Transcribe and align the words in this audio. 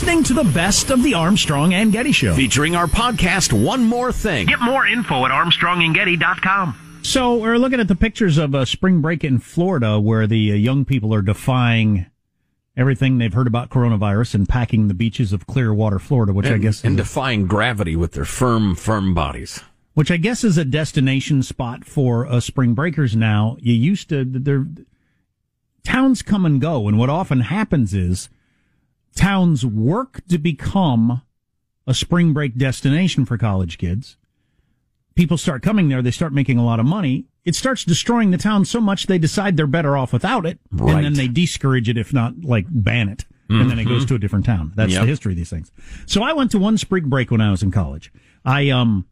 listening 0.00 0.22
to 0.24 0.32
the 0.32 0.50
best 0.54 0.88
of 0.88 1.02
the 1.02 1.12
Armstrong 1.12 1.74
and 1.74 1.92
Getty 1.92 2.12
Show. 2.12 2.34
Featuring 2.34 2.74
our 2.74 2.86
podcast, 2.86 3.52
One 3.52 3.84
More 3.84 4.12
Thing. 4.12 4.46
Get 4.46 4.62
more 4.62 4.86
info 4.86 5.26
at 5.26 5.30
armstrongandgetty.com. 5.30 7.00
So 7.02 7.36
we're 7.36 7.58
looking 7.58 7.80
at 7.80 7.88
the 7.88 7.94
pictures 7.94 8.38
of 8.38 8.54
a 8.54 8.64
spring 8.64 9.02
break 9.02 9.24
in 9.24 9.40
Florida 9.40 10.00
where 10.00 10.26
the 10.26 10.52
uh, 10.52 10.54
young 10.54 10.86
people 10.86 11.12
are 11.12 11.20
defying 11.20 12.06
everything 12.78 13.18
they've 13.18 13.34
heard 13.34 13.46
about 13.46 13.68
coronavirus 13.68 14.36
and 14.36 14.48
packing 14.48 14.88
the 14.88 14.94
beaches 14.94 15.34
of 15.34 15.46
Clearwater, 15.46 15.98
Florida, 15.98 16.32
which 16.32 16.46
and, 16.46 16.54
I 16.54 16.58
guess 16.58 16.82
and 16.82 16.98
is, 16.98 17.06
defying 17.06 17.46
gravity 17.46 17.94
with 17.94 18.12
their 18.12 18.24
firm, 18.24 18.74
firm 18.76 19.12
bodies. 19.12 19.62
which 19.92 20.10
I 20.10 20.16
guess 20.16 20.44
is 20.44 20.56
a 20.56 20.64
destination 20.64 21.42
spot 21.42 21.84
for 21.84 22.26
uh, 22.26 22.40
spring 22.40 22.72
breakers 22.72 23.14
now. 23.14 23.58
You 23.60 23.74
used 23.74 24.08
to 24.08 24.24
there 24.24 24.66
towns 25.84 26.22
come 26.22 26.46
and 26.46 26.58
go, 26.58 26.88
and 26.88 26.98
what 26.98 27.10
often 27.10 27.40
happens 27.40 27.92
is 27.92 28.30
towns 29.14 29.64
work 29.66 30.20
to 30.28 30.38
become 30.38 31.22
a 31.86 31.94
spring 31.94 32.32
break 32.32 32.56
destination 32.56 33.24
for 33.24 33.36
college 33.38 33.78
kids. 33.78 34.16
People 35.14 35.36
start 35.36 35.62
coming 35.62 35.88
there, 35.88 36.02
they 36.02 36.10
start 36.10 36.32
making 36.32 36.56
a 36.58 36.64
lot 36.64 36.80
of 36.80 36.86
money. 36.86 37.26
It 37.44 37.54
starts 37.54 37.84
destroying 37.84 38.30
the 38.30 38.38
town 38.38 38.64
so 38.64 38.80
much 38.80 39.06
they 39.06 39.18
decide 39.18 39.56
they're 39.56 39.66
better 39.66 39.96
off 39.96 40.12
without 40.12 40.46
it, 40.46 40.58
and 40.70 41.04
then 41.04 41.14
they 41.14 41.26
discourage 41.28 41.88
it, 41.88 41.96
if 41.96 42.12
not 42.12 42.42
like 42.44 42.66
ban 42.68 43.08
it, 43.08 43.24
and 43.48 43.68
then 43.70 43.78
it 43.78 43.84
goes 43.86 44.04
to 44.06 44.14
a 44.14 44.18
different 44.18 44.44
town. 44.44 44.72
That's 44.76 44.92
Yep. 44.92 45.02
the 45.02 45.06
history 45.08 45.32
of 45.32 45.36
these 45.36 45.50
things. 45.50 45.72
So 46.06 46.22
I 46.22 46.32
went 46.34 46.50
to 46.52 46.58
one 46.58 46.78
spring 46.78 47.08
break 47.08 47.30
when 47.30 47.40
I 47.40 47.50
was 47.50 47.62
in 47.62 47.70
college. 47.70 48.12
I 48.44 48.68
um, 48.70 49.06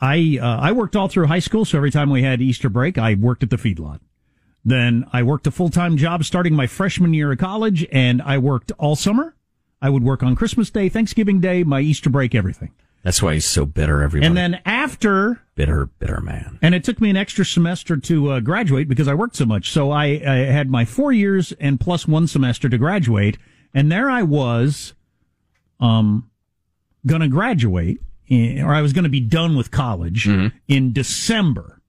I 0.00 0.38
uh, 0.40 0.58
I 0.60 0.72
worked 0.72 0.94
all 0.94 1.08
through 1.08 1.26
high 1.26 1.38
school, 1.40 1.64
so 1.64 1.78
every 1.78 1.90
time 1.90 2.10
we 2.10 2.22
had 2.22 2.40
Easter 2.42 2.68
break, 2.68 2.98
I 2.98 3.14
worked 3.14 3.42
at 3.42 3.50
the 3.50 3.56
feedlot. 3.56 4.00
Then 4.64 5.06
I 5.12 5.22
worked 5.22 5.46
a 5.46 5.50
full 5.50 5.68
time 5.68 5.96
job 5.96 6.24
starting 6.24 6.54
my 6.54 6.66
freshman 6.66 7.12
year 7.12 7.32
of 7.32 7.38
college, 7.38 7.86
and 7.92 8.22
I 8.22 8.38
worked 8.38 8.72
all 8.78 8.96
summer. 8.96 9.34
I 9.82 9.90
would 9.90 10.02
work 10.02 10.22
on 10.22 10.34
Christmas 10.34 10.70
Day, 10.70 10.88
Thanksgiving 10.88 11.40
Day, 11.40 11.62
my 11.62 11.80
Easter 11.80 12.08
break, 12.08 12.34
everything. 12.34 12.72
That's 13.02 13.22
why 13.22 13.34
he's 13.34 13.44
so 13.46 13.66
bitter, 13.66 14.02
everybody. 14.02 14.26
And 14.26 14.34
then 14.34 14.62
after, 14.64 15.42
bitter, 15.54 15.84
bitter 15.98 16.22
man. 16.22 16.58
and 16.62 16.74
it 16.74 16.84
took 16.84 17.02
me 17.02 17.10
an 17.10 17.18
extra 17.18 17.44
semester 17.44 17.98
to 17.98 18.30
uh, 18.30 18.40
graduate 18.40 18.88
because 18.88 19.08
I 19.08 19.12
worked 19.12 19.36
so 19.36 19.44
much. 19.44 19.70
So 19.70 19.90
I, 19.90 20.04
I 20.26 20.36
had 20.46 20.70
my 20.70 20.86
four 20.86 21.12
years 21.12 21.52
and 21.60 21.78
plus 21.78 22.08
one 22.08 22.26
semester 22.26 22.66
to 22.70 22.78
graduate, 22.78 23.36
and 23.74 23.92
there 23.92 24.08
I 24.08 24.22
was, 24.22 24.94
um, 25.80 26.30
gonna 27.06 27.28
graduate, 27.28 28.00
in, 28.28 28.62
or 28.62 28.74
I 28.74 28.80
was 28.80 28.94
gonna 28.94 29.10
be 29.10 29.20
done 29.20 29.54
with 29.54 29.70
college 29.70 30.26
in 30.66 30.94
December 30.94 31.82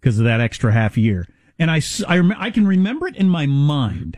because 0.00 0.20
of 0.20 0.24
that 0.24 0.40
extra 0.40 0.72
half 0.72 0.96
year. 0.96 1.26
And 1.58 1.70
I, 1.70 1.80
I, 2.06 2.32
I 2.38 2.50
can 2.50 2.66
remember 2.66 3.08
it 3.08 3.16
in 3.16 3.28
my 3.28 3.46
mind. 3.46 4.16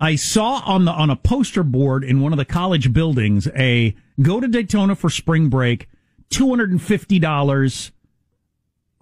I 0.00 0.14
saw 0.14 0.62
on 0.64 0.84
the 0.84 0.92
on 0.92 1.10
a 1.10 1.16
poster 1.16 1.64
board 1.64 2.04
in 2.04 2.20
one 2.20 2.32
of 2.32 2.36
the 2.36 2.44
college 2.44 2.92
buildings 2.92 3.48
a 3.56 3.96
go 4.22 4.38
to 4.40 4.46
Daytona 4.46 4.94
for 4.94 5.10
spring 5.10 5.48
break, 5.48 5.88
two 6.30 6.48
hundred 6.48 6.70
and 6.70 6.80
fifty 6.80 7.18
dollars 7.18 7.90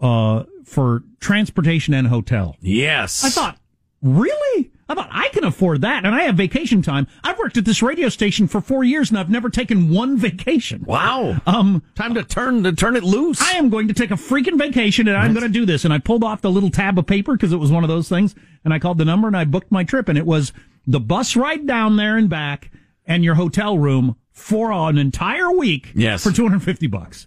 uh 0.00 0.44
for 0.64 1.02
transportation 1.20 1.92
and 1.92 2.08
hotel. 2.08 2.56
Yes. 2.60 3.24
I 3.24 3.28
thought, 3.28 3.58
really? 4.02 4.70
I 4.88 4.94
thought 4.94 5.08
I 5.10 5.28
can 5.30 5.42
afford 5.44 5.80
that, 5.80 6.04
and 6.04 6.14
I 6.14 6.22
have 6.22 6.36
vacation 6.36 6.80
time. 6.80 7.08
I've 7.24 7.38
worked 7.38 7.56
at 7.56 7.64
this 7.64 7.82
radio 7.82 8.08
station 8.08 8.46
for 8.46 8.60
four 8.60 8.84
years, 8.84 9.10
and 9.10 9.18
I've 9.18 9.28
never 9.30 9.50
taken 9.50 9.90
one 9.90 10.16
vacation. 10.16 10.84
Wow. 10.84 11.40
Um, 11.46 11.82
Time 11.96 12.14
to 12.14 12.22
turn 12.22 12.62
to 12.62 12.72
turn 12.72 12.94
it 12.94 13.02
loose. 13.02 13.40
I 13.42 13.52
am 13.56 13.68
going 13.68 13.88
to 13.88 13.94
take 13.94 14.10
a 14.12 14.14
freaking 14.14 14.58
vacation 14.58 15.08
and 15.08 15.16
I'm 15.16 15.32
going 15.32 15.42
to 15.46 15.48
do 15.52 15.66
this. 15.66 15.84
And 15.84 15.92
I 15.92 15.98
pulled 15.98 16.22
off 16.22 16.40
the 16.42 16.50
little 16.50 16.70
tab 16.70 16.98
of 16.98 17.06
paper 17.06 17.32
because 17.32 17.52
it 17.52 17.56
was 17.56 17.72
one 17.72 17.82
of 17.82 17.88
those 17.88 18.08
things. 18.08 18.34
And 18.64 18.72
I 18.72 18.78
called 18.78 18.98
the 18.98 19.04
number 19.04 19.26
and 19.26 19.36
I 19.36 19.44
booked 19.44 19.72
my 19.72 19.82
trip. 19.84 20.08
And 20.08 20.16
it 20.16 20.26
was 20.26 20.52
the 20.86 21.00
bus 21.00 21.34
ride 21.36 21.66
down 21.66 21.96
there 21.96 22.16
and 22.16 22.28
back 22.28 22.70
and 23.06 23.24
your 23.24 23.34
hotel 23.34 23.78
room 23.78 24.16
for 24.32 24.70
an 24.72 24.98
entire 24.98 25.50
week. 25.50 25.92
Yes. 25.94 26.22
For 26.22 26.30
250 26.32 26.86
bucks. 26.86 27.26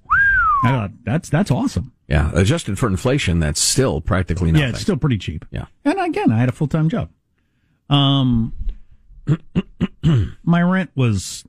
I 0.64 0.70
thought 0.72 0.92
that's, 1.04 1.30
that's 1.30 1.52
awesome. 1.52 1.94
yeah, 2.08 2.32
adjusted 2.34 2.78
for 2.78 2.88
inflation, 2.88 3.40
that's 3.40 3.62
still 3.62 4.02
practically 4.02 4.52
nothing. 4.52 4.64
Yeah, 4.68 4.70
it's 4.74 4.82
still 4.82 4.98
pretty 4.98 5.18
cheap. 5.18 5.46
Yeah. 5.52 5.66
And 5.86 6.00
again, 6.00 6.32
I 6.32 6.38
had 6.40 6.50
a 6.50 6.54
full 6.54 6.68
time 6.68 6.90
job. 6.90 7.10
Um, 7.90 8.54
my 10.44 10.62
rent 10.62 10.92
was 10.96 11.46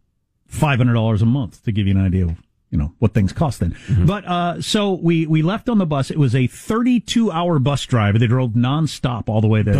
five 0.47 0.78
hundred 0.78 0.95
dollars 0.95 1.23
a 1.23 1.27
month 1.27 1.62
to 1.65 1.73
give 1.73 1.87
you 1.87 1.95
an 1.97 2.05
idea 2.05 2.25
of 2.25 2.37
you 2.71 2.78
know 2.78 2.93
what 2.99 3.15
things 3.15 3.33
cost 3.33 3.61
then. 3.61 3.77
But 4.06 4.25
uh, 4.25 4.62
so 4.62 4.93
we 4.95 5.27
we 5.27 5.43
left 5.43 5.69
on 5.69 5.78
the 5.78 5.87
bus. 5.87 6.11
It 6.11 6.19
was 6.19 6.34
a 6.34 6.47
thirty-two 6.47 7.31
hour 7.31 7.59
bus 7.59 7.84
drive. 7.84 8.19
They 8.19 8.27
drove 8.27 8.53
nonstop 8.53 9.28
all 9.28 9.41
the 9.41 9.49
way 9.49 9.62
there, 9.62 9.77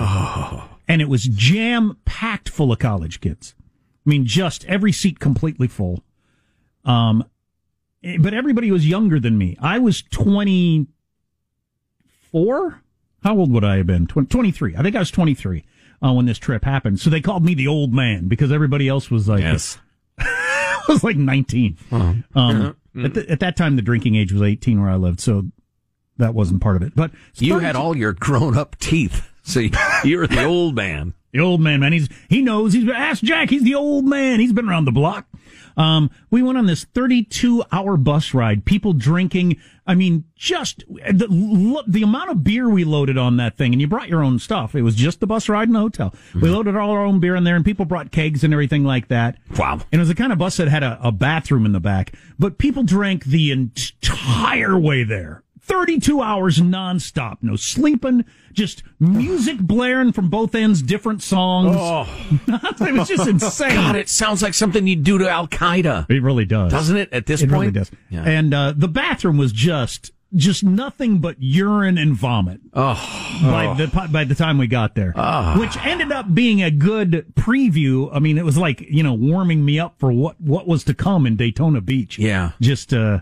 and 0.89 1.01
it 1.01 1.09
was 1.09 1.25
jam 1.25 1.97
packed 2.05 2.49
full 2.49 2.73
of 2.73 2.79
college 2.79 3.21
kids. 3.21 3.55
I 4.07 4.11
mean, 4.11 4.25
just 4.27 4.65
every 4.67 4.93
seat 4.93 5.19
completely 5.21 5.69
full. 5.69 6.03
Um, 6.85 7.25
eh, 8.03 8.17
but 8.19 8.35
everybody 8.35 8.71
was 8.71 8.89
younger 8.89 9.21
than 9.21 9.39
me. 9.39 9.57
I 9.61 9.79
was 9.79 10.03
twenty 10.03 10.87
four. 12.33 12.83
How 13.23 13.37
old 13.37 13.53
would 13.53 13.65
I 13.65 13.77
have 13.77 13.87
been? 13.87 14.07
Twen- 14.07 14.27
23. 14.27 14.77
I 14.77 14.83
think 14.83 14.97
I 14.97 14.99
was 14.99 15.11
23 15.11 15.63
uh, 16.03 16.13
when 16.13 16.27
this 16.27 16.39
trip 16.39 16.65
happened. 16.65 17.01
So 17.01 17.11
they 17.11 17.21
called 17.21 17.45
me 17.45 17.55
the 17.55 17.69
old 17.69 17.93
man 17.93 18.29
because 18.29 18.53
everybody 18.53 18.89
else 18.89 19.11
was 19.11 19.29
like, 19.29 19.41
yes. 19.41 19.79
was 20.89 21.05
like 21.05 21.17
19. 21.17 21.79
Um, 22.35 22.77
at, 23.05 23.15
the, 23.15 23.27
at 23.31 23.41
that 23.41 23.57
time, 23.57 23.77
the 23.77 23.83
drinking 23.83 24.17
age 24.17 24.33
was 24.33 24.43
18 24.43 24.81
where 24.81 24.91
I 24.91 24.97
lived. 24.97 25.21
So 25.21 25.45
that 26.19 26.35
wasn't 26.35 26.61
part 26.61 26.77
of 26.77 26.83
it. 26.83 26.95
But 26.95 27.11
You 27.37 27.59
had 27.59 27.77
all 27.77 27.97
your 27.97 28.13
grown 28.13 28.57
up 28.57 28.77
teeth. 28.79 29.27
So 29.43 29.61
you're 30.05 30.27
the 30.27 30.45
old 30.45 30.75
man. 30.75 31.15
The 31.33 31.41
old 31.41 31.61
man, 31.61 31.81
man. 31.81 31.93
He's 31.93 32.09
he 32.29 32.43
knows. 32.43 32.73
He's 32.73 32.89
ask 32.89 33.23
Jack. 33.23 33.51
He's 33.51 33.63
the 33.63 33.75
old 33.77 34.05
man. 34.05 34.41
He's 34.41 34.53
been 34.53 34.69
around 34.69 34.85
the 34.85 34.93
block. 34.93 35.27
Um, 35.77 36.11
we 36.31 36.43
went 36.43 36.59
on 36.59 36.67
this 36.67 36.85
32 36.85 37.65
hour 37.73 37.97
bus 37.97 38.35
ride. 38.35 38.65
People 38.65 38.93
drinking. 38.93 39.57
I 39.87 39.95
mean, 39.95 40.25
just 40.37 40.85
the 40.89 41.83
the 41.87 42.03
amount 42.03 42.31
of 42.31 42.45
beer 42.45 42.69
we 42.69 42.85
loaded 42.85 43.19
on 43.19 43.37
that 43.39 43.57
thing, 43.57 43.73
and 43.73 43.81
you 43.81 43.89
brought 43.89 44.09
your 44.09 44.23
own 44.23 44.39
stuff. 44.39 44.75
It 44.75 44.83
was 44.83 44.95
just 44.95 45.21
the 45.21 45.27
bus 45.27 45.49
ride 45.49 45.69
and 45.69 45.75
the 45.75 45.81
hotel. 45.81 46.15
We 46.35 46.49
loaded 46.49 46.77
all 46.77 46.91
our 46.91 47.05
own 47.05 47.21
beer 47.21 47.35
in 47.35 47.45
there, 47.45 47.57
and 47.57 47.65
people 47.65 47.85
brought 47.85 48.13
kegs 48.13 48.45
and 48.45 48.53
everything 48.53 48.85
like 48.85 49.09
that. 49.09 49.39
Wow. 49.57 49.81
And 49.91 49.95
it 49.95 49.99
was 49.99 50.09
the 50.09 50.15
kind 50.15 50.33
of 50.33 50.39
bus 50.39 50.59
that 50.59 50.69
had 50.69 50.83
a, 50.83 50.99
a 51.03 51.13
bathroom 51.13 51.67
in 51.67 51.73
the 51.73 51.81
back, 51.81 52.13
but 52.39 52.59
people 52.59 52.83
drank 52.83 53.25
the 53.25 53.51
entire 53.51 54.79
way 54.79 55.03
there. 55.03 55.43
32 55.63 56.21
hours 56.23 56.59
nonstop, 56.59 57.37
no 57.43 57.55
sleeping, 57.57 58.25
just 58.53 58.83
music 58.99 59.59
blaring 59.59 60.13
from 60.13 60.29
both 60.31 60.55
ends, 60.55 60.83
different 60.83 61.23
songs. 61.23 61.77
it 62.81 62.93
was 62.95 63.09
just 63.09 63.29
insane. 63.29 63.71
God, 63.75 63.97
it 63.97 64.09
sounds 64.09 64.43
like 64.43 64.55
something 64.55 64.87
you'd 64.87 65.05
do 65.05 65.19
to 65.19 65.29
Al 65.29 65.47
Qaeda, 65.47 66.11
It 66.11 66.23
really 66.23 66.45
does. 66.45 66.73
doesn't 66.73 66.97
it? 66.97 67.13
At 67.13 67.27
this 67.27 67.43
It 67.43 67.51
point, 67.51 67.55
it 67.55 67.59
really 67.61 67.73
does. 67.73 67.91
Yeah. 68.09 68.23
And 68.25 68.53
uh, 68.55 68.73
the 68.77 68.89
bathroom 68.89 69.37
was 69.39 69.53
just 69.53 70.11
just 70.37 70.63
nothing 70.63 71.19
but 71.19 71.35
urine 71.41 71.99
and 71.99 72.15
vomit. 72.15 72.61
oh, 72.73 72.95
By 73.43 73.75
the 73.75 74.09
by 74.13 74.23
the 74.23 74.35
time 74.37 74.59
we 74.59 74.69
got 74.69 74.95
there, 74.95 75.13
which 75.59 75.77
ended 75.79 76.13
up 76.13 76.33
being 76.33 76.63
a 76.63 76.71
good 76.71 77.27
preview. 77.35 78.09
I 78.15 78.21
mean, 78.21 78.39
it 78.39 78.45
was 78.45 78.57
like 78.57 78.81
you 78.81 79.03
know 79.03 79.13
warming 79.15 79.65
me 79.65 79.81
up 79.81 79.95
for 79.99 80.13
what 80.13 80.41
what 80.41 80.69
was 80.69 80.85
to 80.85 80.95
come 80.95 81.27
in 81.27 81.35
Daytona 81.37 81.81
Beach. 81.81 82.17
Yeah. 82.19 82.53
just 82.61 82.95
uh, 82.95 83.21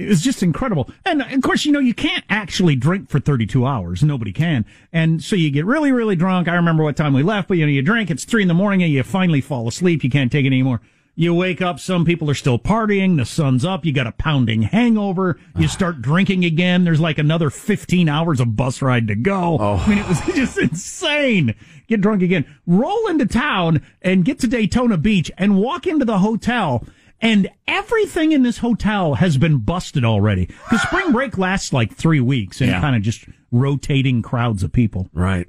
it 0.00 0.08
was 0.08 0.22
just 0.22 0.42
incredible. 0.42 0.90
And 1.04 1.22
of 1.22 1.42
course, 1.42 1.64
you 1.64 1.72
know, 1.72 1.78
you 1.78 1.94
can't 1.94 2.24
actually 2.30 2.74
drink 2.74 3.10
for 3.10 3.20
32 3.20 3.66
hours. 3.66 4.02
Nobody 4.02 4.32
can. 4.32 4.64
And 4.92 5.22
so 5.22 5.36
you 5.36 5.50
get 5.50 5.66
really, 5.66 5.92
really 5.92 6.16
drunk. 6.16 6.48
I 6.48 6.54
remember 6.54 6.82
what 6.82 6.96
time 6.96 7.12
we 7.12 7.22
left, 7.22 7.48
but 7.48 7.58
you 7.58 7.66
know, 7.66 7.72
you 7.72 7.82
drink, 7.82 8.10
it's 8.10 8.24
three 8.24 8.42
in 8.42 8.48
the 8.48 8.54
morning 8.54 8.82
and 8.82 8.92
you 8.92 9.02
finally 9.02 9.40
fall 9.40 9.68
asleep. 9.68 10.02
You 10.02 10.10
can't 10.10 10.32
take 10.32 10.44
it 10.44 10.48
anymore. 10.48 10.80
You 11.16 11.34
wake 11.34 11.60
up, 11.60 11.78
some 11.80 12.06
people 12.06 12.30
are 12.30 12.34
still 12.34 12.58
partying, 12.58 13.18
the 13.18 13.26
sun's 13.26 13.62
up, 13.62 13.84
you 13.84 13.92
got 13.92 14.06
a 14.06 14.12
pounding 14.12 14.62
hangover, 14.62 15.38
you 15.58 15.68
start 15.68 16.00
drinking 16.00 16.46
again, 16.46 16.84
there's 16.84 17.00
like 17.00 17.18
another 17.18 17.50
15 17.50 18.08
hours 18.08 18.40
of 18.40 18.56
bus 18.56 18.80
ride 18.80 19.08
to 19.08 19.16
go. 19.16 19.58
Oh. 19.60 19.74
I 19.74 19.88
mean, 19.88 19.98
it 19.98 20.08
was 20.08 20.20
just 20.34 20.56
insane. 20.56 21.54
Get 21.88 22.00
drunk 22.00 22.22
again. 22.22 22.46
Roll 22.66 23.08
into 23.08 23.26
town 23.26 23.82
and 24.00 24.24
get 24.24 24.38
to 24.38 24.46
Daytona 24.46 24.96
Beach 24.96 25.30
and 25.36 25.58
walk 25.58 25.86
into 25.86 26.06
the 26.06 26.20
hotel 26.20 26.86
and 27.20 27.48
everything 27.68 28.32
in 28.32 28.42
this 28.42 28.58
hotel 28.58 29.14
has 29.14 29.36
been 29.38 29.58
busted 29.58 30.04
already. 30.04 30.46
Because 30.46 30.82
spring 30.82 31.12
break 31.12 31.36
lasts 31.38 31.72
like 31.72 31.94
three 31.94 32.20
weeks 32.20 32.60
and 32.60 32.70
Yeah. 32.70 32.80
kind 32.80 32.96
of 32.96 33.02
just 33.02 33.24
rotating 33.50 34.22
crowds 34.22 34.62
of 34.62 34.72
people. 34.72 35.08
right. 35.12 35.48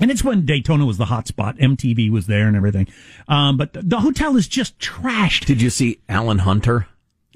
And 0.00 0.12
it's 0.12 0.22
when 0.22 0.46
Daytona 0.46 0.86
was 0.86 0.96
the 0.96 1.06
hot 1.06 1.26
spot. 1.26 1.56
MTV 1.58 2.08
was 2.08 2.28
there 2.28 2.46
and 2.46 2.56
everything. 2.56 2.86
Um, 3.26 3.56
but 3.56 3.72
the, 3.72 3.82
the 3.82 3.98
hotel 4.00 4.36
is 4.36 4.46
just 4.46 4.78
trashed. 4.78 5.46
Did 5.46 5.60
you 5.60 5.70
see 5.70 5.98
Alan 6.08 6.38
Hunter? 6.38 6.86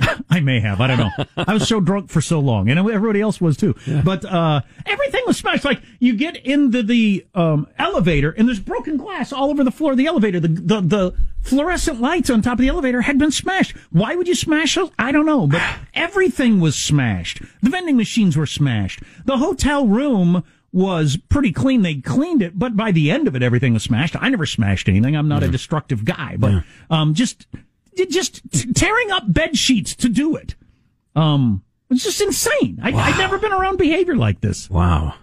I 0.31 0.41
may 0.41 0.61
have. 0.61 0.81
I 0.81 0.87
don't 0.87 0.99
know. 0.99 1.11
I 1.37 1.55
was 1.55 1.69
so 1.69 1.81
drunk 1.81 2.11
for 2.11 2.21
so 2.21 2.41
long, 2.41 2.69
and 2.69 2.79
everybody 2.79 3.21
else 3.21 3.41
was 3.41 3.57
too. 3.57 3.75
But 4.05 4.25
uh, 4.25 4.63
everything 4.87 5.23
was 5.27 5.37
smashed. 5.37 5.65
Like 5.65 5.83
you 5.99 6.17
get 6.17 6.37
into 6.37 6.83
the 6.83 7.27
um, 7.35 7.67
elevator, 7.79 8.31
and 8.31 8.49
there's 8.49 8.61
broken 8.61 8.97
glass 8.97 9.33
all 9.33 9.51
over 9.51 9.63
the 9.63 9.71
floor 9.71 9.93
of 9.93 9.99
the 9.99 10.07
elevator. 10.07 10.41
The, 10.41 10.49
the 10.49 10.81
the 10.81 11.15
fluorescent 11.43 12.01
lights 12.01 12.31
on 12.31 12.41
top 12.43 12.55
of 12.55 12.61
the 12.61 12.69
elevator 12.69 13.03
had 13.03 13.19
been 13.19 13.31
smashed. 13.31 13.77
Why 13.91 14.15
would 14.15 14.29
you 14.29 14.35
smash 14.35 14.75
those? 14.77 14.91
I 14.99 15.13
don't 15.13 15.27
know. 15.27 15.47
But 15.47 15.63
everything 15.95 16.61
was 16.61 16.77
smashed. 16.77 17.43
The 17.63 17.71
vending 17.71 17.97
machines 17.97 18.37
were 18.37 18.47
smashed. 18.47 19.03
The 19.25 19.39
hotel 19.39 19.87
room 19.87 20.43
was 20.73 21.19
pretty 21.29 21.53
clean. 21.53 21.83
They 21.83 21.97
cleaned 21.97 22.41
it, 22.41 22.59
but 22.59 22.77
by 22.77 22.93
the 22.93 23.11
end 23.11 23.29
of 23.29 23.37
it, 23.37 23.43
everything 23.43 23.75
was 23.75 23.83
smashed. 23.83 24.17
I 24.19 24.31
never 24.31 24.47
smashed 24.47 24.89
anything. 24.89 25.15
I'm 25.15 25.29
not 25.29 25.43
a 25.43 25.49
destructive 25.49 26.07
guy, 26.07 26.37
but 26.39 26.65
um, 26.89 27.13
just 27.13 27.47
just 28.11 28.41
t- 28.53 28.73
tearing 28.73 29.11
up 29.11 29.33
bed 29.33 29.57
sheets 29.57 29.95
to 29.97 30.09
do 30.09 30.37
it. 30.37 30.55
Um, 31.15 31.63
it's 31.91 32.05
just 32.05 32.21
insane. 32.21 32.79
I, 32.83 32.93
I've 32.93 33.19
never 33.19 33.39
been 33.39 33.53
around 33.53 33.77
behavior 33.79 34.17
like 34.17 34.41
this. 34.41 34.71
Wow. 34.71 35.15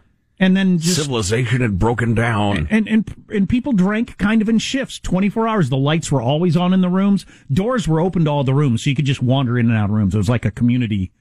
And 0.42 0.56
then 0.56 0.78
just 0.80 0.96
Civilization 0.96 1.60
had 1.62 1.80
broken 1.80 2.14
down. 2.14 2.68
and 2.70 2.88
and 2.88 3.26
and 3.30 3.50
people 3.50 3.74
drank 3.74 4.18
kind 4.18 4.42
of 4.42 4.48
in 4.48 4.58
shifts, 4.60 4.98
twenty 4.98 5.28
four 5.30 5.48
hours. 5.50 5.70
The 5.70 5.76
lights 5.76 6.12
were 6.12 6.22
always 6.22 6.56
on 6.56 6.74
in 6.74 6.80
the 6.80 6.88
rooms. 6.90 7.26
Doors 7.52 7.88
were 7.90 8.00
open 8.00 8.24
to 8.24 8.30
all 8.32 8.44
the 8.46 8.54
rooms, 8.54 8.84
so 8.84 8.90
you 8.90 8.96
could 8.96 9.04
just 9.06 9.22
wander 9.22 9.60
in 9.60 9.68
and 9.70 9.78
out 9.78 9.90
of 9.90 9.96
rooms. 9.96 10.16
It 10.16 10.18
was 10.18 10.30
like 10.30 10.46
a 10.46 10.52
community, 10.52 11.12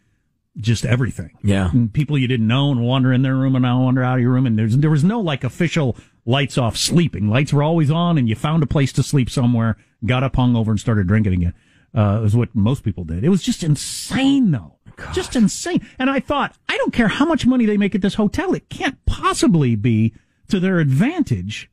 just 0.59 0.85
everything. 0.87 1.37
Yeah. 1.43 1.69
and 1.73 1.93
people 1.93 2.17
you 2.17 2.29
didn't 2.29 2.47
know 2.47 2.71
and 2.71 2.81
wander 2.87 3.13
in 3.13 3.23
their 3.23 3.35
room 3.35 3.57
and 3.57 3.63
now 3.65 3.83
wander 3.83 4.05
out 4.05 4.19
of 4.19 4.21
your 4.23 4.31
room. 4.31 4.47
And 4.47 4.57
there's 4.57 4.77
there 4.77 4.91
was 4.91 5.03
no 5.03 5.19
like 5.21 5.43
official 5.43 5.97
lights 6.25 6.57
off 6.57 6.77
sleeping. 6.77 7.29
Lights 7.29 7.53
were 7.53 7.65
always 7.65 7.91
on, 7.91 8.19
and 8.19 8.29
you 8.29 8.37
found 8.37 8.63
a 8.63 8.67
place 8.67 8.93
to 8.93 9.03
sleep 9.03 9.31
somewhere. 9.31 9.77
Got 10.05 10.23
up, 10.23 10.37
hung 10.37 10.57
over, 10.57 10.71
and 10.71 10.81
started 10.81 11.07
drinking 11.07 11.35
again. 11.35 11.55
Uh, 11.95 12.23
is 12.23 12.37
what 12.37 12.55
most 12.55 12.85
people 12.85 13.05
did. 13.05 13.25
It 13.25 13.31
was 13.31 13.43
just 13.43 13.63
insane, 13.63 14.51
though. 14.51 14.77
Just 15.13 15.37
insane. 15.37 15.87
And 15.99 16.11
I 16.11 16.21
thought, 16.21 16.57
I 16.69 16.77
don't 16.77 16.93
care 16.93 17.09
how 17.09 17.25
much 17.25 17.47
money 17.47 17.67
they 17.67 17.77
make 17.77 17.95
at 17.95 18.03
this 18.03 18.15
hotel. 18.15 18.53
It 18.53 18.69
can't 18.69 19.05
possibly 19.07 19.75
be 19.75 20.13
to 20.49 20.61
their 20.61 20.79
advantage 20.81 21.71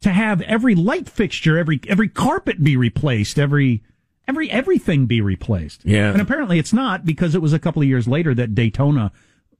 to 0.00 0.10
have 0.10 0.40
every 0.42 0.74
light 0.74 1.08
fixture, 1.08 1.58
every 1.58 1.80
every 1.88 2.08
carpet 2.08 2.62
be 2.62 2.76
replaced, 2.76 3.38
every 3.38 3.82
every 4.26 4.50
everything 4.50 5.06
be 5.06 5.20
replaced. 5.20 5.84
Yeah. 5.84 6.10
And 6.12 6.20
apparently 6.20 6.58
it's 6.58 6.72
not 6.72 7.04
because 7.04 7.34
it 7.34 7.42
was 7.42 7.52
a 7.52 7.58
couple 7.58 7.82
of 7.82 7.88
years 7.88 8.06
later 8.06 8.34
that 8.34 8.54
Daytona 8.54 9.12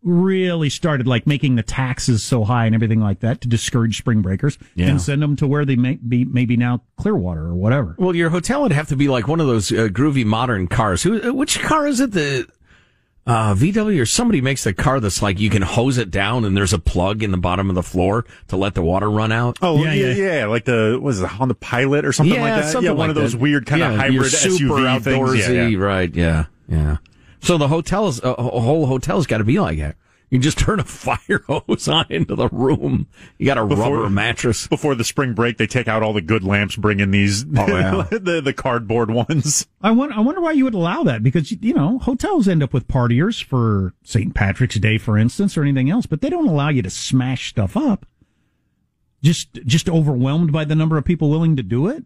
really 0.02 0.70
started 0.70 1.06
like 1.06 1.26
making 1.26 1.56
the 1.56 1.62
taxes 1.62 2.22
so 2.22 2.44
high 2.44 2.66
and 2.66 2.74
everything 2.74 3.00
like 3.00 3.20
that 3.20 3.40
to 3.40 3.48
discourage 3.48 3.98
spring 3.98 4.22
breakers 4.22 4.56
Yeah. 4.74 4.86
and 4.88 5.00
send 5.02 5.20
them 5.22 5.34
to 5.36 5.46
where 5.46 5.64
they 5.64 5.76
may 5.76 5.96
be 5.96 6.24
maybe 6.24 6.56
now 6.56 6.82
Clearwater 6.96 7.46
or 7.46 7.54
whatever. 7.54 7.94
Well, 7.98 8.14
your 8.14 8.30
hotel 8.30 8.62
would 8.62 8.72
have 8.72 8.88
to 8.88 8.96
be 8.96 9.08
like 9.08 9.26
one 9.26 9.40
of 9.40 9.46
those 9.48 9.72
uh, 9.72 9.88
groovy 9.90 10.24
modern 10.24 10.68
cars. 10.68 11.02
Who? 11.02 11.20
uh, 11.22 11.32
Which 11.32 11.60
car 11.60 11.86
is 11.86 11.98
it? 12.00 12.12
The 12.12 12.46
uh, 13.26 13.54
VW 13.54 14.00
or 14.00 14.06
somebody 14.06 14.40
makes 14.40 14.64
the 14.64 14.72
car 14.72 15.00
that's 15.00 15.20
like 15.20 15.38
you 15.38 15.50
can 15.50 15.60
hose 15.62 15.98
it 15.98 16.10
down 16.10 16.44
and 16.46 16.56
there's 16.56 16.72
a 16.72 16.78
plug 16.78 17.22
in 17.22 17.30
the 17.30 17.36
bottom 17.36 17.68
of 17.68 17.74
the 17.74 17.82
floor 17.82 18.24
to 18.46 18.56
let 18.56 18.74
the 18.74 18.80
water 18.82 19.10
run 19.10 19.32
out. 19.32 19.58
Oh 19.60 19.82
Yeah, 19.84 19.92
yeah, 19.92 20.06
yeah. 20.14 20.34
yeah, 20.38 20.46
like 20.46 20.64
the 20.64 20.98
was 21.02 21.20
it 21.20 21.40
on 21.40 21.48
the 21.48 21.54
Pilot 21.54 22.06
or 22.06 22.12
something 22.12 22.40
like 22.40 22.54
that? 22.54 22.70
something 22.70 22.84
yeah, 22.84 22.90
one 22.92 23.08
like 23.08 23.10
of 23.10 23.16
those 23.16 23.32
that. 23.32 23.40
weird 23.40 23.66
kind 23.66 23.82
of 23.82 23.92
your 24.12 24.22
hybrid 24.22 24.30
super 24.32 24.74
SUV 24.76 25.02
things. 25.02 25.28
outdoorsy, 25.28 25.54
Yeah, 25.54 25.66
yeah. 25.66 25.78
right? 25.78 26.14
Yeah, 26.14 26.44
yeah. 26.68 26.96
So 27.40 27.56
the 27.58 27.68
hotel's 27.68 28.22
a, 28.22 28.28
a 28.32 28.60
whole 28.60 28.86
hotel's 28.86 29.26
got 29.26 29.38
to 29.38 29.44
be 29.44 29.58
like 29.60 29.78
that. 29.78 29.96
You 30.30 30.38
just 30.38 30.58
turn 30.64 30.78
a 30.78 30.84
fire 30.84 31.42
hose 31.46 31.88
on 31.88 32.04
into 32.10 32.34
the 32.34 32.48
room. 32.48 33.06
You 33.38 33.46
got 33.46 33.56
a 33.56 33.64
Before- 33.64 33.96
rubber 33.96 34.10
mattress. 34.10 34.66
Before 34.66 34.94
the 34.94 35.04
spring 35.04 35.32
break, 35.32 35.56
they 35.56 35.66
take 35.66 35.88
out 35.88 36.02
all 36.02 36.12
the 36.12 36.20
good 36.20 36.44
lamps, 36.44 36.76
bring 36.76 37.00
in 37.00 37.10
these 37.12 37.44
Oh, 37.56 37.66
yeah. 37.66 38.06
the 38.10 38.42
the 38.44 38.52
cardboard 38.52 39.10
ones. 39.10 39.66
I 39.80 39.90
wonder, 39.92 40.14
I 40.16 40.20
wonder 40.20 40.40
why 40.42 40.52
you 40.52 40.64
would 40.64 40.74
allow 40.74 41.02
that 41.04 41.22
because 41.22 41.50
you 41.52 41.72
know 41.72 41.98
hotels 42.00 42.46
end 42.48 42.62
up 42.62 42.74
with 42.74 42.88
partiers 42.88 43.42
for 43.42 43.94
St. 44.04 44.34
Patrick's 44.34 44.78
Day, 44.78 44.98
for 44.98 45.16
instance, 45.16 45.56
or 45.56 45.62
anything 45.62 45.88
else, 45.88 46.04
but 46.06 46.20
they 46.20 46.28
don't 46.30 46.48
allow 46.48 46.68
you 46.68 46.82
to 46.82 46.90
smash 46.90 47.48
stuff 47.48 47.74
up. 47.76 48.04
Just 49.22 49.54
just 49.64 49.88
overwhelmed 49.88 50.52
by 50.52 50.64
the 50.64 50.76
number 50.76 50.96
of 50.98 51.04
people 51.04 51.30
willing 51.30 51.56
to 51.56 51.62
do 51.62 51.88
it. 51.88 52.04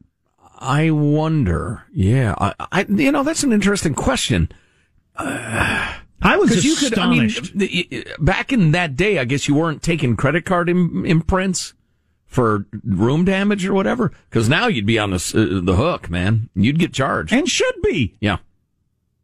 I 0.59 0.91
wonder. 0.91 1.83
Yeah, 1.93 2.35
I, 2.39 2.55
I 2.71 2.87
you 2.89 3.11
know 3.11 3.25
that's 3.25 3.43
an 3.43 3.53
interesting 3.53 3.95
question. 3.95 4.49
I 5.19 6.37
was 6.37 6.51
Because 6.51 6.65
you 6.65 6.77
could, 6.77 6.99
I 6.99 7.11
mean, 7.11 7.25
astonished. 7.27 8.07
back 8.25 8.53
in 8.53 8.71
that 8.73 8.95
day, 8.97 9.19
I 9.19 9.25
guess 9.25 9.49
you 9.49 9.55
weren't 9.55 9.83
taking 9.83 10.17
credit 10.17 10.45
card 10.45 10.69
Im- 10.69 11.05
imprints 11.05 11.75
for 12.27 12.67
room 12.85 13.25
damage 13.25 13.67
or 13.67 13.75
whatever. 13.75 14.13
Because 14.31 14.49
now 14.49 14.69
you'd 14.69 14.87
be 14.87 14.99
on 14.99 15.11
the 15.11 15.17
uh, 15.17 15.61
the 15.65 15.75
hook, 15.77 16.09
man. 16.09 16.49
You'd 16.55 16.79
get 16.79 16.93
charged. 16.93 17.33
and 17.33 17.49
should 17.49 17.75
be, 17.83 18.17
yeah, 18.21 18.39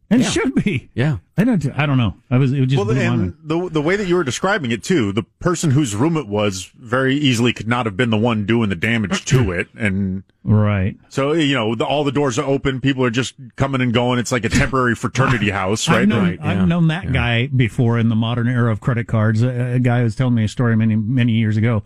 and 0.09 0.21
Yeah. 0.21 0.29
should 0.29 0.55
be. 0.55 0.89
yeah. 0.93 1.17
I 1.39 1.45
don't. 1.45 1.65
I 1.79 1.85
don't 1.85 1.97
know. 1.97 2.15
I 2.29 2.37
was. 2.37 2.51
It 2.51 2.65
just 2.65 2.75
Well, 2.75 2.83
blew 2.83 2.95
my 2.95 3.07
mind. 3.09 3.21
and 3.21 3.35
the 3.41 3.69
the 3.69 3.81
way 3.81 3.95
that 3.95 4.07
you 4.07 4.15
were 4.15 4.25
describing 4.25 4.71
it 4.71 4.83
too, 4.83 5.13
the 5.13 5.23
person 5.23 5.71
whose 5.71 5.95
room 5.95 6.17
it 6.17 6.27
was 6.27 6.69
very 6.77 7.15
easily 7.15 7.53
could 7.53 7.67
not 7.67 7.85
have 7.85 7.95
been 7.95 8.09
the 8.09 8.17
one 8.17 8.45
doing 8.45 8.67
the 8.69 8.75
damage 8.75 9.23
to 9.25 9.51
it, 9.53 9.69
and 9.73 10.23
right. 10.43 10.97
so 11.07 11.31
you 11.31 11.55
know 11.55 11.75
the, 11.75 11.85
all 11.85 12.03
the 12.03 12.11
doors 12.11 12.37
are 12.37 12.45
open, 12.45 12.81
people 12.81 13.05
are 13.05 13.09
just 13.09 13.35
coming 13.55 13.79
and 13.79 13.93
going. 13.93 14.19
It's 14.19 14.33
like 14.33 14.43
a 14.43 14.49
temporary 14.49 14.95
fraternity 14.95 15.49
house, 15.61 15.87
right? 15.87 16.01
I've 16.01 16.07
known, 16.09 16.23
Right, 16.25 16.39
yeah. 16.41 16.49
I've 16.61 16.67
known 16.67 16.87
that 16.89 17.13
guy 17.13 17.47
before 17.47 17.97
in 17.97 18.09
the 18.09 18.17
modern 18.17 18.49
era 18.49 18.69
of 18.69 18.81
credit 18.81 19.07
cards. 19.07 19.41
A, 19.41 19.75
a 19.75 19.79
guy 19.79 20.03
was 20.03 20.17
telling 20.17 20.35
me 20.35 20.43
a 20.43 20.49
story 20.49 20.75
many 20.75 20.97
many 20.97 21.31
years 21.31 21.55
ago. 21.55 21.83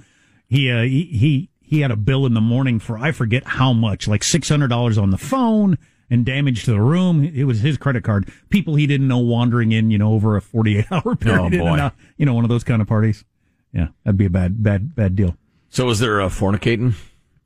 He 0.48 0.72
uh, 0.72 0.82
he, 0.82 1.04
he 1.06 1.50
he 1.62 1.82
had 1.82 1.92
a 1.92 1.96
bill 1.96 2.26
in 2.26 2.34
the 2.34 2.42
morning 2.42 2.80
for 2.80 2.98
I 2.98 3.12
forget 3.12 3.44
how 3.46 3.72
much, 3.72 4.08
like 4.08 4.24
six 4.24 4.50
hundred 4.50 4.70
dollars 4.70 4.98
on 4.98 5.12
the 5.12 5.18
phone 5.20 5.78
and 6.14 6.26
damage 6.26 6.64
to 6.66 6.72
the 6.72 6.82
room. 6.82 7.24
It 7.24 7.44
was 7.46 7.60
his 7.62 7.78
credit 7.78 8.04
card. 8.04 8.32
People 8.50 8.76
he 8.76 8.88
didn't 8.88 9.08
know 9.08 9.18
wandering 9.20 9.72
in, 9.72 9.92
you 9.92 9.98
know, 9.98 10.14
over 10.14 10.38
a 10.38 10.42
forty 10.42 10.78
eight 10.78 10.86
hour 10.92 11.16
period. 11.16 11.40
Oh, 11.40 11.50
boy. 11.50 11.78
out. 11.80 11.94
you 12.18 12.26
know, 12.26 12.34
one 12.34 12.44
of 12.46 12.50
those 12.50 12.64
kind 12.64 12.82
of 12.82 12.88
parties. 12.88 13.26
Yeah, 13.74 13.88
that'd 14.04 14.18
be 14.18 14.26
a 14.26 14.30
bad 14.30 14.62
bad 14.64 14.96
bad 14.96 15.16
deal. 15.16 15.36
So 15.70 15.86
was 15.86 16.00
there 16.00 16.22
uh, 16.22 16.30
fornicating? 16.30 16.94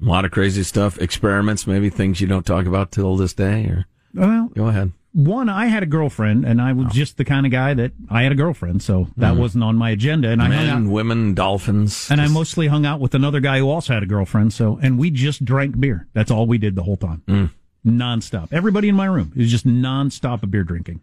A 0.01 0.05
lot 0.05 0.25
of 0.25 0.31
crazy 0.31 0.61
stuff, 0.63 0.99
experiments, 0.99 1.65
maybe 1.65 1.89
things 1.89 2.21
you 2.21 2.27
don't 2.27 2.45
talk 2.45 2.65
about 2.67 2.91
till 2.91 3.15
this 3.15 3.33
day. 3.33 3.63
Or 3.65 3.85
Well, 4.13 4.51
go 4.53 4.67
ahead. 4.67 4.91
one, 5.13 5.49
I 5.49 5.67
had 5.67 5.81
a 5.81 5.87
girlfriend, 5.87 6.45
and 6.45 6.61
I 6.61 6.73
was 6.73 6.93
just 6.93 7.17
the 7.17 7.25
kind 7.25 7.47
of 7.47 7.51
guy 7.51 7.73
that 7.73 7.93
I 8.09 8.21
had 8.21 8.31
a 8.31 8.35
girlfriend, 8.35 8.83
so 8.83 9.07
that 9.17 9.35
wasn't 9.37 9.63
on 9.63 9.75
my 9.75 9.89
agenda. 9.89 10.29
And 10.29 10.39
I 10.39 10.45
hung 10.49 10.67
out, 10.67 10.73
Men, 10.81 10.91
women, 10.91 11.33
dolphins. 11.33 12.11
And 12.11 12.21
I 12.21 12.27
mostly 12.27 12.67
hung 12.67 12.85
out 12.85 12.99
with 12.99 13.15
another 13.15 13.39
guy 13.39 13.57
who 13.57 13.69
also 13.71 13.93
had 13.95 14.03
a 14.03 14.05
girlfriend. 14.05 14.53
So, 14.53 14.77
and 14.83 14.99
we 14.99 15.09
just 15.09 15.43
drank 15.43 15.79
beer. 15.79 16.07
That's 16.13 16.29
all 16.29 16.45
we 16.45 16.59
did 16.59 16.75
the 16.75 16.83
whole 16.83 16.97
time, 16.97 17.23
Mm. 17.27 17.49
Nonstop. 17.87 18.51
Everybody 18.51 18.89
in 18.89 18.95
my 18.95 19.05
room 19.05 19.33
is 19.35 19.49
just 19.49 19.65
nonstop 19.65 20.43
of 20.43 20.51
beer 20.51 20.63
drinking. 20.63 21.01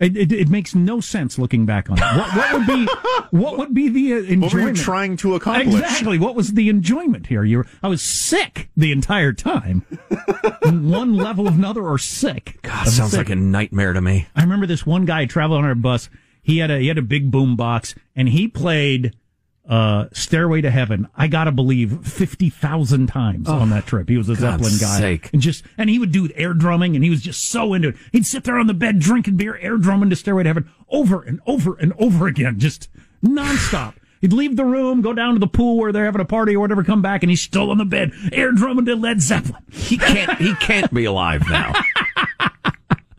It, 0.00 0.16
it, 0.16 0.32
it 0.32 0.48
makes 0.48 0.76
no 0.76 1.00
sense 1.00 1.38
looking 1.38 1.66
back 1.66 1.90
on 1.90 1.98
it. 1.98 2.02
What, 2.02 2.36
what 2.36 2.52
would 2.52 2.66
be 2.68 2.88
what 3.36 3.58
would 3.58 3.74
be 3.74 3.88
the 3.88 4.12
uh, 4.12 4.16
enjoyment? 4.18 4.42
What 4.42 4.52
were 4.54 4.68
you 4.68 4.74
trying 4.74 5.16
to 5.18 5.34
accomplish? 5.34 5.74
Exactly. 5.74 6.18
What 6.18 6.36
was 6.36 6.52
the 6.52 6.68
enjoyment 6.68 7.26
here? 7.26 7.42
You 7.42 7.58
were, 7.58 7.66
I 7.82 7.88
was 7.88 8.00
sick 8.00 8.68
the 8.76 8.92
entire 8.92 9.32
time. 9.32 9.84
one 10.62 11.14
level 11.14 11.48
of 11.48 11.56
another 11.56 11.82
or 11.82 11.98
sick. 11.98 12.58
God, 12.62 12.86
sounds 12.86 13.16
like 13.16 13.30
a 13.30 13.36
nightmare 13.36 13.92
to 13.92 14.00
me. 14.00 14.28
I 14.36 14.42
remember 14.42 14.66
this 14.66 14.86
one 14.86 15.04
guy 15.04 15.26
traveling 15.26 15.64
on 15.64 15.68
our 15.68 15.74
bus. 15.74 16.08
He 16.42 16.58
had 16.58 16.70
a 16.70 16.78
he 16.78 16.86
had 16.86 16.98
a 16.98 17.02
big 17.02 17.32
boom 17.32 17.56
box 17.56 17.96
and 18.14 18.28
he 18.28 18.46
played 18.46 19.16
uh, 19.68 20.06
"Stairway 20.12 20.60
to 20.62 20.70
Heaven." 20.70 21.08
I 21.16 21.28
gotta 21.28 21.52
believe 21.52 22.06
fifty 22.06 22.50
thousand 22.50 23.06
times 23.08 23.48
on 23.48 23.70
that 23.70 23.86
trip. 23.86 24.08
He 24.08 24.16
was 24.16 24.28
a 24.28 24.34
Zeppelin 24.34 24.72
guy, 24.80 24.98
sake. 24.98 25.30
and 25.32 25.42
just 25.42 25.64
and 25.76 25.88
he 25.90 25.98
would 25.98 26.10
do 26.12 26.28
air 26.34 26.54
drumming, 26.54 26.94
and 26.94 27.04
he 27.04 27.10
was 27.10 27.20
just 27.20 27.48
so 27.48 27.74
into 27.74 27.88
it. 27.88 27.96
He'd 28.12 28.26
sit 28.26 28.44
there 28.44 28.58
on 28.58 28.66
the 28.66 28.74
bed 28.74 28.98
drinking 28.98 29.36
beer, 29.36 29.56
air 29.58 29.76
drumming 29.76 30.10
to 30.10 30.16
"Stairway 30.16 30.42
to 30.44 30.48
Heaven" 30.48 30.70
over 30.88 31.22
and 31.22 31.40
over 31.46 31.76
and 31.76 31.92
over 31.98 32.26
again, 32.26 32.58
just 32.58 32.88
nonstop. 33.24 33.94
He'd 34.20 34.32
leave 34.32 34.56
the 34.56 34.64
room, 34.64 35.00
go 35.00 35.12
down 35.12 35.34
to 35.34 35.38
the 35.38 35.46
pool 35.46 35.76
where 35.76 35.92
they're 35.92 36.06
having 36.06 36.20
a 36.20 36.24
party 36.24 36.56
or 36.56 36.60
whatever, 36.60 36.82
come 36.82 37.02
back, 37.02 37.22
and 37.22 37.30
he's 37.30 37.40
still 37.40 37.70
on 37.70 37.78
the 37.78 37.84
bed, 37.84 38.12
air 38.32 38.50
drumming 38.50 38.86
to 38.86 38.96
Led 38.96 39.20
Zeppelin. 39.20 39.62
He 39.70 39.96
can't. 39.96 40.38
he 40.38 40.54
can't 40.56 40.92
be 40.92 41.04
alive 41.04 41.42
now. 41.48 41.72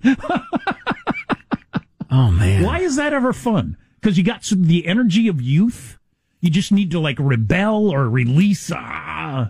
oh 2.11 2.31
man. 2.31 2.63
Why 2.63 2.79
is 2.79 2.95
that 2.97 3.13
ever 3.13 3.33
fun? 3.33 3.77
Because 4.01 4.17
you 4.17 4.23
got 4.23 4.43
some, 4.43 4.63
the 4.63 4.87
energy 4.87 5.27
of 5.27 5.41
youth. 5.41 5.98
You 6.41 6.49
just 6.49 6.71
need 6.71 6.91
to 6.91 6.99
like 6.99 7.17
rebel 7.19 7.89
or 7.89 8.07
release. 8.09 8.71
Ah, 8.73 9.49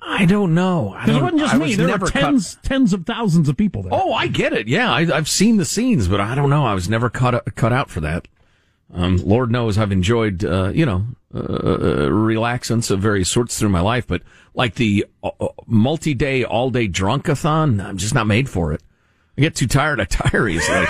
I 0.00 0.26
don't 0.26 0.54
know. 0.54 0.96
Because 1.00 1.16
it 1.16 1.22
wasn't 1.22 1.40
just 1.40 1.54
I 1.54 1.58
me. 1.58 1.64
was 1.68 1.76
There 1.76 1.86
were 1.86 1.90
never 1.92 2.06
cut- 2.06 2.20
tens, 2.20 2.58
tens 2.62 2.92
of 2.92 3.04
thousands 3.06 3.48
of 3.48 3.56
people 3.56 3.82
there. 3.82 3.92
Oh, 3.94 4.12
I 4.12 4.26
get 4.28 4.52
it. 4.52 4.68
Yeah, 4.68 4.92
I, 4.92 5.00
I've 5.16 5.28
seen 5.28 5.56
the 5.56 5.64
scenes, 5.64 6.06
but 6.08 6.20
I 6.20 6.34
don't 6.34 6.50
know. 6.50 6.64
I 6.64 6.74
was 6.74 6.88
never 6.88 7.10
cut 7.10 7.54
cut 7.56 7.72
out 7.72 7.90
for 7.90 8.00
that. 8.00 8.28
Um, 8.92 9.18
Lord 9.18 9.50
knows 9.52 9.78
I've 9.78 9.92
enjoyed, 9.92 10.44
uh, 10.44 10.72
you 10.74 10.84
know, 10.84 11.04
uh, 11.32 11.38
relaxance 12.10 12.90
of 12.90 12.98
various 13.00 13.28
sorts 13.28 13.56
through 13.58 13.68
my 13.68 13.80
life, 13.80 14.04
but 14.06 14.22
like 14.52 14.74
the 14.74 15.06
uh, 15.22 15.30
uh, 15.40 15.48
multi-day, 15.66 16.42
all-day 16.42 16.88
drunkathon, 16.88 17.80
I'm 17.84 17.96
just 17.98 18.14
not 18.14 18.26
made 18.26 18.48
for 18.48 18.72
it. 18.72 18.82
I 19.38 19.42
get 19.42 19.54
too 19.54 19.68
tired. 19.68 20.00
I 20.00 20.04
tire 20.06 20.48
easily. 20.48 20.86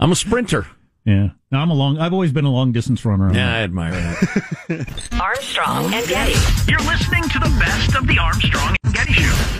I'm 0.00 0.10
a 0.10 0.16
sprinter. 0.16 0.66
Yeah. 1.04 1.30
No, 1.50 1.58
I'm 1.58 1.70
a 1.70 1.74
long. 1.74 1.98
I've 1.98 2.12
always 2.12 2.32
been 2.32 2.44
a 2.44 2.50
long 2.50 2.72
distance 2.72 3.04
runner. 3.04 3.32
Yeah, 3.32 3.52
I 3.52 3.58
admire 3.62 3.90
that. 3.90 5.08
Armstrong 5.20 5.92
and 5.92 6.06
Getty. 6.06 6.34
You're 6.70 6.80
listening 6.80 7.24
to 7.24 7.38
the 7.40 7.54
best 7.58 7.96
of 7.96 8.06
the 8.06 8.18
Armstrong 8.18 8.76
and 8.84 8.94
Getty 8.94 9.12
Show. 9.14 9.58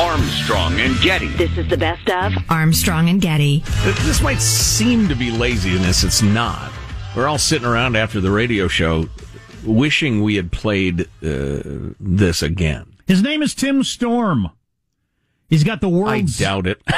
Armstrong 0.00 0.78
and 0.80 0.98
Getty. 1.00 1.28
This 1.28 1.56
is 1.56 1.68
the 1.68 1.76
best 1.76 2.08
of 2.10 2.32
Armstrong 2.48 3.08
and 3.08 3.20
Getty. 3.20 3.62
this 3.84 4.22
might 4.22 4.40
seem 4.40 5.08
to 5.08 5.14
be 5.14 5.30
laziness. 5.30 6.04
It's 6.04 6.22
not. 6.22 6.72
We're 7.16 7.26
all 7.26 7.38
sitting 7.38 7.66
around 7.66 7.96
after 7.96 8.20
the 8.20 8.30
radio 8.30 8.68
show, 8.68 9.08
wishing 9.64 10.22
we 10.22 10.36
had 10.36 10.52
played 10.52 11.02
uh, 11.22 11.92
this 11.98 12.42
again. 12.42 12.94
His 13.06 13.22
name 13.22 13.42
is 13.42 13.54
Tim 13.54 13.82
Storm. 13.82 14.50
He's 15.48 15.64
got 15.64 15.80
the 15.80 15.88
world 15.88 16.10
I 16.10 16.20
doubt 16.20 16.66
it. 16.66 16.80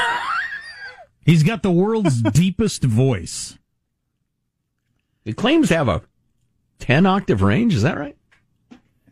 He's 1.24 1.42
got 1.42 1.62
the 1.62 1.70
world's 1.70 2.22
deepest 2.32 2.84
voice. 2.84 3.58
It 5.24 5.36
claims 5.36 5.68
to 5.68 5.76
have 5.76 5.88
a 5.88 6.02
10 6.80 7.06
octave 7.06 7.42
range. 7.42 7.74
Is 7.74 7.82
that 7.82 7.98
right? 7.98 8.16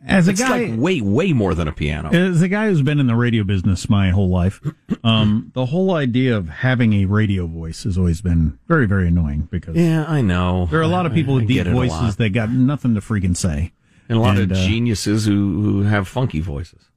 As 0.05 0.27
a 0.27 0.31
It's 0.31 0.41
guy, 0.41 0.65
like 0.65 0.79
way, 0.79 0.99
way 0.99 1.31
more 1.31 1.53
than 1.53 1.67
a 1.67 1.71
piano. 1.71 2.09
As 2.09 2.41
a 2.41 2.47
guy 2.47 2.67
who's 2.67 2.81
been 2.81 2.99
in 2.99 3.05
the 3.05 3.15
radio 3.15 3.43
business 3.43 3.87
my 3.87 4.09
whole 4.09 4.29
life, 4.29 4.59
um, 5.03 5.51
the 5.53 5.67
whole 5.67 5.93
idea 5.93 6.35
of 6.35 6.49
having 6.49 6.93
a 6.93 7.05
radio 7.05 7.45
voice 7.45 7.83
has 7.83 7.99
always 7.99 8.19
been 8.19 8.57
very, 8.67 8.87
very 8.87 9.07
annoying 9.09 9.47
because 9.51 9.75
yeah, 9.75 10.05
I 10.07 10.21
know. 10.21 10.65
there 10.71 10.79
are 10.79 10.83
a 10.83 10.87
lot 10.87 11.05
of 11.05 11.13
people 11.13 11.35
I 11.35 11.37
with 11.37 11.47
deep 11.47 11.61
it 11.61 11.67
a 11.67 11.71
voices 11.71 12.15
that 12.15 12.29
got 12.31 12.49
nothing 12.49 12.95
to 12.95 13.01
freaking 13.01 13.37
say. 13.37 13.73
and 14.09 14.17
a 14.17 14.21
lot 14.21 14.37
and, 14.37 14.51
of 14.51 14.57
uh, 14.57 14.61
geniuses 14.65 15.25
who, 15.25 15.61
who 15.61 15.81
have 15.83 16.07
funky 16.07 16.39
voices. 16.39 16.89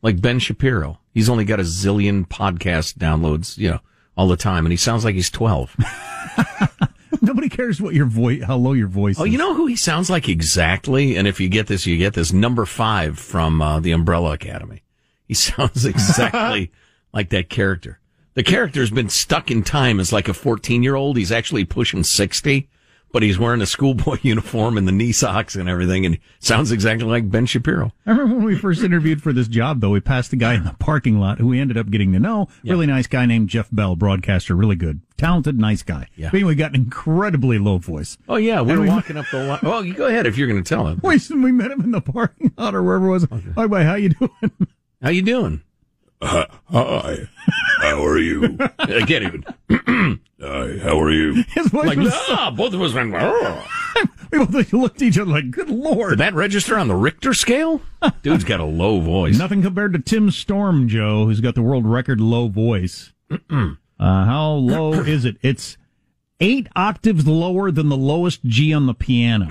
Like 0.00 0.20
Ben 0.20 0.38
Shapiro. 0.38 1.00
He's 1.12 1.28
only 1.28 1.44
got 1.44 1.58
a 1.58 1.64
zillion 1.64 2.26
podcast 2.28 2.98
downloads, 2.98 3.58
you 3.58 3.70
know, 3.70 3.80
all 4.16 4.28
the 4.28 4.36
time, 4.36 4.64
and 4.66 4.72
he 4.72 4.76
sounds 4.76 5.04
like 5.04 5.14
he's 5.14 5.30
12. 5.30 5.76
Nobody 7.22 7.48
cares 7.48 7.80
what 7.80 7.94
your 7.94 8.06
voice, 8.06 8.42
how 8.44 8.56
low 8.56 8.72
your 8.74 8.88
voice 8.88 9.18
Oh, 9.18 9.24
is. 9.24 9.32
you 9.32 9.38
know 9.38 9.54
who 9.54 9.66
he 9.66 9.76
sounds 9.76 10.10
like 10.10 10.28
exactly? 10.28 11.16
And 11.16 11.26
if 11.26 11.40
you 11.40 11.48
get 11.48 11.68
this, 11.68 11.86
you 11.86 11.96
get 11.96 12.12
this. 12.14 12.32
Number 12.32 12.66
five 12.66 13.18
from 13.18 13.62
uh, 13.62 13.80
the 13.80 13.92
Umbrella 13.92 14.32
Academy. 14.32 14.82
He 15.26 15.34
sounds 15.34 15.84
exactly 15.86 16.70
like 17.12 17.30
that 17.30 17.48
character. 17.48 17.98
The 18.34 18.42
character's 18.42 18.90
been 18.90 19.08
stuck 19.08 19.50
in 19.50 19.62
time 19.62 20.00
as 20.00 20.12
like 20.12 20.28
a 20.28 20.34
14 20.34 20.82
year 20.82 20.96
old. 20.96 21.16
He's 21.16 21.32
actually 21.32 21.64
pushing 21.64 22.02
60, 22.02 22.68
but 23.14 23.22
he's 23.22 23.38
wearing 23.38 23.62
a 23.62 23.66
schoolboy 23.66 24.18
uniform 24.22 24.76
and 24.76 24.88
the 24.88 24.92
knee 24.92 25.12
socks 25.12 25.54
and 25.54 25.68
everything, 25.68 26.04
and 26.04 26.18
sounds 26.40 26.72
exactly 26.72 27.06
like 27.06 27.30
Ben 27.30 27.46
Shapiro. 27.46 27.92
I 28.04 28.10
remember 28.10 28.34
when 28.34 28.44
we 28.44 28.58
first 28.58 28.82
interviewed 28.82 29.22
for 29.22 29.32
this 29.32 29.46
job, 29.46 29.80
though, 29.80 29.90
we 29.90 30.00
passed 30.00 30.32
a 30.32 30.36
guy 30.36 30.54
in 30.54 30.64
the 30.64 30.74
parking 30.80 31.20
lot 31.20 31.38
who 31.38 31.46
we 31.46 31.60
ended 31.60 31.78
up 31.78 31.88
getting 31.90 32.12
to 32.12 32.18
know. 32.18 32.48
Really 32.64 32.86
nice 32.86 33.06
guy 33.06 33.24
named 33.24 33.48
Jeff 33.50 33.68
Bell, 33.70 33.94
broadcaster, 33.94 34.56
really 34.56 34.74
good. 34.74 35.00
Talented, 35.16 35.58
nice 35.60 35.84
guy. 35.84 36.08
Yeah. 36.16 36.30
But 36.32 36.38
anyway, 36.38 36.56
got 36.56 36.70
an 36.70 36.76
incredibly 36.76 37.56
low 37.58 37.78
voice. 37.78 38.18
Oh 38.28 38.34
yeah, 38.36 38.60
we 38.62 38.72
And 38.72 38.80
were 38.80 38.86
we- 38.86 38.90
walking 38.90 39.16
up 39.16 39.26
the 39.30 39.44
line. 39.44 39.60
Well, 39.62 39.84
you 39.84 39.94
go 39.94 40.06
ahead 40.08 40.26
if 40.26 40.36
you're 40.36 40.48
going 40.48 40.62
to 40.62 40.68
tell 40.68 40.88
him. 40.88 41.00
We, 41.04 41.20
we 41.30 41.52
met 41.52 41.70
him 41.70 41.82
in 41.82 41.92
the 41.92 42.00
parking 42.00 42.52
lot 42.58 42.74
or 42.74 42.82
wherever 42.82 43.06
it 43.06 43.10
was. 43.10 43.28
Hi, 43.54 43.68
bye, 43.68 43.84
how 43.84 43.94
you 43.94 44.08
doing? 44.08 44.30
How 45.00 45.10
you 45.10 45.22
doing? 45.22 45.62
Uh, 46.20 46.46
hi. 46.70 47.28
How 47.80 48.04
are 48.04 48.18
you? 48.18 48.56
I 48.80 49.02
can't 49.06 49.44
even. 49.68 50.20
hi. 50.46 50.78
How 50.78 51.00
are 51.00 51.10
you? 51.10 51.42
His 51.48 51.68
voice 51.68 51.86
Like, 51.86 51.98
was 51.98 52.12
ah, 52.12 52.52
both 52.56 52.74
of 52.74 52.82
us 52.82 52.92
went. 52.94 53.14
"Oh." 53.16 53.66
We 54.32 54.44
both 54.44 54.72
looked 54.72 54.96
at 55.00 55.06
each 55.06 55.18
other 55.18 55.30
like, 55.30 55.52
good 55.52 55.70
lord. 55.70 55.84
Did 55.84 55.94
lord. 55.96 56.18
that 56.18 56.34
register 56.34 56.76
on 56.76 56.88
the 56.88 56.96
Richter 56.96 57.32
scale? 57.34 57.80
Dude's 58.22 58.42
got 58.42 58.58
a 58.58 58.64
low 58.64 58.98
voice. 59.00 59.38
Nothing 59.38 59.62
compared 59.62 59.92
to 59.92 60.00
Tim 60.00 60.32
Storm, 60.32 60.88
Joe, 60.88 61.26
who's 61.26 61.40
got 61.40 61.54
the 61.54 61.62
world 61.62 61.86
record 61.86 62.20
low 62.20 62.48
voice. 62.48 63.12
uh, 63.30 63.36
how 64.00 64.50
low 64.54 64.92
is 64.94 65.24
it? 65.24 65.36
It's 65.42 65.76
eight 66.40 66.66
octaves 66.74 67.28
lower 67.28 67.70
than 67.70 67.88
the 67.88 67.96
lowest 67.96 68.44
G 68.44 68.74
on 68.74 68.86
the 68.86 68.94
piano. 68.94 69.48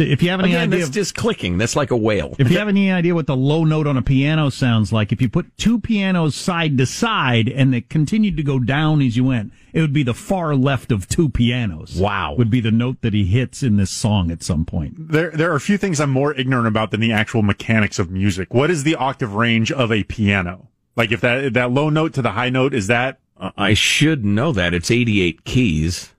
So 0.00 0.10
if 0.10 0.22
you 0.22 0.30
have 0.30 0.40
any 0.40 0.50
Again, 0.50 0.68
idea, 0.68 0.78
that's 0.78 0.88
of, 0.88 0.94
just 0.94 1.14
clicking. 1.14 1.58
That's 1.58 1.76
like 1.76 1.90
a 1.90 1.96
whale. 1.96 2.34
if 2.38 2.50
you 2.50 2.58
have 2.58 2.68
any 2.68 2.90
idea 2.90 3.14
what 3.14 3.26
the 3.26 3.36
low 3.36 3.64
note 3.64 3.86
on 3.86 3.96
a 3.96 4.02
piano 4.02 4.48
sounds 4.50 4.92
like, 4.92 5.12
if 5.12 5.20
you 5.20 5.28
put 5.28 5.56
two 5.56 5.78
pianos 5.78 6.34
side 6.34 6.78
to 6.78 6.86
side 6.86 7.48
and 7.48 7.72
they 7.74 7.82
continued 7.82 8.36
to 8.38 8.42
go 8.42 8.58
down 8.58 9.02
as 9.02 9.16
you 9.16 9.24
went, 9.24 9.52
it 9.72 9.80
would 9.80 9.92
be 9.92 10.02
the 10.02 10.14
far 10.14 10.54
left 10.56 10.90
of 10.90 11.06
two 11.08 11.28
pianos. 11.28 11.96
Wow. 11.96 12.34
Would 12.34 12.50
be 12.50 12.60
the 12.60 12.70
note 12.70 13.02
that 13.02 13.12
he 13.14 13.26
hits 13.26 13.62
in 13.62 13.76
this 13.76 13.90
song 13.90 14.30
at 14.30 14.42
some 14.42 14.64
point. 14.64 14.94
There, 15.12 15.30
there 15.30 15.52
are 15.52 15.56
a 15.56 15.60
few 15.60 15.76
things 15.78 16.00
I'm 16.00 16.10
more 16.10 16.34
ignorant 16.34 16.66
about 16.66 16.90
than 16.90 17.00
the 17.00 17.12
actual 17.12 17.42
mechanics 17.42 17.98
of 17.98 18.10
music. 18.10 18.52
What 18.54 18.70
is 18.70 18.84
the 18.84 18.94
octave 18.96 19.34
range 19.34 19.70
of 19.70 19.92
a 19.92 20.02
piano? 20.04 20.68
Like 20.96 21.12
if 21.12 21.20
that 21.20 21.54
that 21.54 21.70
low 21.70 21.88
note 21.88 22.14
to 22.14 22.22
the 22.22 22.32
high 22.32 22.50
note 22.50 22.74
is 22.74 22.86
that 22.88 23.18
Uh, 23.38 23.50
I 23.56 23.74
should 23.74 24.24
know 24.24 24.52
that. 24.52 24.74
It's 24.74 24.90
88 24.90 25.44
keys. 25.44 26.14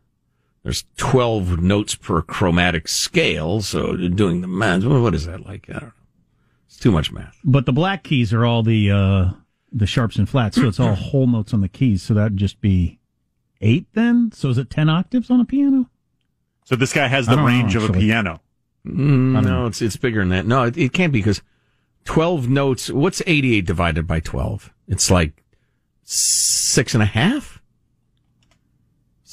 There's 0.64 0.86
12 0.98 1.60
notes 1.62 1.96
per 1.96 2.22
chromatic 2.22 2.88
scale. 2.88 3.62
So 3.62 3.96
doing 3.96 4.42
the 4.42 4.48
math, 4.48 4.84
what 4.84 5.16
is 5.16 5.26
that 5.26 5.46
like? 5.46 5.70
I 5.70 5.74
don't 5.74 5.84
know. 5.84 5.92
It's 6.68 6.78
too 6.78 6.92
much 6.92 7.12
math. 7.12 7.38
But 7.44 7.66
the 7.66 7.74
black 7.74 8.04
keys 8.04 8.32
are 8.34 8.46
all 8.46 8.64
the 8.64 8.92
uh 8.92 9.32
the 9.74 9.88
sharps 9.88 10.18
and 10.18 10.28
flats, 10.28 10.58
so 10.58 10.68
it's 10.68 10.80
all 10.80 10.96
whole 10.96 11.28
notes 11.28 11.54
on 11.54 11.62
the 11.62 11.70
keys. 11.70 12.04
So 12.04 12.14
that'd 12.14 12.38
just 12.38 12.62
be 12.62 13.00
eight 13.62 13.88
then. 13.94 14.32
So 14.34 14.50
is 14.50 14.58
it 14.58 14.70
ten 14.70 14.90
octaves 14.90 15.30
on 15.30 15.40
a 15.40 15.46
piano? 15.46 15.90
so 16.64 16.76
this 16.76 16.94
guy 16.94 17.08
has 17.08 17.26
the 17.26 17.36
don't 17.36 17.42
know, 17.46 17.48
range 17.48 17.76
of 17.76 17.90
a 17.90 17.94
piano. 17.94 18.40
Mm, 18.86 19.44
no, 19.44 19.66
it's 19.68 19.82
it's 19.82 19.98
bigger 19.98 20.20
than 20.22 20.30
that. 20.30 20.46
No, 20.46 20.64
it, 20.64 20.78
it 20.78 20.94
can't 20.94 21.12
be 21.12 21.20
because 21.20 21.42
12 22.06 22.50
notes. 22.50 22.90
What's 22.90 23.22
88 23.28 23.66
divided 23.66 24.08
by 24.08 24.20
12? 24.20 24.74
It's 24.88 25.12
like 25.12 25.44
six 26.04 26.94
and 26.94 27.04
a 27.04 27.08
half? 27.08 27.61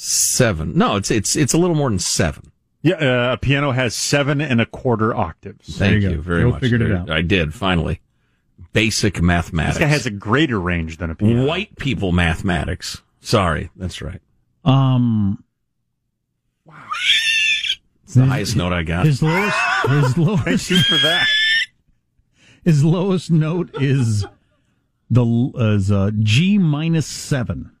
Seven. 0.01 0.77
No, 0.77 0.95
it's 0.95 1.11
it's 1.11 1.35
it's 1.35 1.53
a 1.53 1.57
little 1.57 1.75
more 1.75 1.89
than 1.89 1.99
seven. 1.99 2.53
Yeah, 2.81 2.95
uh, 2.95 3.33
a 3.33 3.37
piano 3.37 3.71
has 3.71 3.93
seven 3.93 4.39
and 4.39 4.61
a 4.61 4.65
quarter 4.65 5.13
octaves. 5.13 5.77
Thank 5.77 6.01
you 6.01 6.09
you, 6.11 6.15
go. 6.15 6.21
very 6.21 6.41
Joe 6.43 6.49
much. 6.51 6.61
figured 6.61 6.81
it 6.83 6.91
out. 6.93 7.09
I 7.11 7.21
did 7.21 7.53
finally. 7.53 7.99
Basic 8.71 9.21
mathematics. 9.21 9.77
This 9.77 9.83
guy 9.85 9.89
has 9.89 10.05
a 10.05 10.09
greater 10.11 10.57
range 10.57 10.97
than 10.99 11.09
a 11.09 11.15
piano. 11.15 11.45
white 11.45 11.75
people 11.77 12.13
mathematics. 12.13 13.01
Sorry, 13.19 13.71
that's 13.75 14.01
right. 14.01 14.21
Um, 14.63 15.43
Wow. 16.63 16.75
It's 18.05 18.13
the 18.13 18.25
highest 18.25 18.55
note 18.55 18.71
I 18.71 18.83
got. 18.83 19.05
his 19.05 19.21
lowest 19.21 19.57
his 19.89 20.17
lowest 20.17 20.45
Thank 20.45 20.69
you 20.69 20.77
for 20.83 20.97
that. 21.03 21.27
his 22.63 22.85
lowest 22.85 23.29
note 23.31 23.69
is 23.81 24.25
the 25.09 25.51
is 25.55 25.91
uh, 25.91 26.11
G 26.21 26.57
minus 26.57 27.05
seven. 27.05 27.71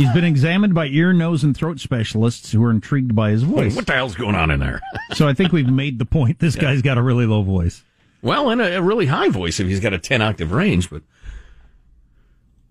He's 0.00 0.12
been 0.14 0.24
examined 0.24 0.74
by 0.74 0.86
ear, 0.86 1.12
nose, 1.12 1.44
and 1.44 1.54
throat 1.54 1.78
specialists 1.78 2.52
who 2.52 2.64
are 2.64 2.70
intrigued 2.70 3.14
by 3.14 3.30
his 3.32 3.44
Wait, 3.44 3.64
voice. 3.64 3.76
what 3.76 3.86
the 3.86 3.92
hell's 3.92 4.14
going 4.14 4.34
on 4.34 4.50
in 4.50 4.60
there? 4.60 4.80
So 5.14 5.26
I 5.28 5.34
think 5.34 5.52
we've 5.52 5.68
made 5.68 5.98
the 5.98 6.04
point. 6.06 6.38
This 6.38 6.54
guy's 6.56 6.82
got 6.82 6.96
a 6.96 7.02
really 7.02 7.26
low 7.26 7.42
voice. 7.42 7.82
well, 8.22 8.48
and 8.50 8.60
a, 8.62 8.78
a 8.78 8.82
really 8.82 9.06
high 9.06 9.28
voice 9.28 9.58
if 9.60 9.66
he's 9.66 9.80
got 9.80 9.92
a 9.92 9.98
10 9.98 10.22
octave 10.22 10.52
range, 10.52 10.88
but 10.88 11.02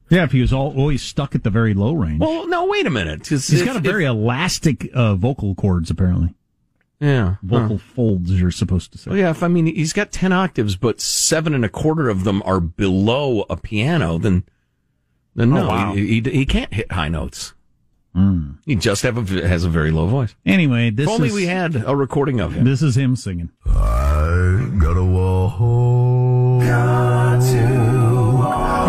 Yeah, 0.10 0.24
if 0.24 0.32
he 0.32 0.42
was 0.42 0.52
all, 0.54 0.74
always 0.76 1.02
stuck 1.04 1.36
at 1.36 1.44
the 1.44 1.50
very 1.50 1.74
low 1.74 1.94
range. 1.94 2.20
well, 2.22 2.48
no, 2.48 2.66
wait 2.66 2.88
a 2.88 2.90
minute. 2.90 3.28
He's 3.28 3.52
if- 3.52 3.66
got 3.66 3.76
a 3.76 3.80
very 3.82 4.06
elastic 4.06 4.90
uh, 4.94 5.16
vocal 5.16 5.54
cords, 5.54 5.92
apparently. 5.92 6.34
yeah. 7.00 7.36
Vocal 7.44 7.78
folds, 7.78 8.32
you're 8.32 8.52
supposed 8.52 8.92
to 8.94 8.98
say. 8.98 9.12
Well, 9.12 9.20
yeah, 9.20 9.30
if 9.32 9.44
I 9.44 9.48
mean 9.50 9.66
he's 9.68 9.94
got 9.94 10.12
10 10.12 10.32
octaves, 10.32 10.76
but 10.78 11.00
seven 11.02 11.54
and 11.54 11.64
a 11.66 11.70
quarter 11.70 12.10
of 12.10 12.24
them 12.24 12.42
are 12.46 12.60
below 12.62 13.46
a 13.50 13.58
piano, 13.58 14.18
then 14.18 14.44
no, 15.46 15.64
Oh, 15.64 15.68
wow. 15.68 15.94
he, 15.94 16.22
he, 16.22 16.30
he 16.32 16.46
can't 16.46 16.74
hit 16.74 16.92
high 16.92 17.10
notes. 17.10 17.54
Hmm. 18.16 18.52
He 18.66 18.76
just 18.76 19.04
have 19.04 19.18
a, 19.32 19.48
has 19.48 19.64
a 19.66 19.70
very 19.70 19.92
low 19.92 20.08
voice. 20.08 20.34
Anyway, 20.46 20.90
this 20.90 21.08
If 21.08 21.14
only 21.14 21.28
is 21.30 21.34
we 21.36 21.46
had 21.46 21.76
a 21.86 21.96
recording 21.96 22.40
of 22.40 22.54
him. 22.54 22.64
this 22.66 22.82
is 22.82 22.98
him 22.98 23.16
singing. 23.16 23.52
I 23.68 24.68
gotta 24.80 25.04
walk. 25.04 25.60
Got 26.62 27.42
to 27.52 28.80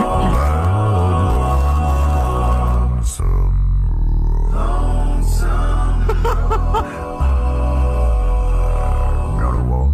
Gotta 9.41 9.63
walk. 9.71 9.93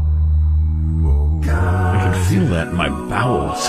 I 1.48 2.10
can 2.12 2.24
feel 2.30 2.46
that 2.48 2.68
in 2.68 2.74
my 2.74 2.88
bowels. 2.88 3.68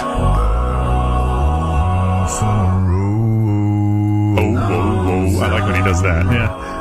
I 5.39 5.51
like 5.51 5.63
when 5.63 5.75
he 5.75 5.82
does 5.82 6.01
that. 6.01 6.25
Yeah. 6.25 6.77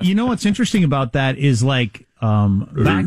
You 0.00 0.16
know 0.16 0.26
what's 0.26 0.44
interesting 0.44 0.82
about 0.84 1.12
that 1.12 1.38
is 1.38 1.62
like 1.62 2.06
um 2.22 2.60
back 2.72 3.04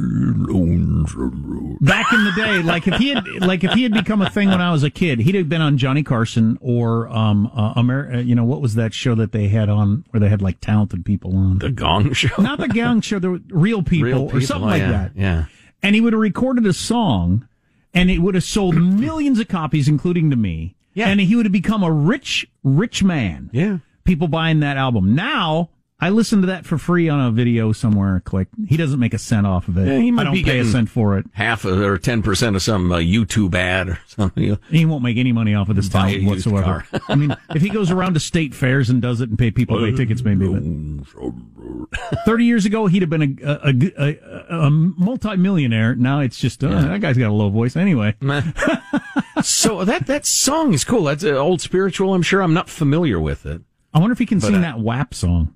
back 1.82 2.14
in 2.14 2.26
the 2.26 2.34
day, 2.36 2.62
like 2.62 2.88
if 2.88 2.96
he 2.96 3.10
had 3.10 3.26
like 3.42 3.64
if 3.64 3.72
he 3.72 3.84
had 3.84 3.94
become 3.94 4.22
a 4.22 4.30
thing 4.30 4.50
when 4.50 4.62
I 4.62 4.72
was 4.72 4.84
a 4.84 4.90
kid, 4.90 5.20
he'd 5.20 5.36
have 5.36 5.48
been 5.48 5.62
on 5.62 5.78
Johnny 5.78 6.04
Carson 6.04 6.58
or 6.62 7.08
um 7.08 7.50
uh, 7.56 7.74
Amer- 7.78 8.16
uh, 8.16 8.20
you 8.20 8.36
know 8.36 8.44
what 8.44 8.62
was 8.62 8.76
that 8.76 8.94
show 8.94 9.16
that 9.16 9.32
they 9.32 9.48
had 9.48 9.70
on 9.70 10.04
where 10.12 10.20
they 10.20 10.30
had 10.30 10.42
like 10.42 10.60
talented 10.60 11.06
people 11.06 11.36
on? 11.36 11.60
The 11.60 11.72
Gong 11.72 12.14
Show. 12.14 12.42
Not 12.42 12.60
the 12.60 12.68
Gong 12.68 13.02
Show, 13.02 13.20
the 13.20 13.42
real 13.50 13.82
people, 13.84 14.06
Real 14.08 14.22
or 14.24 14.26
people, 14.28 14.42
something 14.42 14.68
oh, 14.68 14.72
like 14.72 14.82
yeah, 14.82 14.92
that. 14.92 15.12
Yeah. 15.16 15.46
And 15.82 15.96
he 15.96 16.02
would 16.02 16.14
have 16.14 16.22
recorded 16.22 16.66
a 16.66 16.74
song, 16.74 17.48
and 17.94 18.10
it 18.10 18.20
would 18.20 18.36
have 18.36 18.44
sold 18.44 18.76
millions 18.82 19.40
of 19.40 19.48
copies, 19.48 19.88
including 19.88 20.30
to 20.32 20.36
me. 20.36 20.76
Yeah. 20.94 21.08
And 21.08 21.20
he 21.20 21.36
would 21.36 21.46
have 21.46 21.54
become 21.54 21.84
a 21.84 21.92
rich, 21.92 22.48
rich 22.64 23.04
man. 23.04 23.50
Yeah. 23.54 23.80
People 24.04 24.28
buying 24.28 24.62
that 24.62 24.78
album. 24.78 25.14
Now, 25.14 25.70
I 25.98 26.10
listened 26.10 26.44
to 26.44 26.48
that 26.48 26.66
for 26.66 26.78
free 26.78 27.08
on 27.08 27.22
a 27.22 27.32
video 27.32 27.72
somewhere. 27.72 28.20
Click. 28.20 28.50
He 28.68 28.76
doesn't 28.76 29.00
make 29.00 29.14
a 29.14 29.18
cent 29.18 29.48
off 29.48 29.70
of 29.70 29.78
it. 29.78 29.88
Yeah, 29.88 30.00
he 30.00 30.12
might 30.12 30.24
I 30.24 30.26
don't 30.26 30.34
be 30.34 30.44
pay 30.44 30.60
a 30.60 30.66
cent 30.66 30.90
for 30.90 31.18
it. 31.18 31.26
Half 31.32 31.64
of, 31.64 31.80
or 31.80 31.98
10% 31.98 32.56
of 32.56 32.62
some 32.62 32.92
uh, 32.92 32.98
YouTube 32.98 33.56
ad 33.56 33.88
or 33.88 34.00
something. 34.06 34.58
He 34.70 34.86
won't 34.86 35.04
make 35.04 35.16
any 35.16 35.32
money 35.32 35.56
off 35.56 35.70
of 35.70 35.78
this 35.78 35.88
Buy 35.88 36.12
title 36.12 36.28
whatsoever. 36.28 36.86
I 37.08 37.16
mean, 37.16 37.36
if 37.52 37.62
he 37.62 37.70
goes 37.70 37.92
around 37.92 38.16
to 38.16 38.20
state 38.20 38.54
fairs 38.54 38.90
and 38.90 39.02
does 39.02 39.22
it 39.22 39.30
and 39.30 39.40
pay 39.40 39.52
people 39.52 39.80
to 39.80 39.90
pay 39.90 39.96
tickets, 39.96 40.22
maybe. 40.22 40.50
But 40.50 42.04
thirty 42.26 42.44
years 42.44 42.66
ago, 42.66 42.88
he'd 42.88 43.02
have 43.02 43.10
been 43.10 43.40
a 43.42 43.58
a, 43.64 44.18
a, 44.52 44.66
a, 44.66 44.70
multi-millionaire. 44.70 45.96
Now 45.96 46.20
it's 46.20 46.38
just 46.38 46.62
uh, 46.62 46.70
that 46.70 47.00
guy's 47.00 47.18
got 47.18 47.30
a 47.30 47.34
low 47.34 47.50
voice 47.50 47.78
anyway. 47.78 48.16
so 49.42 49.86
that, 49.86 50.08
that 50.08 50.26
song 50.26 50.74
is 50.74 50.84
cool. 50.84 51.06
That's 51.06 51.24
an 51.24 51.36
old 51.36 51.62
spiritual, 51.62 52.14
I'm 52.14 52.22
sure. 52.22 52.42
I'm 52.42 52.54
not 52.54 52.70
familiar 52.70 53.20
with 53.20 53.46
it. 53.46 53.62
I 53.94 54.00
wonder 54.00 54.12
if 54.12 54.20
he 54.20 54.26
can 54.26 54.42
sing 54.42 54.56
uh, 54.56 54.62
that 54.62 54.80
WAP 54.80 55.14
song 55.14 55.55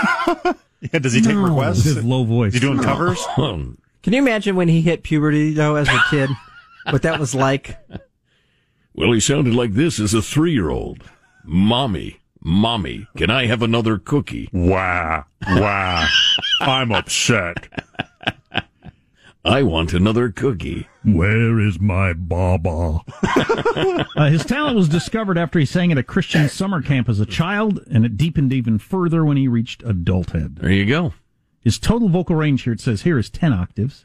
Yeah, 0.80 1.00
does 1.00 1.12
he 1.12 1.20
take 1.20 1.34
with 1.34 1.42
requests? 1.46 1.82
his 1.82 2.04
low 2.04 2.22
voice. 2.22 2.54
Is 2.54 2.60
he 2.62 2.66
doing 2.68 2.80
covers? 2.80 3.18
Um, 3.36 3.78
Can 4.04 4.12
you 4.12 4.20
imagine 4.20 4.54
when 4.54 4.68
he 4.68 4.80
hit 4.80 5.02
puberty 5.02 5.52
though 5.52 5.74
as 5.74 5.88
a 5.88 6.00
kid? 6.08 6.30
what 6.90 7.02
that 7.02 7.18
was 7.18 7.34
like? 7.34 7.76
Well, 8.94 9.10
he 9.12 9.18
sounded 9.18 9.54
like 9.54 9.74
this 9.74 9.98
as 9.98 10.14
a 10.14 10.22
three 10.22 10.52
year 10.52 10.70
old. 10.70 11.02
Mommy, 11.44 12.20
mommy, 12.40 13.08
can 13.16 13.28
I 13.28 13.46
have 13.46 13.60
another 13.62 13.98
cookie? 13.98 14.48
Wow. 14.52 15.24
Wow. 15.48 16.06
I'm 16.60 16.92
upset. 16.92 17.56
I 19.48 19.62
want 19.62 19.94
another 19.94 20.30
cookie. 20.30 20.86
Where 21.04 21.58
is 21.58 21.80
my 21.80 22.12
baba? 22.12 23.00
uh, 24.14 24.28
his 24.28 24.44
talent 24.44 24.76
was 24.76 24.90
discovered 24.90 25.38
after 25.38 25.58
he 25.58 25.64
sang 25.64 25.90
at 25.90 25.96
a 25.96 26.02
Christian 26.02 26.50
summer 26.50 26.82
camp 26.82 27.08
as 27.08 27.18
a 27.18 27.24
child, 27.24 27.82
and 27.90 28.04
it 28.04 28.18
deepened 28.18 28.52
even 28.52 28.78
further 28.78 29.24
when 29.24 29.38
he 29.38 29.48
reached 29.48 29.82
adulthood. 29.84 30.56
There 30.56 30.70
you 30.70 30.84
go. 30.84 31.14
His 31.60 31.78
total 31.78 32.10
vocal 32.10 32.36
range 32.36 32.64
here, 32.64 32.74
it 32.74 32.80
says 32.80 33.02
here, 33.02 33.18
is 33.18 33.30
10 33.30 33.54
octaves. 33.54 34.04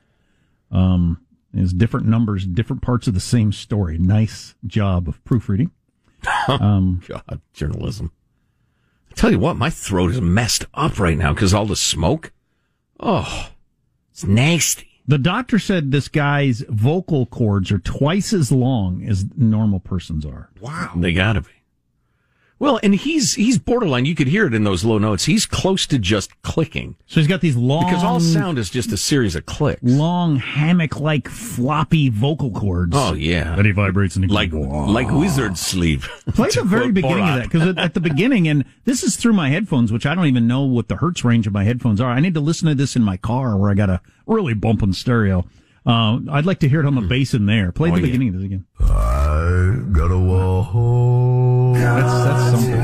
Um, 0.72 1.20
is 1.54 1.74
different 1.74 2.08
numbers, 2.08 2.46
different 2.46 2.82
parts 2.82 3.08
of 3.08 3.14
the 3.14 3.20
same 3.20 3.52
story. 3.52 3.98
Nice 3.98 4.56
job 4.66 5.10
of 5.10 5.22
proofreading. 5.26 5.72
God, 6.48 7.42
journalism. 7.52 8.14
I 9.12 9.14
tell 9.16 9.30
you 9.30 9.40
what, 9.40 9.58
my 9.58 9.70
throat 9.70 10.12
is 10.12 10.22
messed 10.22 10.68
up 10.74 11.00
right 11.00 11.18
now 11.18 11.34
because 11.34 11.54
all 11.54 11.66
the 11.66 11.76
smoke. 11.76 12.32
Oh, 12.98 13.50
it's 14.10 14.24
nasty. 14.24 14.93
The 15.06 15.18
doctor 15.18 15.60
said 15.60 15.92
this 15.92 16.08
guy's 16.08 16.64
vocal 16.70 17.26
cords 17.26 17.72
are 17.72 17.80
twice 17.80 18.32
as 18.32 18.52
long 18.52 19.04
as 19.04 19.26
normal 19.36 19.80
persons 19.80 20.26
are. 20.26 20.50
Wow. 20.62 20.94
They 20.96 21.14
gotta 21.14 21.42
be. 21.42 21.50
Well, 22.60 22.80
and 22.82 22.96
he's 22.96 23.34
he's 23.34 23.58
borderline. 23.58 24.06
You 24.06 24.16
could 24.16 24.28
hear 24.28 24.46
it 24.48 24.54
in 24.54 24.64
those 24.64 24.86
low 24.86 24.98
notes. 24.98 25.26
He's 25.26 25.46
close 25.46 25.86
to 25.88 26.00
just 26.00 26.42
clicking 26.44 26.96
So 27.08 27.20
he's 27.20 27.28
got 27.28 27.42
these 27.42 27.58
long, 27.58 27.86
because 27.86 28.04
all 28.04 28.20
sound 28.22 28.58
is 28.58 28.70
just 28.70 28.92
a 28.94 28.98
series 28.98 29.36
of 29.36 29.46
clicks. 29.46 29.82
long 29.84 30.38
hammock-like 30.38 31.28
floppy 31.28 32.08
vocal 32.10 32.52
cords. 32.52 32.94
Oh 32.96 33.14
yeah, 33.16 33.56
that 33.58 33.66
he 33.66 33.72
vibrates 33.72 34.16
and 34.16 34.24
he 34.24 34.32
like 34.32 34.52
goes, 34.52 34.66
"Wah." 34.66 34.86
like 34.86 35.12
wizard 35.12 35.58
sleep. 35.58 36.02
Play 36.36 36.50
the 36.52 36.64
very 36.64 36.84
quote 36.86 36.94
beginning 36.94 37.28
of 37.28 37.36
that 37.36 37.44
because 37.52 37.78
at 37.78 37.94
the 37.96 38.00
beginning, 38.00 38.48
and 38.48 38.64
this 38.86 39.04
is 39.04 39.18
through 39.18 39.34
my 39.34 39.50
headphones, 39.50 39.92
which 39.92 40.06
I 40.06 40.16
don't 40.16 40.28
even 40.28 40.48
know 40.48 40.62
what 40.62 40.88
the 40.88 40.96
hertz 40.98 41.26
range 41.26 41.48
of 41.48 41.54
my 41.54 41.66
headphones 41.66 42.00
are. 42.00 42.12
I 42.12 42.22
need 42.22 42.34
to 42.36 42.40
listen 42.40 42.70
to 42.70 42.76
this 42.76 42.96
in 42.96 43.02
my 43.04 43.18
car 43.18 43.58
where 43.58 43.72
I 43.72 43.74
got 43.74 43.90
a 43.90 44.00
really 44.26 44.54
bumping 44.54 44.94
stereo. 44.94 45.46
Uh, 45.86 46.20
I'd 46.32 46.46
like 46.46 46.60
to 46.60 46.70
hear 46.70 46.80
it 46.80 46.86
on 46.86 46.96
the 46.96 47.02
bass 47.02 47.34
in 47.34 47.46
there. 47.46 47.74
Play 47.74 47.90
Oh, 47.92 47.96
the 47.96 48.00
yeah. 48.00 48.06
beginning 48.06 48.30
of 48.30 48.36
this 48.36 48.44
again. 48.46 48.66
I 48.80 49.80
gotta 49.92 50.18
walk 51.74 51.96
That's 51.96 52.24
that's 52.24 52.52
something. 52.52 52.84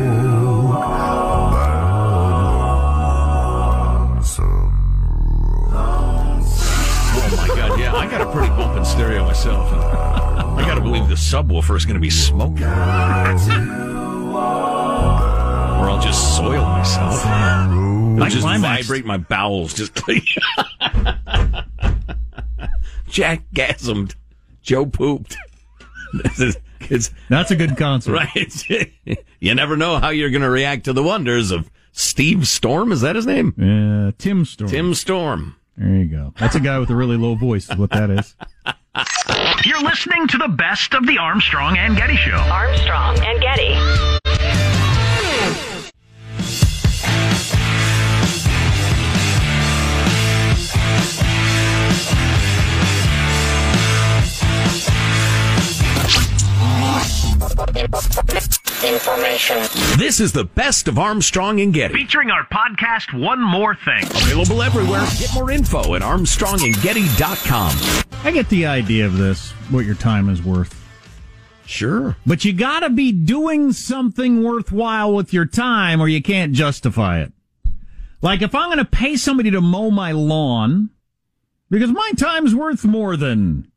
Oh 7.22 7.36
my 7.36 7.48
god, 7.56 7.80
yeah, 7.80 7.94
I 7.96 8.10
got 8.10 8.22
a 8.22 8.32
pretty 8.32 8.50
bumping 8.50 8.86
stereo 8.86 9.26
myself. 9.26 9.72
I 9.72 10.64
gotta 10.66 10.82
believe 10.82 11.08
the 11.08 11.16
subwoofer 11.16 11.76
is 11.76 11.86
gonna 11.86 12.00
be 12.00 12.10
smoking. 12.10 12.64
Or 12.66 12.70
I'll 15.90 16.02
just 16.02 16.36
soil 16.36 16.64
myself. 16.64 17.26
I'll 17.26 18.30
just 18.30 18.42
climax. 18.42 18.88
vibrate 18.88 19.06
my 19.06 19.18
bowels. 19.18 19.74
Just 19.74 19.94
Jack 23.08 23.44
gasmed. 23.54 24.16
Joe 24.62 24.86
pooped. 24.86 25.38
it's 26.90 27.12
That's 27.30 27.52
a 27.52 27.56
good 27.56 27.78
concert. 27.78 28.14
right. 28.14 28.70
you 29.40 29.56
never 29.56 29.78
know 29.78 30.00
how 30.00 30.10
you're 30.10 30.30
gonna 30.30 30.50
react 30.50 30.86
to 30.86 30.94
the 30.94 31.04
wonders 31.04 31.52
of 31.52 31.70
Steve 31.92 32.48
Storm. 32.48 32.92
Is 32.92 33.02
that 33.02 33.16
his 33.16 33.26
name? 33.26 33.54
Uh, 33.60 34.12
Tim 34.18 34.46
Storm. 34.46 34.70
Tim 34.70 34.94
Storm. 34.94 35.56
There 35.78 35.90
you 35.90 36.06
go. 36.06 36.34
That's 36.38 36.56
a 36.56 36.60
guy 36.60 36.78
with 36.80 36.90
a 36.90 36.96
really 36.96 37.18
low 37.18 37.36
voice. 37.36 37.70
Is 37.70 37.78
what 37.78 37.92
that 37.92 38.10
is. 38.10 38.36
You're 39.66 39.82
listening 39.82 40.28
to 40.28 40.38
the 40.38 40.50
best 40.50 40.94
of 40.94 41.06
the 41.06 41.18
Armstrong 41.18 41.78
and 41.78 41.96
Getty 41.96 42.18
Show. 42.18 42.36
Armstrong 42.36 43.18
and 43.20 43.40
Getty. 43.40 44.19
This 59.98 60.20
is 60.20 60.32
the 60.32 60.48
best 60.56 60.88
of 60.88 61.00
Armstrong 61.00 61.60
and 61.62 61.74
Getty. 61.74 61.94
Featuring 61.94 62.30
our 62.30 62.46
podcast, 62.46 63.18
One 63.20 63.42
More 63.42 63.76
Thing. 63.76 64.04
Available 64.06 64.62
everywhere. 64.62 65.06
Get 65.18 65.34
more 65.34 65.52
info 65.52 65.96
at 65.96 66.02
armstrongandgetty.com. 66.02 68.06
I 68.24 68.32
get 68.32 68.50
the 68.50 68.66
idea 68.66 69.06
of 69.06 69.18
this. 69.18 69.52
What 69.72 69.86
your 69.86 69.96
time 69.96 70.30
is 70.30 70.44
worth. 70.44 70.76
Sure. 71.66 72.16
But 72.26 72.46
you 72.46 72.54
gotta 72.54 72.90
be 72.90 73.12
doing 73.12 73.74
something 73.74 74.44
worthwhile 74.44 75.14
with 75.14 75.34
your 75.34 75.46
time 75.46 76.02
or 76.02 76.08
you 76.08 76.22
can't 76.22 76.54
justify 76.54 77.22
it. 77.22 77.34
Like 78.22 78.42
if 78.42 78.56
I'm 78.56 78.70
gonna 78.70 78.86
pay 78.86 79.18
somebody 79.18 79.52
to 79.52 79.62
mow 79.62 79.92
my 79.92 80.12
lawn, 80.12 80.90
because 81.70 81.92
my 81.92 82.12
time's 82.18 82.56
worth 82.56 82.86
more 82.86 83.16
than, 83.18 83.72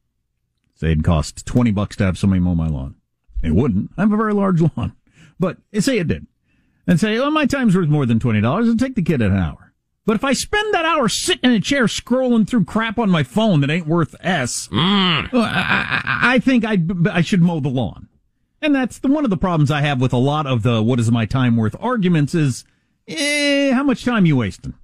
say 0.74 0.92
it 0.92 1.04
cost 1.04 1.44
20 1.46 1.70
bucks 1.70 1.96
to 1.96 2.04
have 2.04 2.18
somebody 2.18 2.40
mow 2.40 2.54
my 2.54 2.68
lawn. 2.68 2.96
It 3.42 3.54
wouldn't. 3.54 3.90
I 3.96 4.02
have 4.02 4.12
a 4.12 4.16
very 4.16 4.32
large 4.34 4.60
lawn. 4.60 4.92
But 5.38 5.58
say 5.80 5.98
it 5.98 6.08
did. 6.08 6.26
And 6.86 6.98
say, 7.00 7.18
well, 7.18 7.30
my 7.30 7.46
time's 7.46 7.76
worth 7.76 7.88
more 7.88 8.06
than 8.06 8.18
$20 8.18 8.70
and 8.70 8.78
take 8.78 8.94
the 8.94 9.02
kid 9.02 9.22
an 9.22 9.36
hour. 9.36 9.72
But 10.04 10.16
if 10.16 10.24
I 10.24 10.32
spend 10.32 10.74
that 10.74 10.84
hour 10.84 11.08
sitting 11.08 11.50
in 11.50 11.56
a 11.56 11.60
chair 11.60 11.84
scrolling 11.84 12.48
through 12.48 12.64
crap 12.64 12.98
on 12.98 13.08
my 13.08 13.22
phone 13.22 13.60
that 13.60 13.70
ain't 13.70 13.86
worth 13.86 14.16
S, 14.20 14.68
well, 14.72 14.80
I, 14.80 16.00
I, 16.04 16.34
I 16.34 16.38
think 16.40 16.64
I, 16.64 16.78
I 17.10 17.20
should 17.20 17.40
mow 17.42 17.60
the 17.60 17.68
lawn. 17.68 18.08
And 18.60 18.74
that's 18.74 18.98
the, 18.98 19.08
one 19.08 19.24
of 19.24 19.30
the 19.30 19.36
problems 19.36 19.70
I 19.70 19.80
have 19.82 20.00
with 20.00 20.12
a 20.12 20.16
lot 20.18 20.46
of 20.46 20.62
the 20.64 20.82
what 20.82 20.98
is 20.98 21.10
my 21.12 21.24
time 21.24 21.56
worth 21.56 21.76
arguments 21.78 22.34
is, 22.34 22.64
eh, 23.06 23.72
how 23.72 23.84
much 23.84 24.04
time 24.04 24.26
you 24.26 24.36
wasting? 24.36 24.74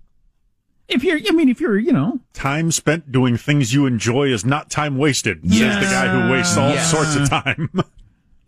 If 0.88 1.03
you're, 1.05 1.18
I 1.18 1.33
mean, 1.33 1.49
if 1.49 1.61
you're, 1.61 1.79
you 1.79 1.92
know, 1.92 2.21
Time 2.33 2.71
spent 2.73 3.11
doing 3.12 3.37
things 3.37 3.75
you 3.75 3.87
enjoy 3.87 4.29
is 4.33 4.44
not 4.44 4.71
time 4.71 4.97
wasted, 4.99 5.42
says 5.53 5.75
the 5.77 5.83
guy 5.90 6.09
who 6.09 6.33
wastes 6.33 6.57
all 6.57 6.71
Yes. 6.71 6.90
sorts 6.90 7.14
of 7.16 7.29
time. 7.29 7.71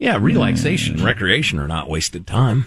Yeah, 0.00 0.16
relaxation 0.20 0.94
and 0.96 1.04
recreation 1.04 1.58
are 1.58 1.68
not 1.68 1.88
wasted 1.88 2.26
time. 2.26 2.64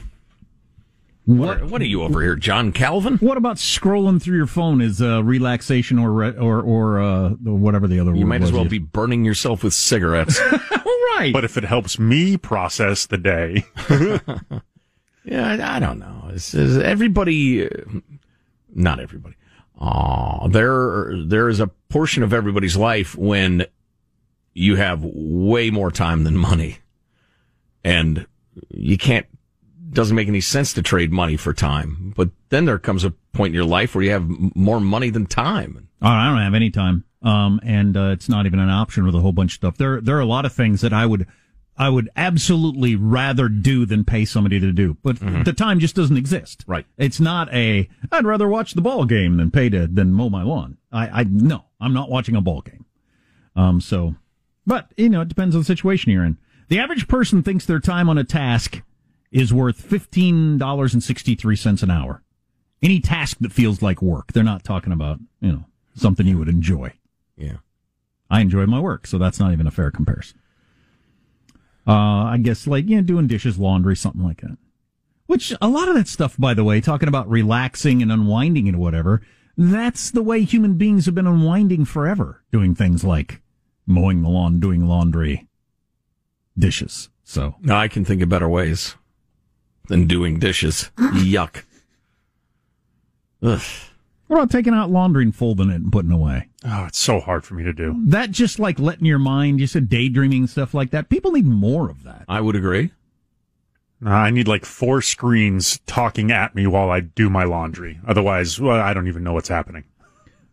What 1.26 1.62
are, 1.62 1.66
what 1.66 1.82
are 1.82 1.86
you 1.86 2.04
over 2.04 2.22
here, 2.22 2.36
John 2.36 2.72
Calvin? 2.72 3.18
what 3.18 3.38
about 3.38 3.56
scrolling 3.58 4.22
through 4.22 4.38
your 4.38 4.46
phone 4.48 4.82
is 4.82 5.02
uh, 5.02 5.24
relaxation 5.24 5.98
or 5.98 6.12
re- 6.12 6.38
or 6.38 6.62
or 6.62 7.02
uh, 7.02 7.30
whatever 7.30 7.88
the 7.88 8.00
other 8.00 8.12
word 8.12 8.18
You 8.20 8.26
word 8.26 8.30
might 8.30 8.42
as 8.44 8.52
was 8.52 8.54
well 8.54 8.64
you- 8.66 8.70
be 8.70 8.78
burning 8.80 9.26
yourself 9.26 9.64
with 9.64 9.74
cigarettes. 9.74 10.40
right. 11.18 11.32
but 11.34 11.44
if 11.44 11.58
it 11.58 11.64
helps 11.64 11.98
me 11.98 12.38
process 12.38 13.06
the 13.08 13.18
day, 13.18 13.64
yeah, 15.24 15.48
I, 15.48 15.78
I 15.78 15.80
don't 15.80 15.98
know. 16.00 16.30
It's, 16.34 16.54
it's 16.54 16.76
everybody, 16.84 17.66
uh, 17.66 17.70
not 18.76 19.00
everybody. 19.00 19.36
Oh, 19.80 20.48
there, 20.50 21.14
there 21.26 21.50
is 21.50 21.60
a 21.60 21.68
portion 21.90 22.22
of 22.24 22.34
everybody's 22.34 22.78
life 22.78 23.16
when 23.18 23.66
you 24.54 24.76
have 24.76 25.02
way 25.04 25.70
more 25.72 25.90
time 25.90 26.26
than 26.26 26.38
money, 26.38 26.78
and 27.84 28.26
you 28.70 28.98
can't. 28.98 29.26
Doesn't 29.92 30.16
make 30.16 30.28
any 30.28 30.42
sense 30.42 30.74
to 30.74 30.82
trade 30.82 31.12
money 31.12 31.38
for 31.38 31.54
time. 31.54 32.14
But 32.16 32.30
then 32.50 32.66
there 32.66 32.80
comes 32.80 33.04
a 33.04 33.12
point 33.32 33.52
in 33.52 33.56
your 33.56 33.64
life 33.64 33.94
where 33.94 34.04
you 34.04 34.10
have 34.10 34.28
more 34.56 34.80
money 34.80 35.12
than 35.12 35.28
time. 35.28 35.88
Oh, 36.02 36.08
I 36.08 36.30
don't 36.30 36.42
have 36.42 36.56
any 36.56 36.72
time. 36.72 37.04
Um, 37.22 37.60
and 37.64 37.96
uh, 37.96 38.10
it's 38.12 38.28
not 38.28 38.48
even 38.48 38.60
an 38.60 38.72
option 38.72 39.06
with 39.06 39.14
a 39.14 39.20
whole 39.20 39.32
bunch 39.34 39.52
of 39.52 39.56
stuff. 39.56 39.78
There, 39.78 40.02
there 40.02 40.18
are 40.18 40.22
a 40.22 40.26
lot 40.26 40.46
of 40.46 40.54
things 40.54 40.82
that 40.82 40.94
I 40.94 41.06
would, 41.06 41.28
I 41.78 41.90
would 41.90 42.10
absolutely 42.16 42.96
rather 42.96 43.48
do 43.50 43.86
than 43.86 44.04
pay 44.04 44.26
somebody 44.26 44.60
to 44.60 44.72
do. 44.72 44.98
But 45.04 45.20
the 45.46 45.54
time 45.54 45.80
just 45.80 45.96
doesn't 45.96 46.18
exist. 46.18 46.64
Right. 46.68 46.86
It's 46.98 47.20
not 47.20 47.54
a. 47.54 47.88
I'd 48.12 48.26
rather 48.26 48.48
watch 48.48 48.74
the 48.74 48.82
ball 48.82 49.06
game 49.06 49.38
than 49.38 49.52
pay 49.52 49.70
to 49.70 49.88
than 49.88 50.12
mow 50.12 50.30
my 50.30 50.42
lawn. 50.44 50.78
I, 50.92 51.22
I 51.22 51.24
no, 51.24 51.66
I'm 51.80 51.94
not 51.94 52.10
watching 52.10 52.36
a 52.36 52.42
ball 52.42 52.62
game. 52.62 52.86
Um, 53.56 53.80
so, 53.80 54.16
but 54.66 54.92
you 54.98 55.10
know, 55.10 55.22
it 55.22 55.30
depends 55.30 55.56
on 55.56 55.62
the 55.62 55.66
situation 55.66 56.12
you're 56.12 56.26
in. 56.26 56.38
The 56.70 56.80
average 56.80 57.08
person 57.08 57.44
thinks 57.44 57.66
their 57.66 57.80
time 57.80 58.10
on 58.10 58.18
a 58.18 58.24
task 58.24 58.82
is 59.32 59.54
worth 59.54 59.82
fifteen 59.82 60.58
dollars 60.58 60.94
and 60.94 61.04
sixty 61.04 61.36
three 61.36 61.56
cents 61.56 61.84
an 61.84 61.92
hour. 61.92 62.24
Any 62.82 63.00
task 63.00 63.38
that 63.42 63.52
feels 63.52 63.82
like 63.82 64.02
work. 64.02 64.34
They're 64.34 64.44
not 64.44 64.64
talking 64.64 64.94
about, 64.94 65.20
you 65.40 65.52
know, 65.52 65.66
something 65.96 66.28
you 66.28 66.38
would 66.38 66.50
enjoy. 66.50 66.94
Yeah. 67.38 67.58
I 68.30 68.42
enjoy 68.42 68.66
my 68.66 68.80
work, 68.80 69.08
so 69.08 69.18
that's 69.18 69.40
not 69.40 69.54
even 69.54 69.68
a 69.68 69.72
fair 69.72 69.92
comparison. 69.92 70.40
Uh, 71.88 72.26
I 72.26 72.40
guess 72.42 72.68
like, 72.68 72.88
you 72.88 72.98
know, 72.98 73.02
doing 73.02 73.28
dishes, 73.28 73.58
laundry, 73.58 73.96
something 73.96 74.24
like 74.24 74.42
that. 74.42 74.58
Which 75.26 75.54
a 75.62 75.68
lot 75.68 75.88
of 75.88 75.96
that 75.96 76.08
stuff, 76.08 76.36
by 76.38 76.54
the 76.54 76.64
way, 76.64 76.82
talking 76.82 77.08
about 77.08 77.30
relaxing 77.30 78.02
and 78.02 78.12
unwinding 78.12 78.68
and 78.68 78.78
whatever, 78.80 79.22
that's 79.58 80.12
the 80.12 80.24
way 80.24 80.44
human 80.44 80.76
beings 80.76 81.06
have 81.06 81.16
been 81.16 81.28
unwinding 81.28 81.86
forever, 81.86 82.44
doing 82.52 82.76
things 82.76 83.04
like 83.04 83.42
mowing 83.86 84.22
the 84.22 84.30
lawn, 84.30 84.60
doing 84.60 84.88
laundry, 84.88 85.48
dishes. 86.58 87.10
So 87.24 87.56
No, 87.62 87.76
I 87.76 87.88
can 87.88 88.06
think 88.06 88.22
of 88.22 88.30
better 88.30 88.50
ways 88.50 88.96
than 89.88 90.08
doing 90.08 90.40
dishes. 90.40 90.92
Yuck. 90.98 91.64
Ugh. 93.42 93.62
what 94.28 94.38
about 94.38 94.52
taking 94.52 94.74
out 94.74 94.90
laundry 94.90 95.24
and 95.24 95.36
folding 95.36 95.70
it 95.70 95.76
and 95.76 95.92
putting 95.92 96.12
it 96.12 96.16
away? 96.16 96.50
Oh, 96.66 96.86
it's 96.86 97.00
so 97.00 97.20
hard 97.20 97.44
for 97.44 97.56
me 97.56 97.64
to 97.64 97.74
do. 97.74 98.02
That 98.06 98.32
just 98.32 98.60
like 98.60 98.80
letting 98.80 99.06
your 99.06 99.20
mind, 99.20 99.60
you 99.60 99.68
said 99.68 99.90
daydreaming 99.90 100.48
stuff 100.48 100.74
like 100.74 100.92
that. 100.92 101.10
People 101.10 101.32
need 101.32 101.46
more 101.46 101.90
of 101.90 102.04
that. 102.04 102.24
I 102.30 102.40
would 102.40 102.56
agree. 102.56 102.92
Uh, 104.06 104.10
I 104.10 104.30
need 104.32 104.48
like 104.48 104.66
four 104.66 105.02
screens 105.02 105.80
talking 105.86 106.32
at 106.32 106.56
me 106.56 106.68
while 106.68 106.90
I 106.90 107.00
do 107.02 107.30
my 107.30 107.44
laundry. 107.46 108.00
Otherwise, 108.08 108.60
well, 108.60 108.80
I 108.80 108.94
don't 108.94 109.08
even 109.08 109.24
know 109.24 109.34
what's 109.34 109.50
happening. 109.50 109.84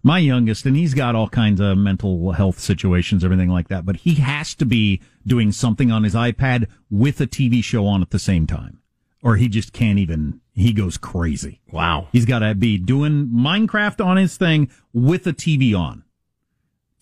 My 0.03 0.19
youngest, 0.19 0.65
and 0.67 0.77
he's 0.77 0.95
got 0.95 1.15
all 1.15 1.29
kinds 1.29 1.61
of 1.61 1.77
mental 1.77 2.33
health 2.33 2.59
situations, 2.59 3.25
everything 3.25 3.51
like 3.51 3.69
that, 3.69 3.85
but 3.85 3.97
he 3.97 4.15
has 4.15 4.55
to 4.57 4.65
be 4.67 5.01
doing 5.27 5.53
something 5.53 5.91
on 5.91 6.05
his 6.05 6.15
iPad 6.15 6.67
with 6.91 7.21
a 7.21 7.27
TV 7.27 7.63
show 7.63 7.87
on 7.87 8.01
at 8.03 8.11
the 8.11 8.19
same 8.19 8.47
time, 8.47 8.81
or 9.23 9.37
he 9.37 9.49
just 9.49 9.73
can't 9.73 9.99
even, 9.99 10.41
he 10.55 10.73
goes 10.73 10.97
crazy. 10.97 11.61
Wow. 11.71 12.09
He's 12.13 12.25
got 12.25 12.39
to 12.41 12.55
be 12.55 12.79
doing 12.79 13.29
Minecraft 13.29 14.05
on 14.05 14.17
his 14.17 14.37
thing 14.37 14.71
with 14.93 15.27
a 15.27 15.33
TV 15.33 15.79
on. 15.79 16.05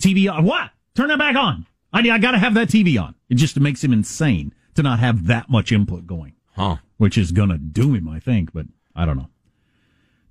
TV 0.02 0.32
on. 0.32 0.44
What? 0.44 0.70
Turn 0.96 1.08
that 1.08 1.18
back 1.18 1.36
on. 1.36 1.66
I, 1.92 2.00
I 2.10 2.18
got 2.18 2.32
to 2.32 2.38
have 2.38 2.54
that 2.54 2.68
TV 2.68 3.00
on. 3.00 3.14
It 3.28 3.36
just 3.36 3.58
makes 3.58 3.82
him 3.82 3.92
insane 3.92 4.52
to 4.74 4.82
not 4.82 4.98
have 4.98 5.26
that 5.26 5.48
much 5.48 5.72
input 5.72 6.06
going 6.06 6.34
Huh. 6.54 6.76
which 6.96 7.16
is 7.16 7.30
going 7.30 7.50
to 7.50 7.58
doom 7.58 7.94
him, 7.94 8.08
I 8.08 8.18
think, 8.18 8.52
but 8.52 8.66
I 8.94 9.04
don't 9.06 9.16
know. 9.16 9.28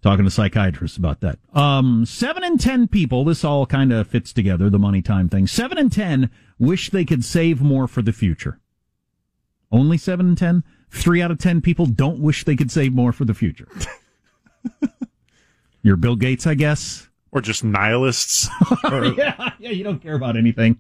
Talking 0.02 0.26
to 0.26 0.32
psychiatrists 0.32 0.96
about 0.98 1.22
that. 1.22 1.40
Um, 1.54 2.06
seven 2.06 2.44
in 2.44 2.58
ten 2.58 2.88
people, 2.88 3.26
this 3.26 3.44
all 3.44 3.66
kind 3.66 3.92
of 3.92 4.08
fits 4.08 4.32
together, 4.32 4.70
the 4.70 4.80
money 4.80 5.02
time 5.02 5.28
thing. 5.28 5.48
Seven 5.48 5.78
in 5.78 5.90
ten 5.90 6.30
wish 6.60 6.92
they 6.92 7.04
could 7.04 7.26
save 7.26 7.62
more 7.62 7.88
for 7.88 8.02
the 8.02 8.14
future. 8.14 8.60
Only 9.72 9.98
seven 9.98 10.30
in 10.30 10.36
ten? 10.36 10.64
Three 10.92 11.22
out 11.22 11.32
of 11.32 11.40
ten 11.40 11.62
people 11.62 11.86
don't 11.88 12.20
wish 12.20 12.46
they 12.46 12.56
could 12.56 12.72
save 12.72 12.94
more 12.94 13.12
for 13.12 13.26
the 13.26 13.34
future. 13.34 13.68
You're 15.82 15.98
Bill 15.98 16.16
Gates, 16.16 16.46
I 16.48 16.54
guess? 16.54 17.08
Or 17.32 17.42
just 17.42 17.64
nihilists. 17.64 18.48
yeah, 18.84 19.52
yeah, 19.60 19.70
you 19.72 19.84
don't 19.84 20.00
care 20.02 20.16
about 20.16 20.38
anything. 20.38 20.78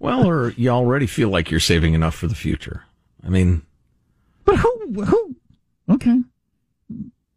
Well, 0.00 0.26
or 0.28 0.50
you 0.50 0.68
already 0.70 1.06
feel 1.06 1.28
like 1.28 1.50
you're 1.50 1.60
saving 1.60 1.94
enough 1.94 2.14
for 2.14 2.26
the 2.28 2.34
future. 2.34 2.84
I 3.24 3.30
mean, 3.30 3.62
But 4.44 4.56
who, 4.56 5.02
who, 5.04 5.36
okay. 5.90 6.20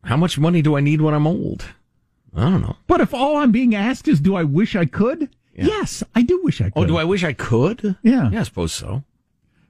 How 0.04 0.18
much 0.18 0.38
money 0.38 0.62
do 0.62 0.76
I 0.76 0.82
need 0.82 1.02
when 1.02 1.14
I'm 1.14 1.28
old? 1.28 1.66
I 2.36 2.50
don't 2.50 2.62
know. 2.62 2.78
But 2.88 3.02
if 3.02 3.14
all 3.14 3.38
I'm 3.38 3.52
being 3.52 3.76
asked 3.76 4.08
is, 4.08 4.20
do 4.20 4.36
I 4.36 4.44
wish 4.44 4.76
I 4.76 4.86
could? 4.86 5.30
Yeah. 5.54 5.66
Yes, 5.66 6.04
I 6.16 6.22
do 6.22 6.42
wish 6.44 6.62
I 6.62 6.70
could. 6.70 6.84
Oh, 6.84 6.86
do 6.86 6.98
I 6.98 7.04
wish 7.04 7.24
I 7.24 7.34
could? 7.34 7.98
Yeah. 8.02 8.30
Yeah, 8.32 8.40
I 8.40 8.44
suppose 8.44 8.72
so. 8.72 9.04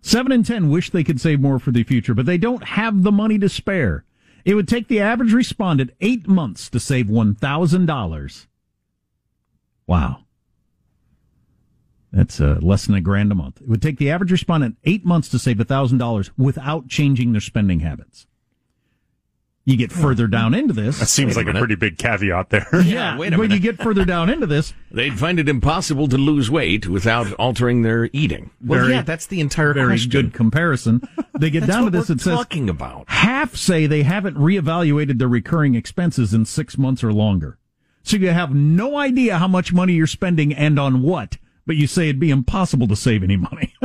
Seven 0.02 0.32
in 0.32 0.44
ten 0.44 0.70
wish 0.70 0.90
they 0.90 1.04
could 1.04 1.20
save 1.20 1.40
more 1.42 1.60
for 1.60 1.72
the 1.72 1.84
future, 1.84 2.14
but 2.14 2.26
they 2.26 2.38
don't 2.38 2.64
have 2.64 3.04
the 3.04 3.12
money 3.12 3.38
to 3.40 3.50
spare. 3.50 4.04
It 4.46 4.56
would 4.56 4.68
take 4.68 4.88
the 4.88 5.00
average 5.00 5.34
respondent 5.34 5.92
eight 6.02 6.28
months 6.28 6.70
to 6.70 6.80
save 6.80 7.10
one 7.10 7.36
thousand 7.36 7.86
dollars. 7.86 8.48
Wow. 9.86 10.20
That's 12.12 12.42
uh, 12.42 12.60
less 12.62 12.86
than 12.88 12.96
a 12.96 13.02
grand 13.02 13.32
a 13.32 13.36
month. 13.36 13.62
It 13.62 13.68
would 13.70 13.82
take 13.82 13.98
the 13.98 14.10
average 14.12 14.32
respondent 14.32 14.78
eight 14.84 15.06
months 15.06 15.30
to 15.30 15.40
save 15.40 15.60
thousand 15.68 15.98
dollars 16.00 16.32
without 16.38 16.88
changing 16.88 17.32
their 17.32 17.42
spending 17.42 17.82
habits. 17.82 18.26
You 19.64 19.78
get 19.78 19.92
hmm. 19.92 20.02
further 20.02 20.28
down 20.28 20.54
into 20.54 20.74
this. 20.74 21.00
That 21.00 21.06
seems 21.06 21.36
Wait 21.36 21.44
a 21.44 21.46
like 21.46 21.56
a 21.56 21.60
pretty 21.60 21.76
big 21.76 21.98
caveat 21.98 22.50
there. 22.50 22.68
yeah, 22.84 23.18
wait 23.18 23.34
a 23.34 23.38
when 23.38 23.52
you 23.52 23.60
get 23.60 23.82
further 23.82 24.06
down 24.06 24.30
into 24.30 24.48
this, 24.48 24.74
They'd 24.90 25.18
find 25.18 25.40
it 25.40 25.48
impossible 25.48 26.08
to 26.10 26.18
lose 26.18 26.50
weight 26.50 26.88
without 26.88 27.32
altering 27.34 27.84
their 27.84 28.10
eating. 28.12 28.50
Well, 28.64 28.82
Very- 28.82 28.94
yeah, 28.94 29.02
that's 29.04 29.28
the 29.28 29.40
entire 29.40 29.74
very 29.74 29.88
question. 29.88 30.12
good 30.12 30.34
comparison. 30.34 31.08
They 31.40 31.50
get 31.50 31.68
down 31.68 31.80
to 31.80 31.84
what 31.86 31.94
this. 31.94 32.10
It 32.10 32.22
says 32.22 32.38
talking 32.38 32.70
about. 32.70 33.10
half 33.10 33.56
say 33.56 33.88
they 33.88 34.04
haven't 34.04 34.36
reevaluated 34.36 35.20
their 35.20 35.28
recurring 35.28 35.76
expenses 35.76 36.34
in 36.34 36.46
six 36.46 36.78
months 36.78 37.04
or 37.04 37.14
longer. 37.14 37.58
So 38.04 38.18
you 38.18 38.30
have 38.30 38.54
no 38.54 38.98
idea 38.98 39.38
how 39.38 39.48
much 39.48 39.72
money 39.74 39.94
you're 39.94 40.08
spending 40.08 40.54
and 40.54 40.80
on 40.80 41.04
what, 41.04 41.38
but 41.66 41.76
you 41.76 41.88
say 41.88 42.10
it'd 42.10 42.20
be 42.20 42.32
impossible 42.32 42.88
to 42.88 42.96
save 42.96 43.24
any 43.24 43.38
money. 43.38 43.74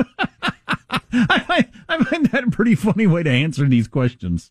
I, 1.13 1.39
find, 1.41 1.67
I 1.89 2.05
find 2.05 2.27
that 2.27 2.45
a 2.45 2.51
pretty 2.51 2.75
funny 2.75 3.07
way 3.07 3.23
to 3.23 3.31
answer 3.31 3.67
these 3.67 3.89
questions. 3.89 4.51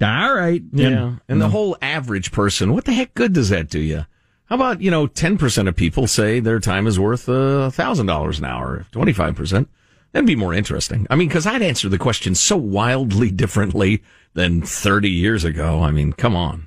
All 0.00 0.34
right. 0.34 0.62
Yeah. 0.72 1.16
And 1.28 1.40
the 1.40 1.50
whole 1.50 1.76
average 1.82 2.32
person, 2.32 2.72
what 2.72 2.84
the 2.84 2.92
heck 2.92 3.14
good 3.14 3.32
does 3.32 3.50
that 3.50 3.68
do 3.68 3.78
you? 3.78 4.06
How 4.46 4.56
about, 4.56 4.80
you 4.80 4.90
know, 4.90 5.06
10% 5.06 5.68
of 5.68 5.76
people 5.76 6.06
say 6.06 6.40
their 6.40 6.60
time 6.60 6.86
is 6.86 6.98
worth 6.98 7.28
a 7.28 7.70
thousand 7.70 8.06
dollars 8.06 8.38
an 8.38 8.44
hour, 8.44 8.86
25%. 8.92 9.66
That'd 10.12 10.26
be 10.26 10.36
more 10.36 10.52
interesting. 10.52 11.06
I 11.08 11.16
mean, 11.16 11.30
cause 11.30 11.46
I'd 11.46 11.62
answer 11.62 11.88
the 11.88 11.98
question 11.98 12.34
so 12.34 12.56
wildly 12.56 13.30
differently 13.34 14.02
than 14.34 14.62
30 14.62 15.10
years 15.10 15.44
ago. 15.44 15.82
I 15.82 15.90
mean, 15.90 16.12
come 16.12 16.36
on. 16.36 16.66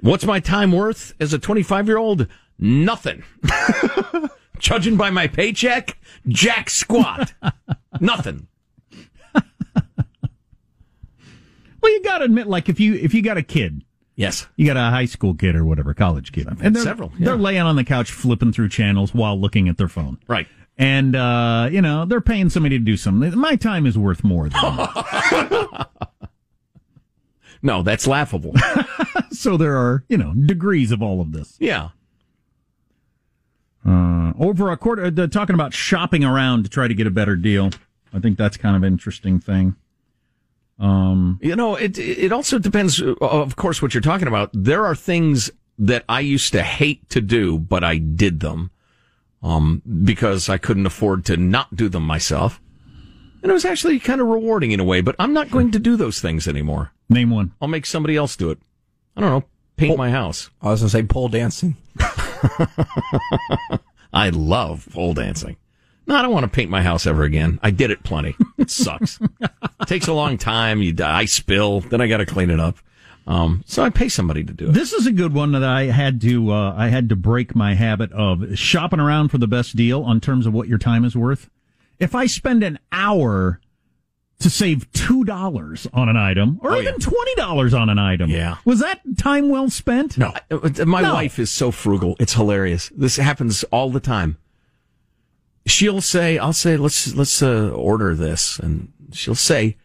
What's 0.00 0.24
my 0.24 0.40
time 0.40 0.72
worth 0.72 1.14
as 1.20 1.32
a 1.32 1.38
25 1.38 1.86
year 1.86 1.98
old? 1.98 2.26
Nothing. 2.58 3.22
Judging 4.58 4.96
by 4.96 5.10
my 5.10 5.26
paycheck, 5.26 5.98
jack 6.28 6.68
squat. 6.68 7.32
Nothing. 8.00 8.48
Well, 11.80 11.92
you 11.92 12.02
got 12.02 12.18
to 12.18 12.24
admit, 12.24 12.46
like 12.46 12.68
if 12.68 12.78
you 12.80 12.94
if 12.94 13.14
you 13.14 13.22
got 13.22 13.36
a 13.36 13.42
kid, 13.42 13.82
Yes. 14.16 14.46
you 14.56 14.66
got 14.66 14.76
a 14.76 14.90
high 14.90 15.06
school 15.06 15.34
kid 15.34 15.56
or 15.56 15.64
whatever, 15.64 15.94
college 15.94 16.32
kid, 16.32 16.46
and 16.60 16.76
they're, 16.76 16.82
several, 16.82 17.10
yeah. 17.18 17.26
they're 17.26 17.36
laying 17.36 17.62
on 17.62 17.76
the 17.76 17.84
couch 17.84 18.10
flipping 18.12 18.52
through 18.52 18.68
channels 18.68 19.14
while 19.14 19.38
looking 19.40 19.68
at 19.68 19.78
their 19.78 19.88
phone. 19.88 20.18
Right. 20.28 20.46
and 20.76 21.16
uh, 21.16 21.68
you 21.72 21.80
know 21.80 22.04
they're 22.04 22.20
paying 22.20 22.50
somebody 22.50 22.78
to 22.78 22.84
do 22.84 22.96
something. 22.96 23.36
My 23.38 23.56
time 23.56 23.86
is 23.86 23.96
worth 23.96 24.22
more 24.24 24.48
than 24.48 24.60
that. 24.60 25.88
No, 27.62 27.82
that's 27.82 28.06
laughable. 28.06 28.54
so 29.32 29.58
there 29.58 29.76
are 29.76 30.02
you 30.08 30.16
know 30.16 30.32
degrees 30.34 30.92
of 30.92 31.02
all 31.02 31.20
of 31.20 31.32
this. 31.32 31.56
yeah. 31.60 31.90
Uh, 33.86 34.32
over 34.38 34.70
a 34.70 34.76
quarter, 34.76 35.04
uh, 35.06 35.26
talking 35.26 35.54
about 35.54 35.72
shopping 35.74 36.22
around 36.24 36.62
to 36.64 36.68
try 36.70 36.86
to 36.88 36.94
get 36.94 37.06
a 37.06 37.10
better 37.10 37.36
deal. 37.36 37.70
I 38.12 38.18
think 38.18 38.36
that's 38.38 38.56
kind 38.56 38.76
of 38.76 38.82
an 38.82 38.92
interesting 38.92 39.40
thing. 39.40 39.76
Um, 40.80 41.38
You 41.42 41.56
know, 41.56 41.76
it 41.76 41.98
it 41.98 42.32
also 42.32 42.58
depends, 42.58 43.00
uh, 43.02 43.14
of 43.20 43.54
course, 43.56 43.82
what 43.82 43.92
you're 43.94 44.00
talking 44.00 44.28
about. 44.28 44.50
There 44.54 44.84
are 44.86 44.94
things 44.96 45.50
that 45.78 46.04
I 46.08 46.20
used 46.20 46.52
to 46.52 46.62
hate 46.62 47.08
to 47.10 47.20
do, 47.20 47.58
but 47.58 47.84
I 47.84 47.98
did 47.98 48.40
them 48.40 48.70
um, 49.42 49.82
because 50.04 50.48
I 50.48 50.58
couldn't 50.58 50.86
afford 50.86 51.24
to 51.26 51.36
not 51.36 51.76
do 51.76 51.88
them 51.88 52.02
myself. 52.06 52.60
And 53.42 53.50
it 53.50 53.54
was 53.54 53.64
actually 53.64 53.98
kind 53.98 54.20
of 54.20 54.26
rewarding 54.26 54.72
in 54.72 54.80
a 54.80 54.84
way, 54.84 55.00
but 55.02 55.16
I'm 55.18 55.32
not 55.32 55.50
going 55.50 55.70
to 55.72 55.78
do 55.78 55.96
those 55.96 56.20
things 56.20 56.46
anymore. 56.48 56.92
name 57.08 57.30
one. 57.30 57.52
I'll 57.60 57.68
make 57.68 57.86
somebody 57.86 58.16
else 58.16 58.36
do 58.36 58.50
it. 58.50 58.58
I 59.16 59.20
don't 59.22 59.30
know, 59.30 59.44
paint 59.76 59.96
my 59.98 60.10
house. 60.10 60.50
I 60.62 60.70
was 60.70 60.80
gonna 60.80 60.90
say 60.90 61.02
pole 61.02 61.28
dancing. 61.28 61.76
I 64.12 64.30
love 64.30 64.88
pole 64.92 65.14
dancing. 65.14 65.56
No, 66.10 66.16
I 66.16 66.22
don't 66.22 66.32
want 66.32 66.42
to 66.42 66.50
paint 66.50 66.70
my 66.70 66.82
house 66.82 67.06
ever 67.06 67.22
again. 67.22 67.60
I 67.62 67.70
did 67.70 67.92
it 67.92 68.02
plenty. 68.02 68.34
It 68.58 68.68
sucks. 68.68 69.20
it 69.40 69.60
Takes 69.86 70.08
a 70.08 70.12
long 70.12 70.38
time. 70.38 70.82
You, 70.82 70.92
die, 70.92 71.20
I 71.20 71.24
spill, 71.26 71.80
then 71.82 72.00
I 72.00 72.08
got 72.08 72.16
to 72.16 72.26
clean 72.26 72.50
it 72.50 72.58
up. 72.58 72.78
Um, 73.28 73.62
so 73.64 73.84
I 73.84 73.90
pay 73.90 74.08
somebody 74.08 74.42
to 74.42 74.52
do 74.52 74.70
it. 74.70 74.72
This 74.72 74.92
is 74.92 75.06
a 75.06 75.12
good 75.12 75.32
one 75.32 75.52
that 75.52 75.62
I 75.62 75.84
had 75.84 76.20
to 76.22 76.50
uh, 76.50 76.74
I 76.76 76.88
had 76.88 77.08
to 77.10 77.16
break 77.16 77.54
my 77.54 77.74
habit 77.74 78.10
of 78.10 78.58
shopping 78.58 78.98
around 78.98 79.28
for 79.28 79.38
the 79.38 79.46
best 79.46 79.76
deal 79.76 80.02
on 80.02 80.20
terms 80.20 80.46
of 80.46 80.52
what 80.52 80.66
your 80.66 80.78
time 80.78 81.04
is 81.04 81.14
worth. 81.14 81.48
If 82.00 82.14
I 82.16 82.26
spend 82.26 82.64
an 82.64 82.80
hour 82.90 83.60
to 84.40 84.50
save 84.50 84.90
two 84.92 85.22
dollars 85.22 85.86
on 85.92 86.08
an 86.08 86.16
item, 86.16 86.58
or 86.62 86.72
Oh, 86.72 86.80
even 86.80 86.94
yeah. 86.94 87.06
twenty 87.06 87.34
dollars 87.36 87.72
on 87.72 87.88
an 87.88 88.00
item, 88.00 88.30
Yeah. 88.30 88.56
was 88.64 88.80
that 88.80 89.00
time 89.16 89.48
well 89.48 89.70
spent? 89.70 90.18
No, 90.18 90.32
Uh, 90.50 90.84
my 90.86 91.02
No. 91.02 91.14
wife 91.14 91.38
is 91.38 91.50
so 91.52 91.70
frugal. 91.70 92.16
It's 92.18 92.32
hilarious. 92.32 92.90
This 92.96 93.14
happens 93.16 93.62
all 93.64 93.90
the 93.90 94.00
time. 94.00 94.38
She'll 95.66 96.00
say, 96.00 96.38
"I'll 96.38 96.52
say, 96.52 96.76
let's 96.76 97.14
let's 97.14 97.42
uh, 97.42 97.70
order 97.70 98.14
this," 98.14 98.58
and 98.58 98.92
she'll 99.12 99.34
say, 99.34 99.76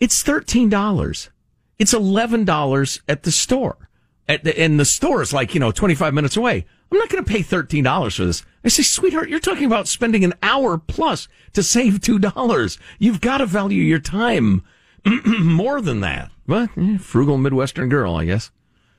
"It's 0.00 0.22
thirteen 0.22 0.68
dollars. 0.68 1.30
It's 1.78 1.92
eleven 1.92 2.44
dollars 2.44 3.00
at 3.08 3.24
the 3.24 3.32
store. 3.32 3.88
At 4.28 4.44
the, 4.44 4.58
and 4.58 4.80
the 4.80 4.84
store 4.84 5.20
is 5.20 5.32
like 5.32 5.54
you 5.54 5.60
know 5.60 5.70
twenty 5.70 5.94
five 5.94 6.14
minutes 6.14 6.36
away. 6.36 6.64
I'm 6.90 6.98
not 6.98 7.08
going 7.08 7.24
to 7.24 7.30
pay 7.30 7.42
thirteen 7.42 7.84
dollars 7.84 8.16
for 8.16 8.24
this." 8.24 8.44
I 8.64 8.68
say, 8.68 8.82
"Sweetheart, 8.82 9.28
you're 9.28 9.40
talking 9.40 9.66
about 9.66 9.88
spending 9.88 10.24
an 10.24 10.34
hour 10.42 10.78
plus 10.78 11.28
to 11.52 11.62
save 11.62 12.00
two 12.00 12.18
dollars. 12.18 12.78
You've 12.98 13.20
got 13.20 13.38
to 13.38 13.46
value 13.46 13.82
your 13.82 13.98
time 13.98 14.62
more 15.40 15.80
than 15.80 16.00
that." 16.00 16.30
But 16.46 16.70
eh, 16.76 16.98
frugal 16.98 17.36
Midwestern 17.36 17.88
girl, 17.88 18.16
I 18.16 18.24
guess. 18.24 18.50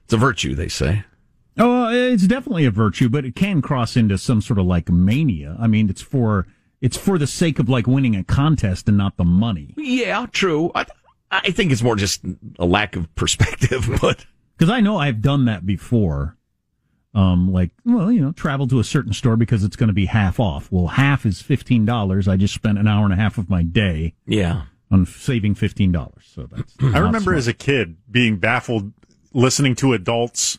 It's 0.05 0.13
a 0.13 0.17
virtue, 0.17 0.53
they 0.53 0.67
say. 0.67 1.05
Oh, 1.57 1.89
it's 1.89 2.27
definitely 2.27 2.65
a 2.65 2.71
virtue, 2.71 3.09
but 3.09 3.25
it 3.25 3.35
can 3.35 3.61
cross 3.61 3.95
into 3.95 4.17
some 4.17 4.41
sort 4.41 4.59
of 4.59 4.65
like 4.65 4.89
mania. 4.89 5.55
I 5.59 5.67
mean, 5.67 5.89
it's 5.89 6.01
for 6.01 6.47
it's 6.81 6.97
for 6.97 7.17
the 7.17 7.27
sake 7.27 7.59
of 7.59 7.69
like 7.69 7.87
winning 7.87 8.15
a 8.15 8.23
contest 8.23 8.87
and 8.87 8.97
not 8.97 9.17
the 9.17 9.23
money. 9.23 9.73
Yeah, 9.77 10.25
true. 10.31 10.71
I, 10.75 10.85
I 11.31 11.51
think 11.51 11.71
it's 11.71 11.81
more 11.81 11.95
just 11.95 12.21
a 12.59 12.65
lack 12.65 12.95
of 12.95 13.13
perspective, 13.15 13.89
but 14.01 14.25
Because 14.57 14.69
I 14.69 14.81
know 14.81 14.97
I've 14.97 15.21
done 15.21 15.45
that 15.45 15.65
before. 15.65 16.37
Um, 17.15 17.53
like, 17.53 17.69
well, 17.85 18.11
you 18.11 18.21
know, 18.21 18.31
travel 18.31 18.67
to 18.67 18.79
a 18.79 18.83
certain 18.83 19.13
store 19.13 19.35
because 19.35 19.63
it's 19.63 19.75
going 19.75 19.87
to 19.87 19.93
be 19.93 20.07
half 20.07 20.39
off. 20.39 20.71
Well, 20.71 20.87
half 20.87 21.27
is 21.27 21.41
fifteen 21.41 21.85
dollars. 21.85 22.27
I 22.27 22.37
just 22.37 22.55
spent 22.55 22.79
an 22.79 22.87
hour 22.87 23.05
and 23.05 23.13
a 23.13 23.17
half 23.17 23.37
of 23.37 23.51
my 23.51 23.61
day 23.61 24.15
yeah. 24.25 24.63
on 24.89 25.05
saving 25.05 25.53
fifteen 25.53 25.91
dollars. 25.91 26.23
So 26.33 26.47
that's. 26.47 26.75
I 26.81 26.97
remember 26.97 27.35
as 27.35 27.47
a 27.47 27.53
kid 27.53 27.97
being 28.09 28.37
baffled 28.37 28.93
listening 29.31 29.75
to 29.75 29.93
adults 29.93 30.57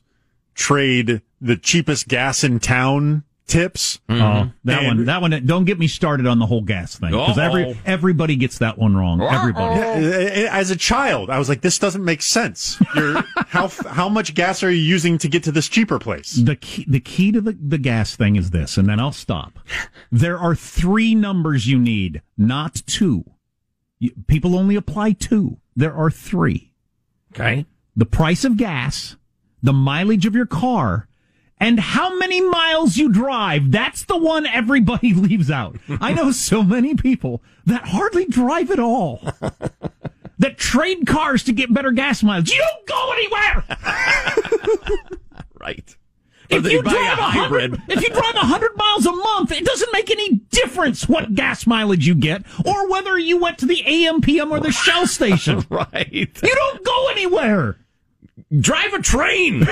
trade 0.54 1.22
the 1.40 1.56
cheapest 1.56 2.08
gas 2.08 2.42
in 2.44 2.58
town 2.60 3.24
tips. 3.46 4.00
Oh, 4.08 4.50
that 4.64 4.78
And- 4.82 4.86
one, 4.86 5.04
that 5.04 5.20
one. 5.20 5.44
Don't 5.44 5.64
get 5.66 5.78
me 5.78 5.86
started 5.86 6.26
on 6.26 6.38
the 6.38 6.46
whole 6.46 6.62
gas 6.62 6.96
thing 6.96 7.10
because 7.10 7.36
every 7.38 7.78
everybody 7.84 8.36
gets 8.36 8.58
that 8.58 8.78
one 8.78 8.96
wrong. 8.96 9.20
Everybody. 9.20 9.80
Uh, 9.80 10.48
As 10.50 10.70
a 10.70 10.76
child, 10.76 11.28
I 11.28 11.38
was 11.38 11.48
like, 11.50 11.60
"This 11.60 11.78
doesn't 11.78 12.02
make 12.04 12.22
sense. 12.22 12.80
You're, 12.94 13.22
how 13.48 13.68
how 13.68 14.08
much 14.08 14.32
gas 14.34 14.62
are 14.62 14.70
you 14.70 14.80
using 14.80 15.18
to 15.18 15.28
get 15.28 15.42
to 15.44 15.52
this 15.52 15.68
cheaper 15.68 15.98
place?" 15.98 16.32
The 16.32 16.56
key, 16.56 16.86
the 16.88 17.00
key 17.00 17.32
to 17.32 17.40
the, 17.42 17.52
the 17.60 17.78
gas 17.78 18.16
thing 18.16 18.36
is 18.36 18.50
this, 18.50 18.78
and 18.78 18.88
then 18.88 18.98
I'll 18.98 19.12
stop. 19.12 19.58
There 20.10 20.38
are 20.38 20.54
three 20.54 21.14
numbers 21.14 21.66
you 21.66 21.78
need, 21.78 22.22
not 22.38 22.82
two. 22.86 23.24
You, 23.98 24.12
people 24.26 24.56
only 24.56 24.74
apply 24.76 25.12
two. 25.12 25.58
There 25.76 25.94
are 25.94 26.10
three. 26.10 26.72
Okay. 27.34 27.66
The 27.96 28.06
price 28.06 28.44
of 28.44 28.56
gas, 28.56 29.16
the 29.64 29.72
mileage 29.72 30.26
of 30.26 30.34
your 30.36 30.46
car, 30.46 31.08
and 31.58 31.80
how 31.80 32.16
many 32.18 32.40
miles 32.40 32.96
you 32.96 33.10
drive. 33.10 33.72
That's 33.72 34.04
the 34.04 34.16
one 34.16 34.46
everybody 34.46 35.12
leaves 35.14 35.50
out. 35.50 35.76
I 35.88 36.12
know 36.14 36.30
so 36.30 36.62
many 36.62 36.94
people 36.94 37.42
that 37.66 37.88
hardly 37.88 38.26
drive 38.26 38.70
at 38.70 38.78
all. 38.78 39.26
That 40.40 40.58
trade 40.58 41.06
cars 41.06 41.44
to 41.44 41.52
get 41.52 41.72
better 41.72 41.92
gas 41.92 42.22
mileage. 42.24 42.50
You 42.50 42.58
don't 42.58 42.86
go 42.88 43.12
anywhere. 43.12 43.64
Right. 45.60 45.96
If 46.50 46.70
you 46.70 46.82
drive 46.82 47.18
a 47.18 47.22
a 47.22 47.24
hybrid. 47.24 47.76
hundred, 47.76 47.92
if 47.96 48.02
you 48.02 48.10
drive 48.12 48.34
a 48.34 48.40
hundred 48.46 48.76
miles 48.76 49.06
a 49.06 49.12
month, 49.12 49.52
it 49.52 49.64
doesn't 49.64 49.92
make 49.92 50.10
any 50.10 50.34
difference 50.50 51.08
what 51.08 51.34
gas 51.34 51.66
mileage 51.66 52.06
you 52.06 52.14
get, 52.14 52.42
or 52.66 52.90
whether 52.90 53.16
you 53.18 53.38
went 53.38 53.58
to 53.58 53.66
the 53.66 53.82
AM, 53.86 54.20
PM, 54.20 54.50
or 54.52 54.60
the 54.60 54.72
Shell 54.72 55.06
station. 55.06 55.64
Right. 55.70 56.10
You 56.12 56.54
don't 56.54 56.84
go 56.84 57.08
anywhere. 57.10 57.78
Drive 58.60 58.92
a 58.94 59.00
train. 59.02 59.60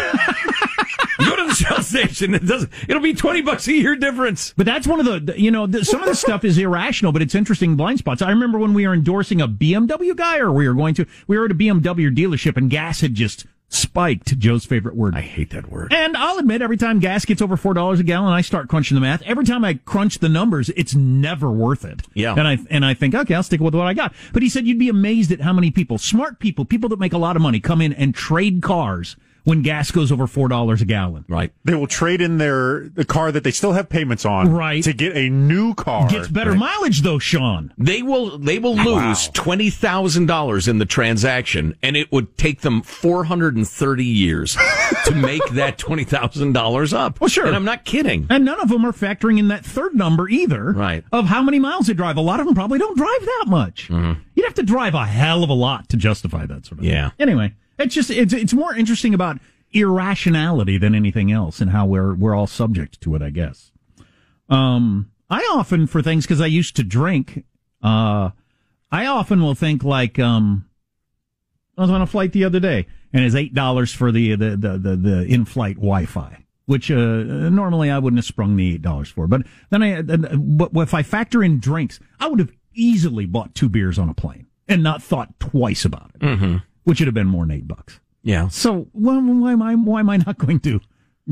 Go 1.19 1.37
to 1.37 1.47
the 1.47 1.55
Shell 1.55 1.83
station. 1.83 2.35
It 2.35 2.45
does. 2.47 2.67
It'll 2.89 3.03
be 3.03 3.15
twenty 3.15 3.43
bucks 3.43 3.69
a 3.69 3.73
year 3.73 3.95
difference. 3.97 4.55
But 4.57 4.67
that's 4.67 4.87
one 4.87 4.99
of 4.99 5.07
the, 5.07 5.21
the- 5.33 5.41
you 5.41 5.51
know, 5.51 5.67
the, 5.67 5.85
some 5.85 6.01
of 6.03 6.09
the 6.09 6.15
stuff 6.15 6.45
is 6.45 6.59
irrational, 6.59 7.13
but 7.13 7.23
it's 7.23 7.35
interesting 7.35 7.77
blind 7.77 7.99
spots. 8.01 8.23
I 8.23 8.31
remember 8.31 8.59
when 8.59 8.75
we 8.75 8.87
were 8.87 8.95
endorsing 8.95 9.41
a 9.41 9.47
BMW 9.49 10.17
guy, 10.17 10.39
or 10.39 10.51
we 10.51 10.67
were 10.67 10.75
going 10.75 10.95
to, 10.95 11.07
we 11.27 11.39
were 11.39 11.45
at 11.45 11.51
a 11.51 11.55
BMW 11.55 12.15
dealership, 12.17 12.57
and 12.57 12.71
gas 12.71 13.01
had 13.03 13.15
just 13.15 13.47
spiked. 13.73 14.39
Joe's 14.39 14.65
favorite 14.65 14.95
word. 14.95 15.15
I 15.15 15.21
hate 15.21 15.51
that 15.51 15.71
word. 15.71 15.93
And 15.93 16.17
I'll 16.17 16.39
admit, 16.39 16.63
every 16.63 16.77
time 16.77 16.99
gas 16.99 17.25
gets 17.25 17.43
over 17.43 17.57
four 17.57 17.75
dollars 17.75 18.01
a 18.01 18.03
gallon, 18.03 18.33
I 18.33 18.41
start 18.43 18.69
crunching 18.69 18.95
the 18.95 19.01
math. 19.01 19.23
Every 19.23 19.45
time 19.45 19.65
I 19.65 19.75
crunch 19.75 20.19
the 20.19 20.29
numbers, 20.29 20.69
it's 20.71 20.95
never 20.95 21.51
worth 21.51 21.85
it. 21.85 22.03
Yeah. 22.15 22.35
And 22.35 22.47
I 22.47 22.59
and 22.71 22.85
I 22.85 22.95
think, 22.95 23.15
okay, 23.15 23.35
I'll 23.35 23.43
stick 23.43 23.61
with 23.61 23.75
what 23.75 23.87
I 23.87 23.95
got. 23.95 24.15
But 24.33 24.43
he 24.43 24.49
said 24.49 24.67
you'd 24.67 24.79
be 24.79 24.89
amazed 24.89 25.33
at 25.33 25.41
how 25.41 25.53
many 25.53 25.71
people, 25.71 25.99
smart 25.99 26.39
people, 26.39 26.65
people 26.65 26.89
that 26.91 26.99
make 26.99 27.13
a 27.13 27.19
lot 27.19 27.37
of 27.37 27.43
money, 27.43 27.61
come 27.61 27.81
in 27.81 27.93
and 27.93 28.15
trade 28.15 28.63
cars 28.63 29.17
when 29.45 29.63
gas 29.63 29.91
goes 29.91 30.13
over 30.13 30.27
four 30.27 30.49
dollars 30.49 30.81
a 30.83 30.85
gallon. 30.85 31.25
Right. 31.29 31.53
They 31.65 31.75
will 31.75 31.87
trade 31.87 32.21
in 32.21 32.39
their 32.39 32.89
the 32.89 33.05
car 33.05 33.33
that 33.33 33.45
they 33.45 33.51
still 33.51 33.73
have 33.73 33.89
payments 33.89 34.25
on, 34.25 34.51
Right. 34.53 34.83
to 34.85 34.93
get 34.93 35.17
a 35.17 35.29
new 35.29 35.75
car. 35.75 36.09
Gets 36.09 36.29
better 36.29 36.55
mileage 36.55 37.03
though, 37.03 37.19
Sean. 37.19 37.73
They 37.79 38.03
will. 38.03 38.39
They 38.39 38.59
will 38.59 38.77
lose 38.77 39.29
twenty 39.29 39.71
thousand 39.71 40.27
dollars 40.27 40.69
in 40.69 40.79
the 40.79 40.87
transaction, 40.87 41.75
and 41.83 41.97
it 41.97 42.11
would 42.13 42.37
take 42.37 42.61
them 42.61 42.83
four 42.83 43.25
hundred 43.25 43.57
and 43.57 43.67
thirty 43.67 44.05
years 44.05 44.57
to 45.07 45.15
make 45.15 45.45
that 45.53 45.79
twenty 45.79 46.05
thousand 46.05 46.53
dollars 46.53 46.93
up. 46.93 47.21
Well, 47.21 47.29
sure. 47.29 47.47
And 47.47 47.57
I'm 47.57 47.65
not 47.65 47.85
kidding. 47.85 48.27
And 48.31 48.45
none 48.45 48.61
of 48.61 48.69
them 48.69 48.85
are 48.85 48.93
factoring 48.93 49.39
in 49.39 49.49
that 49.49 49.65
third 49.65 49.95
number 49.95 50.29
either. 50.29 50.73
Right. 50.73 51.05
Of 51.13 51.27
how 51.27 51.43
many 51.43 51.59
miles 51.59 51.87
they 51.87 51.95
drive. 51.95 52.17
A 52.17 52.21
lot 52.21 52.41
of 52.41 52.47
them 52.47 52.55
probably 52.55 52.79
don't 52.79 52.97
drive 52.97 53.21
that 53.25 53.45
much. 53.49 53.89
Mm-hmm. 53.89 54.21
You'd 54.35 54.45
have 54.45 54.55
to 54.55 54.63
drive 54.63 54.95
a 54.95 55.05
hell 55.05 55.43
of 55.45 55.51
a 55.51 55.55
lot 55.55 55.89
to 55.91 55.97
justify 55.97 56.47
that 56.47 56.67
sort 56.67 56.79
of 56.81 56.85
Yeah. 56.85 57.11
thing. 57.11 57.17
Anyway, 57.21 57.55
it's 57.79 57.95
just 57.95 58.11
it's 58.11 58.33
it's 58.33 58.53
more 58.53 58.75
interesting 58.75 59.15
about 59.15 59.39
irrationality 59.73 60.79
than 60.79 60.95
anything 60.95 61.33
else 61.33 61.61
and 61.61 61.71
how 61.71 61.87
we're 61.87 62.15
we're 62.15 62.35
all 62.35 62.47
subject 62.47 63.01
to 63.01 63.15
it, 63.15 63.23
I 63.23 63.31
guess. 63.31 63.71
Um 64.49 65.11
I 65.31 65.41
often 65.55 65.87
for 65.87 66.03
things 66.03 66.25
because 66.25 66.41
I 66.41 66.47
used 66.47 66.77
to 66.77 66.83
drink, 66.83 67.45
uh 67.83 68.31
I 68.91 69.07
often 69.07 69.41
will 69.41 69.55
think 69.55 69.83
like 69.83 70.19
um 70.19 70.67
I 71.77 71.83
was 71.83 71.91
on 71.91 72.03
a 72.03 72.07
flight 72.07 72.33
the 72.33 72.45
other 72.45 72.61
day, 72.61 72.87
and 73.13 73.25
it's 73.25 73.35
eight 73.35 73.55
dollars 73.55 73.93
for 73.93 74.13
the 74.13 74.37
the 74.37 74.51
the 74.57 74.79
the, 74.79 74.97
the 74.97 75.25
in 75.25 75.45
flight 75.45 75.77
Wi 75.77 76.05
Fi, 76.05 76.45
which 76.67 76.91
uh, 76.91 76.97
normally 76.97 77.91
I 77.91 77.99
wouldn't 77.99 78.19
have 78.19 78.27
sprung 78.27 78.57
the 78.57 78.75
eight 78.75 78.83
dollars 78.83 79.09
for. 79.09 79.27
But 79.27 79.43
then 79.71 79.83
I, 79.83 80.03
but 80.03 80.71
if 80.75 80.93
I 80.93 81.03
factor 81.03 81.43
in 81.43 81.61
drinks, 81.61 81.99
I 82.21 82.29
would 82.29 82.39
have 82.41 82.53
easily 82.75 83.27
bought 83.27 83.55
two 83.55 83.69
beers 83.69 83.99
on 83.99 84.09
a 84.09 84.15
plane 84.15 84.47
and 84.69 84.83
not 84.83 85.03
thought 85.03 85.39
twice 85.41 85.85
about 85.85 86.11
it, 86.15 86.21
mm-hmm. 86.21 86.57
Which 86.85 87.01
would 87.01 87.07
have 87.07 87.15
been 87.15 87.27
more 87.27 87.45
than 87.45 87.53
eight 87.57 87.69
bucks. 87.69 88.01
Yeah. 88.23 88.49
So 88.49 88.87
why, 88.93 89.19
why 89.19 89.53
am 89.53 89.63
I 89.63 89.75
why 89.75 90.01
am 90.01 90.11
I 90.11 90.17
not 90.19 90.39
going 90.39 90.61
to 90.61 90.81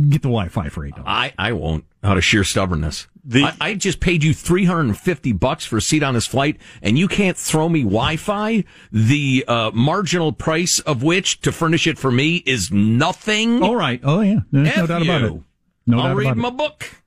get 0.09 0.23
the 0.23 0.29
Wi 0.29 0.49
Fi 0.49 0.69
for 0.69 0.85
eight 0.85 0.93
dollars? 0.95 1.07
I, 1.07 1.33
I 1.39 1.53
won't 1.53 1.85
out 2.03 2.17
of 2.17 2.25
sheer 2.25 2.45
stubbornness. 2.45 3.07
The- 3.23 3.45
I, 3.45 3.55
I 3.61 3.75
just 3.75 4.01
paid 4.01 4.25
you 4.25 4.33
350 4.33 5.33
bucks 5.35 5.67
for 5.67 5.77
a 5.77 5.83
seat 5.83 6.03
on 6.03 6.15
this 6.15 6.27
flight 6.27 6.57
and 6.83 6.99
you 6.99 7.07
can't 7.07 7.37
throw 7.37 7.69
me 7.69 7.83
Wi-Fi, 7.83 8.65
the 8.91 9.45
uh, 9.47 9.71
marginal 9.75 10.33
price 10.33 10.81
of 10.81 11.03
which 11.03 11.41
to 11.43 11.53
furnish 11.53 11.87
it 11.87 11.99
for 11.99 12.11
me 12.11 12.37
is 12.47 12.73
nothing. 12.73 13.63
All 13.63 13.77
right. 13.77 14.01
Oh 14.03 14.21
yeah. 14.23 14.41
There's 14.51 14.77
no 14.77 14.83
F 14.85 14.89
doubt 14.89 15.03
about 15.03 15.23
it. 15.23 15.33
you. 15.33 15.45
No 15.87 15.99
I'll 15.99 16.09
doubt 16.09 16.17
read 16.17 16.27
about 16.29 16.37
my 16.39 16.49
it. 16.49 16.57
book. 16.57 17.00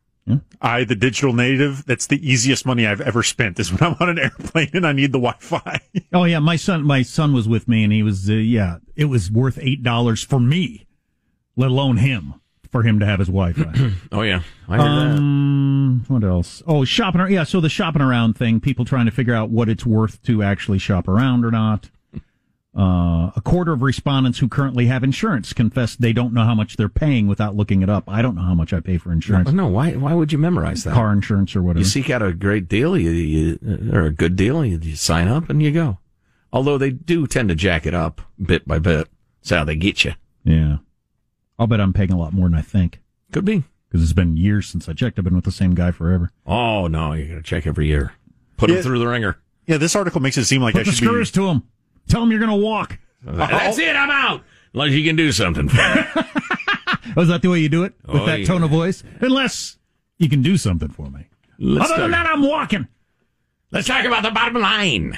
I, 0.61 0.83
the 0.85 0.95
digital 0.95 1.33
native, 1.33 1.85
that's 1.85 2.07
the 2.07 2.17
easiest 2.27 2.65
money 2.65 2.87
I've 2.87 3.01
ever 3.01 3.23
spent 3.23 3.59
is 3.59 3.71
when 3.71 3.83
I'm 3.83 3.97
on 3.99 4.09
an 4.09 4.19
airplane 4.19 4.69
and 4.73 4.87
I 4.87 4.93
need 4.93 5.11
the 5.11 5.19
Wi-Fi. 5.19 5.79
Oh 6.13 6.23
yeah, 6.23 6.39
my 6.39 6.55
son, 6.55 6.83
my 6.83 7.01
son 7.01 7.33
was 7.33 7.47
with 7.47 7.67
me, 7.67 7.83
and 7.83 7.91
he 7.91 8.03
was, 8.03 8.29
uh, 8.29 8.33
yeah, 8.33 8.77
it 8.95 9.05
was 9.05 9.29
worth 9.31 9.57
eight 9.61 9.83
dollars 9.83 10.23
for 10.23 10.39
me, 10.39 10.85
let 11.57 11.71
alone 11.71 11.97
him, 11.97 12.35
for 12.69 12.83
him 12.83 12.99
to 12.99 13.05
have 13.05 13.19
his 13.19 13.27
Wi-Fi. 13.29 13.91
Oh 14.11 14.21
yeah, 14.21 14.41
I 14.69 14.77
heard 14.77 14.85
that. 14.85 15.17
um, 15.17 16.05
what 16.07 16.23
else? 16.23 16.61
Oh, 16.67 16.85
shopping. 16.85 17.29
Yeah, 17.31 17.43
so 17.43 17.59
the 17.59 17.67
shopping 17.69 18.01
around 18.01 18.37
thing, 18.37 18.59
people 18.61 18.85
trying 18.85 19.05
to 19.05 19.11
figure 19.11 19.33
out 19.33 19.49
what 19.49 19.67
it's 19.69 19.85
worth 19.85 20.21
to 20.23 20.41
actually 20.43 20.77
shop 20.79 21.07
around 21.07 21.43
or 21.45 21.51
not. 21.51 21.89
Uh, 22.75 23.29
a 23.35 23.41
quarter 23.43 23.71
of 23.71 23.83
respondents 23.83 24.39
who 24.39 24.47
currently 24.47 24.87
have 24.87 25.03
insurance 25.03 25.53
confess 25.53 25.95
they 25.95 26.11
don't 26.11 26.33
know 26.33 26.43
how 26.43 26.55
much 26.55 26.75
they're 26.75 26.89
paying 26.89 27.27
without 27.27 27.55
looking 27.55 27.83
it 27.83 27.89
up. 27.89 28.03
I 28.07 28.23
don't 28.23 28.33
know 28.35 28.41
how 28.41 28.55
much 28.55 28.73
I 28.73 28.79
pay 28.79 28.97
for 28.97 29.11
insurance, 29.11 29.51
No, 29.51 29.67
why? 29.67 29.91
Why 29.91 30.15
would 30.15 30.31
you 30.31 30.39
memorize 30.39 30.83
that? 30.83 30.95
car 30.95 31.11
insurance 31.13 31.55
or 31.55 31.61
whatever. 31.61 31.79
You 31.81 31.85
seek 31.85 32.09
out 32.09 32.23
a 32.23 32.33
great 32.33 32.67
deal, 32.67 32.97
you, 32.97 33.11
you, 33.11 33.59
or 33.93 34.05
a 34.05 34.11
good 34.11 34.35
deal, 34.35 34.65
you, 34.65 34.79
you 34.81 34.95
sign 34.95 35.27
up 35.27 35.51
and 35.51 35.61
you 35.61 35.71
go. 35.71 35.99
Although 36.51 36.79
they 36.79 36.89
do 36.89 37.27
tend 37.27 37.49
to 37.49 37.55
jack 37.55 37.85
it 37.85 37.93
up 37.93 38.21
bit 38.41 38.67
by 38.67 38.79
bit. 38.79 39.07
That's 39.41 39.51
how 39.51 39.63
they 39.65 39.75
get 39.75 40.03
you. 40.03 40.13
yeah, 40.43 40.77
I'll 41.59 41.67
bet 41.67 41.79
I'm 41.79 41.93
paying 41.93 42.11
a 42.11 42.17
lot 42.17 42.33
more 42.33 42.49
than 42.49 42.57
I 42.57 42.61
think 42.63 43.01
Could 43.31 43.45
be. 43.45 43.65
because 43.87 44.01
it's 44.01 44.13
been 44.13 44.35
years 44.35 44.65
since 44.67 44.89
I 44.89 44.93
checked. 44.93 45.19
I've 45.19 45.25
been 45.25 45.35
with 45.35 45.45
the 45.45 45.51
same 45.51 45.75
guy 45.75 45.91
forever. 45.91 46.31
Oh 46.47 46.87
no, 46.87 47.13
you 47.13 47.27
got 47.27 47.35
to 47.35 47.43
check 47.43 47.67
every 47.67 47.85
year. 47.85 48.13
Put 48.57 48.67
them 48.67 48.77
Yeah. 48.77 48.81
throw 48.83 48.97
the 48.97 49.07
ringer. 49.07 49.37
Yeah, 49.67 49.77
this 49.77 49.95
article 49.95 50.21
makes 50.21 50.37
it 50.37 50.45
seem 50.45 50.61
like 50.63 50.73
I 50.75 50.79
Put 50.79 50.85
the 50.87 50.91
should 50.93 51.01
be. 51.01 51.05
screws 51.07 51.31
to 51.31 51.47
him. 51.49 51.63
Tell 52.07 52.21
him 52.23 52.31
you're 52.31 52.39
going 52.39 52.51
to 52.51 52.57
walk. 52.65 52.99
That's 53.23 53.77
it. 53.77 53.95
I'm 53.95 54.09
out. 54.11 54.43
Unless 54.73 54.91
you 54.91 55.03
can 55.03 55.15
do 55.15 55.31
something. 55.31 55.69
for 55.69 55.75
me. 55.77 56.03
Oh, 57.15 57.21
is 57.21 57.27
that 57.27 57.41
the 57.43 57.49
way 57.49 57.59
you 57.59 57.69
do 57.69 57.83
it 57.83 57.93
with 58.07 58.21
Oh, 58.21 58.25
that 58.25 58.39
yeah. 58.39 58.45
tone 58.45 58.63
of 58.63 58.71
voice? 58.71 59.03
Unless 59.19 59.77
you 60.17 60.29
can 60.29 60.41
do 60.41 60.57
something 60.57 60.87
for 60.89 61.11
me. 61.11 61.27
Let's 61.59 61.91
Other 61.91 62.03
than 62.03 62.11
talk- 62.11 62.23
that, 62.25 62.33
I'm 62.33 62.41
walking. 62.41 62.87
Let's 63.71 63.85
talk 63.87 64.05
about 64.05 64.23
the 64.23 64.31
bottom 64.31 64.59
line. 64.61 65.15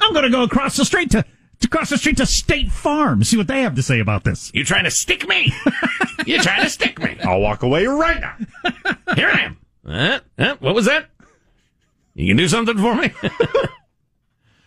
I'm 0.00 0.12
going 0.12 0.24
to 0.24 0.30
go 0.30 0.42
across 0.42 0.76
the 0.76 0.84
street 0.84 1.10
to, 1.12 1.24
to 1.60 1.68
cross 1.68 1.90
the 1.90 1.98
street 1.98 2.16
to 2.16 2.26
State 2.26 2.72
Farm. 2.72 3.22
See 3.22 3.36
what 3.36 3.46
they 3.46 3.62
have 3.62 3.76
to 3.76 3.82
say 3.82 4.00
about 4.00 4.24
this. 4.24 4.50
You 4.54 4.64
trying 4.64 4.84
to 4.84 4.90
stick 4.90 5.28
me? 5.28 5.52
you 6.26 6.38
trying 6.40 6.64
to 6.64 6.70
stick 6.70 6.98
me? 6.98 7.16
I'll 7.24 7.40
walk 7.40 7.62
away 7.62 7.86
right 7.86 8.20
now. 8.20 8.36
Here 9.14 9.28
I 9.28 9.40
am. 9.42 9.58
Uh, 9.86 10.18
uh, 10.38 10.56
what 10.58 10.74
was 10.74 10.86
that? 10.86 11.10
You 12.14 12.26
can 12.26 12.36
do 12.38 12.48
something 12.48 12.76
for 12.78 12.94
me? 12.96 13.12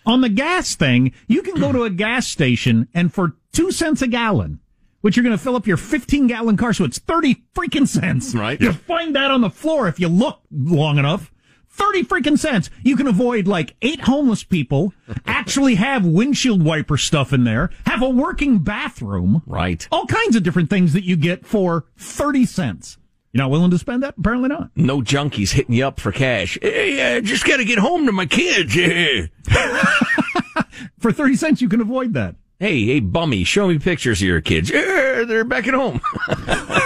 On 0.06 0.22
the 0.22 0.30
gas 0.30 0.76
thing, 0.76 1.14
you 1.28 1.42
can 1.42 1.56
go 1.56 1.72
to 1.72 1.84
a 1.84 1.90
gas 1.90 2.28
station 2.28 2.88
and 2.94 3.14
for 3.14 3.36
two 3.54 3.72
cents 3.72 4.02
a 4.02 4.08
gallon, 4.08 4.60
which 5.02 5.16
you're 5.16 5.24
going 5.24 5.38
to 5.38 5.42
fill 5.42 5.56
up 5.56 5.68
your 5.68 5.78
15 5.78 6.28
gallon 6.28 6.58
car, 6.58 6.74
so 6.74 6.84
it's 6.84 7.00
30 7.00 7.44
freaking 7.56 7.88
cents. 7.88 8.36
Right. 8.36 8.60
You 8.60 8.74
find 8.74 9.16
that 9.16 9.32
on 9.32 9.42
the 9.42 9.50
floor 9.50 9.88
if 9.88 10.00
you 10.00 10.10
look 10.10 10.42
long 10.52 10.98
enough. 10.98 11.32
30 11.70 12.04
freaking 12.04 12.38
cents. 12.38 12.70
You 12.84 12.96
can 12.96 13.08
avoid 13.08 13.48
like 13.48 13.76
eight 13.82 14.02
homeless 14.02 14.44
people, 14.44 14.94
actually 15.26 15.76
have 15.76 16.06
windshield 16.06 16.64
wiper 16.64 16.98
stuff 16.98 17.34
in 17.34 17.46
there, 17.46 17.72
have 17.88 18.04
a 18.04 18.10
working 18.10 18.60
bathroom. 18.60 19.42
Right. 19.48 19.88
All 19.92 20.06
kinds 20.06 20.36
of 20.36 20.44
different 20.44 20.70
things 20.70 20.94
that 20.94 21.04
you 21.04 21.16
get 21.16 21.48
for 21.48 21.86
30 21.98 22.46
cents. 22.46 22.98
You're 23.34 23.44
not 23.44 23.50
willing 23.52 23.72
to 23.72 23.80
spend 23.80 24.04
that? 24.04 24.14
Apparently 24.18 24.48
not. 24.50 24.70
No 24.76 25.02
junkies 25.02 25.52
hitting 25.54 25.74
you 25.76 25.88
up 25.88 26.00
for 26.00 26.12
cash. 26.12 26.58
Hey, 26.62 27.16
I 27.16 27.20
just 27.20 27.46
got 27.46 27.58
to 27.58 27.66
get 27.66 27.80
home 27.80 28.06
to 28.06 28.12
my 28.12 28.28
kids. 28.28 28.74
Hey, 28.76 29.30
For 31.00 31.12
30 31.12 31.36
cents, 31.36 31.62
you 31.62 31.68
can 31.68 31.82
avoid 31.82 32.14
that. 32.14 32.36
Hey, 32.60 32.86
hey, 32.86 33.00
bummy, 33.00 33.44
show 33.44 33.68
me 33.68 33.80
pictures 33.80 34.22
of 34.22 34.28
your 34.28 34.40
kids. 34.40 34.70
Yeah, 34.70 35.24
they're 35.28 35.44
back 35.44 35.68
at 35.68 35.74
home. 35.74 36.00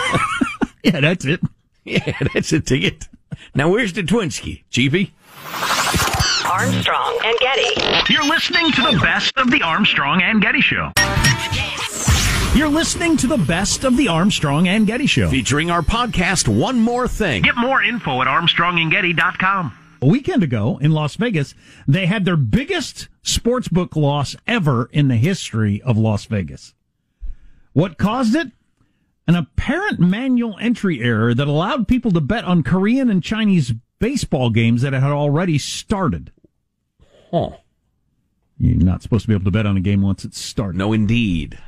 Yeah, 0.83 1.01
that's 1.01 1.25
it. 1.25 1.41
yeah, 1.83 2.17
that's 2.33 2.53
a 2.53 2.61
ticket. 2.61 3.09
Now, 3.53 3.69
where's 3.69 3.91
the 3.91 4.03
Twinsky? 4.03 4.63
Cheapy? 4.69 5.13
Armstrong 6.49 7.19
and 7.25 7.37
Getty. 7.41 8.13
You're 8.13 8.23
listening 8.23 8.71
to 8.71 8.81
the 8.83 8.99
best 9.01 9.37
of 9.37 9.51
the 9.51 9.61
Armstrong 9.63 10.21
and 10.21 10.41
Getty 10.41 10.61
Show. 10.61 10.91
You're 12.57 12.69
listening 12.69 13.17
to 13.17 13.27
the 13.27 13.37
best 13.37 13.83
of 13.83 13.97
the 13.97 14.07
Armstrong 14.07 14.67
and 14.67 14.87
Getty 14.87 15.05
Show. 15.05 15.29
Featuring 15.29 15.69
our 15.69 15.83
podcast, 15.83 16.47
One 16.47 16.79
More 16.79 17.07
Thing. 17.07 17.43
Get 17.43 17.55
more 17.55 17.83
info 17.83 18.19
at 18.23 18.27
armstrongandgetty.com. 18.27 19.77
A 20.01 20.05
weekend 20.07 20.41
ago 20.41 20.79
in 20.81 20.91
Las 20.91 21.15
Vegas, 21.17 21.53
they 21.87 22.07
had 22.07 22.25
their 22.25 22.35
biggest 22.35 23.09
sportsbook 23.23 23.95
loss 23.95 24.35
ever 24.47 24.89
in 24.91 25.07
the 25.07 25.17
history 25.17 25.83
of 25.83 25.99
Las 25.99 26.25
Vegas. 26.25 26.73
What 27.73 27.99
caused 27.99 28.33
it? 28.33 28.47
An 29.27 29.35
apparent 29.35 29.99
manual 29.99 30.57
entry 30.59 30.99
error 30.99 31.35
that 31.35 31.47
allowed 31.47 31.87
people 31.87 32.09
to 32.09 32.21
bet 32.21 32.43
on 32.43 32.63
Korean 32.63 33.11
and 33.11 33.21
Chinese 33.21 33.71
baseball 33.99 34.49
games 34.49 34.81
that 34.81 34.93
had 34.93 35.03
already 35.03 35.59
started. 35.59 36.31
Huh. 37.29 37.51
You're 38.57 38.83
not 38.83 39.03
supposed 39.03 39.25
to 39.25 39.27
be 39.27 39.35
able 39.35 39.45
to 39.45 39.51
bet 39.51 39.67
on 39.67 39.77
a 39.77 39.81
game 39.81 40.01
once 40.01 40.25
it's 40.25 40.39
started. 40.39 40.79
No, 40.79 40.91
indeed. 40.91 41.59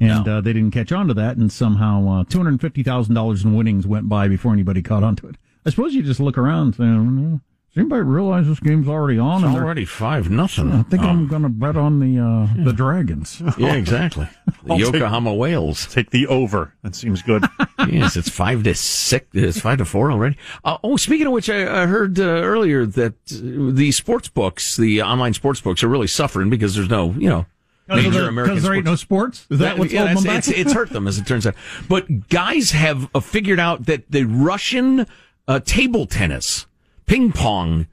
And 0.00 0.28
uh, 0.28 0.40
they 0.40 0.52
didn't 0.52 0.70
catch 0.72 0.92
on 0.92 1.08
to 1.08 1.14
that, 1.14 1.36
and 1.36 1.50
somehow 1.50 2.20
uh, 2.20 2.24
$250,000 2.24 3.44
in 3.44 3.54
winnings 3.54 3.86
went 3.86 4.08
by 4.08 4.28
before 4.28 4.52
anybody 4.52 4.82
caught 4.82 5.02
on 5.02 5.16
to 5.16 5.28
it. 5.28 5.36
I 5.66 5.70
suppose 5.70 5.94
you 5.94 6.02
just 6.02 6.20
look 6.20 6.38
around 6.38 6.66
and 6.66 6.74
say, 6.76 6.84
"Oh, 6.84 7.40
does 7.74 7.76
anybody 7.82 8.02
realize 8.02 8.46
this 8.48 8.60
game's 8.60 8.88
already 8.88 9.18
on? 9.18 9.44
It's 9.44 9.54
already 9.54 9.84
five 9.84 10.30
nothing. 10.30 10.72
I 10.72 10.82
think 10.84 11.02
I'm 11.02 11.26
going 11.26 11.42
to 11.42 11.48
bet 11.50 11.76
on 11.76 12.00
the 12.00 12.18
uh, 12.18 12.64
the 12.64 12.72
Dragons. 12.72 13.42
Yeah, 13.58 13.74
exactly. 13.74 14.28
The 14.64 14.72
I'll 14.72 14.78
take- 14.78 14.94
Yokohama 14.94 15.34
Whales. 15.34 15.86
Take 15.92 16.10
the 16.10 16.26
over. 16.28 16.72
That 16.82 16.94
seems 16.94 17.20
good. 17.22 17.44
yes, 17.88 18.16
it's 18.16 18.30
five 18.30 18.62
to 18.62 18.74
six. 18.74 19.26
It's 19.34 19.60
five 19.60 19.78
to 19.78 19.84
four 19.84 20.10
already. 20.10 20.36
Uh, 20.64 20.78
oh, 20.82 20.96
speaking 20.96 21.26
of 21.26 21.32
which, 21.32 21.50
I, 21.50 21.82
I 21.82 21.86
heard 21.86 22.18
uh, 22.18 22.22
earlier 22.22 22.86
that 22.86 23.14
the 23.26 23.92
sports 23.92 24.28
books, 24.28 24.76
the 24.76 25.02
online 25.02 25.34
sports 25.34 25.60
books, 25.60 25.82
are 25.82 25.88
really 25.88 26.06
suffering 26.06 26.48
because 26.50 26.74
there's 26.76 26.88
no, 26.88 27.10
you 27.18 27.28
know, 27.28 27.46
major 27.88 28.28
American 28.28 28.54
Because 28.56 28.62
there 28.64 28.74
ain't 28.74 28.84
no 28.84 28.94
sports. 28.96 29.40
sports? 29.40 29.50
Is 29.52 29.58
that 29.60 29.78
what's 29.78 29.92
yeah, 29.92 30.06
holding 30.06 30.24
them 30.24 30.36
it's, 30.36 30.46
back? 30.48 30.56
it's, 30.56 30.66
it's 30.66 30.72
hurt 30.72 30.90
them 30.90 31.06
as 31.06 31.18
it 31.18 31.26
turns 31.26 31.46
out. 31.46 31.54
But 31.88 32.28
guys 32.28 32.70
have 32.72 33.08
uh, 33.14 33.20
figured 33.20 33.58
out 33.60 33.86
that 33.86 34.10
the 34.10 34.24
Russian 34.24 35.06
uh, 35.46 35.60
table 35.60 36.06
tennis, 36.06 36.66
ping 37.06 37.32
pong 37.32 37.86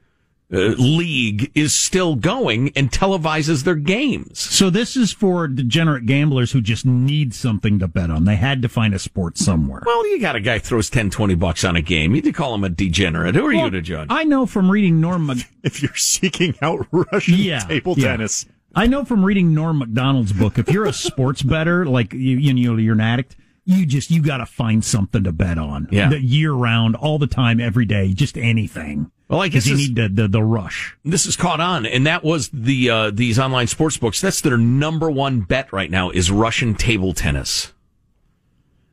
uh, 0.52 0.58
league 0.78 1.50
is 1.56 1.74
still 1.74 2.14
going 2.14 2.70
and 2.76 2.92
televises 2.92 3.64
their 3.64 3.74
games. 3.74 4.38
so 4.38 4.70
this 4.70 4.96
is 4.96 5.12
for 5.12 5.48
degenerate 5.48 6.06
gamblers 6.06 6.52
who 6.52 6.60
just 6.60 6.86
need 6.86 7.34
something 7.34 7.80
to 7.80 7.88
bet 7.88 8.10
on. 8.10 8.26
They 8.26 8.36
had 8.36 8.62
to 8.62 8.68
find 8.68 8.94
a 8.94 8.98
sport 9.00 9.38
somewhere. 9.38 9.82
Well, 9.84 10.06
you 10.06 10.20
got 10.20 10.36
a 10.36 10.40
guy 10.40 10.60
throws 10.60 10.88
10, 10.88 11.10
20 11.10 11.34
bucks 11.34 11.64
on 11.64 11.74
a 11.74 11.82
game. 11.82 12.14
You 12.14 12.32
call 12.32 12.54
him 12.54 12.62
a 12.62 12.68
degenerate. 12.68 13.34
Who 13.34 13.44
are 13.46 13.52
you 13.52 13.70
to 13.70 13.80
judge? 13.80 14.06
I 14.08 14.22
know 14.22 14.46
from 14.46 14.70
reading 14.70 15.00
Norm. 15.00 15.26
Mac- 15.26 15.38
if 15.64 15.82
you're 15.82 15.96
seeking 15.96 16.54
out 16.62 16.86
Russian 16.92 17.34
Yeah, 17.34 17.60
table 17.60 17.94
yeah. 17.96 18.08
tennis, 18.12 18.46
I 18.76 18.86
know 18.86 19.06
from 19.06 19.24
reading 19.24 19.54
Norm 19.54 19.78
Macdonald's 19.78 20.34
book. 20.34 20.58
If 20.58 20.70
you're 20.70 20.84
a 20.84 20.92
sports 20.92 21.42
better, 21.42 21.86
like 21.86 22.12
you, 22.12 22.36
you 22.36 22.52
know, 22.52 22.76
you're 22.76 22.94
an 22.94 23.00
addict. 23.00 23.34
You 23.64 23.86
just 23.86 24.10
you 24.10 24.22
got 24.22 24.36
to 24.36 24.46
find 24.46 24.84
something 24.84 25.24
to 25.24 25.32
bet 25.32 25.58
on. 25.58 25.88
Yeah. 25.90 26.10
The 26.10 26.20
year 26.20 26.52
round, 26.52 26.94
all 26.94 27.18
the 27.18 27.26
time, 27.26 27.58
every 27.58 27.86
day, 27.86 28.12
just 28.12 28.36
anything. 28.38 29.10
Well, 29.28 29.40
I 29.40 29.48
guess 29.48 29.66
you 29.66 29.76
need 29.76 29.96
the, 29.96 30.08
the 30.08 30.28
the 30.28 30.42
rush. 30.42 30.96
this 31.04 31.26
is 31.26 31.34
caught 31.34 31.58
on, 31.58 31.84
and 31.84 32.06
that 32.06 32.22
was 32.22 32.48
the 32.50 32.90
uh, 32.90 33.10
these 33.10 33.40
online 33.40 33.66
sports 33.66 33.96
books. 33.96 34.20
That's 34.20 34.40
their 34.40 34.56
number 34.56 35.10
one 35.10 35.40
bet 35.40 35.72
right 35.72 35.90
now 35.90 36.10
is 36.10 36.30
Russian 36.30 36.76
table 36.76 37.12
tennis. 37.12 37.72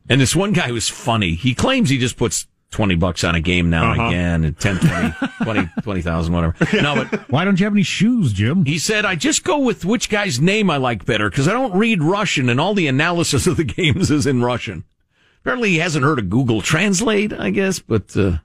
And 0.08 0.20
this 0.20 0.34
one 0.34 0.52
guy 0.52 0.72
was 0.72 0.88
funny. 0.88 1.34
He 1.34 1.54
claims 1.54 1.88
he 1.88 1.98
just 1.98 2.16
puts 2.16 2.46
twenty 2.74 2.96
bucks 2.96 3.22
on 3.24 3.34
a 3.34 3.40
game 3.40 3.70
now 3.70 3.92
and 3.92 4.00
again, 4.02 4.44
and 4.44 4.58
10, 4.58 4.78
20, 4.78 5.14
20 5.44 5.70
20,000, 5.82 6.32
whatever. 6.34 6.56
No, 6.82 6.94
but 6.96 7.30
Why 7.30 7.44
don't 7.44 7.58
you 7.60 7.64
have 7.64 7.72
any 7.72 7.84
shoes, 7.84 8.32
Jim? 8.32 8.64
he 8.64 8.78
said 8.78 9.04
I 9.04 9.14
just 9.14 9.44
go 9.44 9.58
with 9.58 9.84
which 9.84 10.08
guy's 10.10 10.40
name 10.40 10.68
I 10.70 10.76
like 10.76 11.04
better 11.06 11.30
because 11.30 11.46
I 11.48 11.52
don't 11.52 11.76
read 11.76 12.02
Russian, 12.02 12.48
and 12.48 12.60
all 12.60 12.74
the 12.74 12.88
analysis 12.88 13.46
of 13.46 13.56
the 13.56 13.64
games 13.78 14.10
is 14.10 14.26
in 14.26 14.42
Russian. 14.42 14.84
Apparently, 15.40 15.70
he 15.70 15.78
hasn't 15.78 16.04
heard 16.04 16.18
of 16.18 16.28
Google 16.28 16.60
Translate, 16.60 17.32
I 17.32 17.50
guess, 17.50 17.78
but. 17.78 18.16
Uh, 18.16 18.38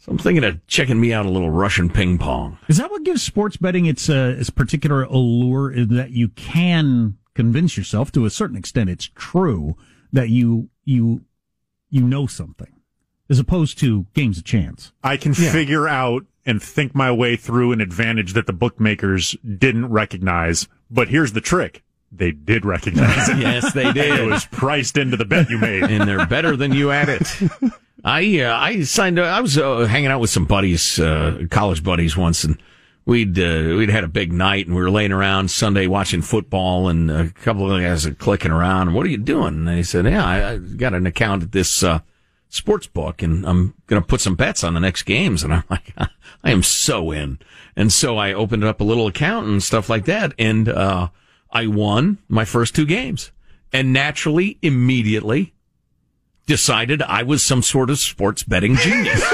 so 0.00 0.12
I'm 0.12 0.18
thinking 0.18 0.44
of 0.44 0.64
checking 0.68 1.00
me 1.00 1.12
out 1.12 1.26
a 1.26 1.28
little 1.30 1.50
Russian 1.50 1.90
ping 1.90 2.18
pong. 2.18 2.56
Is 2.68 2.76
that 2.76 2.90
what 2.90 3.02
gives 3.04 3.20
sports 3.22 3.56
betting 3.56 3.86
its 3.86 4.08
uh, 4.08 4.36
its 4.38 4.48
particular 4.48 5.02
allure? 5.02 5.72
Is 5.72 5.88
that 5.88 6.10
you 6.12 6.28
can 6.28 7.18
convince 7.34 7.76
yourself 7.76 8.10
to 8.12 8.24
a 8.24 8.30
certain 8.30 8.56
extent 8.56 8.90
it's 8.90 9.10
true 9.16 9.76
that 10.12 10.28
you 10.28 10.70
you 10.84 11.22
you 11.90 12.00
know 12.02 12.26
something, 12.26 12.77
as 13.28 13.38
opposed 13.38 13.78
to 13.78 14.06
games 14.14 14.38
of 14.38 14.44
chance. 14.44 14.92
I 15.02 15.16
can 15.16 15.34
figure 15.34 15.86
out 15.88 16.24
and 16.46 16.62
think 16.62 16.94
my 16.94 17.12
way 17.12 17.36
through 17.36 17.72
an 17.72 17.80
advantage 17.80 18.32
that 18.32 18.46
the 18.46 18.52
bookmakers 18.52 19.36
didn't 19.58 19.86
recognize. 19.90 20.66
But 20.90 21.08
here's 21.08 21.34
the 21.34 21.40
trick. 21.42 21.82
They 22.10 22.30
did 22.32 22.64
recognize 22.64 23.28
it. 23.28 23.36
Yes, 23.38 23.72
they 23.74 23.92
did. 23.92 24.18
It 24.20 24.30
was 24.30 24.46
priced 24.46 24.96
into 24.96 25.16
the 25.18 25.26
bet 25.26 25.50
you 25.50 25.58
made. 25.58 25.82
and 25.84 26.08
they're 26.08 26.26
better 26.26 26.56
than 26.56 26.72
you 26.72 26.90
at 26.90 27.08
it. 27.10 27.28
I 28.04 28.40
uh, 28.40 28.56
I 28.56 28.82
signed. 28.84 29.18
I 29.20 29.40
was 29.40 29.58
uh, 29.58 29.80
hanging 29.84 30.10
out 30.10 30.20
with 30.20 30.30
some 30.30 30.44
buddies, 30.46 30.98
uh, 31.00 31.42
college 31.50 31.82
buddies 31.82 32.16
once, 32.16 32.44
and 32.44 32.56
we'd 33.04 33.38
uh, 33.38 33.74
we'd 33.76 33.90
had 33.90 34.04
a 34.04 34.08
big 34.08 34.32
night, 34.32 34.66
and 34.66 34.74
we 34.76 34.80
were 34.80 34.90
laying 34.90 35.10
around 35.12 35.50
Sunday 35.50 35.86
watching 35.88 36.22
football, 36.22 36.88
and 36.88 37.10
a 37.10 37.30
couple 37.30 37.70
of 37.70 37.82
guys 37.82 38.06
are 38.06 38.14
clicking 38.14 38.52
around. 38.52 38.94
What 38.94 39.04
are 39.04 39.10
you 39.10 39.18
doing? 39.18 39.48
And 39.48 39.68
they 39.68 39.82
said, 39.82 40.06
"Yeah, 40.06 40.24
I, 40.24 40.52
I 40.52 40.58
got 40.58 40.94
an 40.94 41.06
account 41.06 41.42
at 41.42 41.52
this 41.52 41.82
uh, 41.82 41.98
sports 42.48 42.86
book, 42.86 43.22
and 43.22 43.46
I'm 43.46 43.74
going 43.86 44.00
to 44.00 44.06
put 44.06 44.20
some 44.20 44.34
bets 44.34 44.64
on 44.64 44.74
the 44.74 44.80
next 44.80 45.02
games." 45.04 45.42
And 45.42 45.52
I'm 45.52 45.64
like, 45.70 45.92
I 45.96 46.50
am 46.50 46.62
so 46.62 47.10
in. 47.10 47.38
And 47.76 47.92
so 47.92 48.16
I 48.16 48.32
opened 48.32 48.64
up 48.64 48.80
a 48.80 48.84
little 48.84 49.06
account 49.06 49.46
and 49.46 49.62
stuff 49.62 49.88
like 49.88 50.04
that, 50.06 50.32
and 50.38 50.68
uh, 50.68 51.08
I 51.50 51.66
won 51.66 52.18
my 52.28 52.44
first 52.44 52.74
two 52.74 52.86
games, 52.86 53.30
and 53.72 53.92
naturally, 53.92 54.58
immediately 54.62 55.54
decided 56.46 57.02
I 57.02 57.22
was 57.22 57.42
some 57.44 57.62
sort 57.62 57.90
of 57.90 57.98
sports 57.98 58.42
betting 58.42 58.74
genius. 58.76 59.22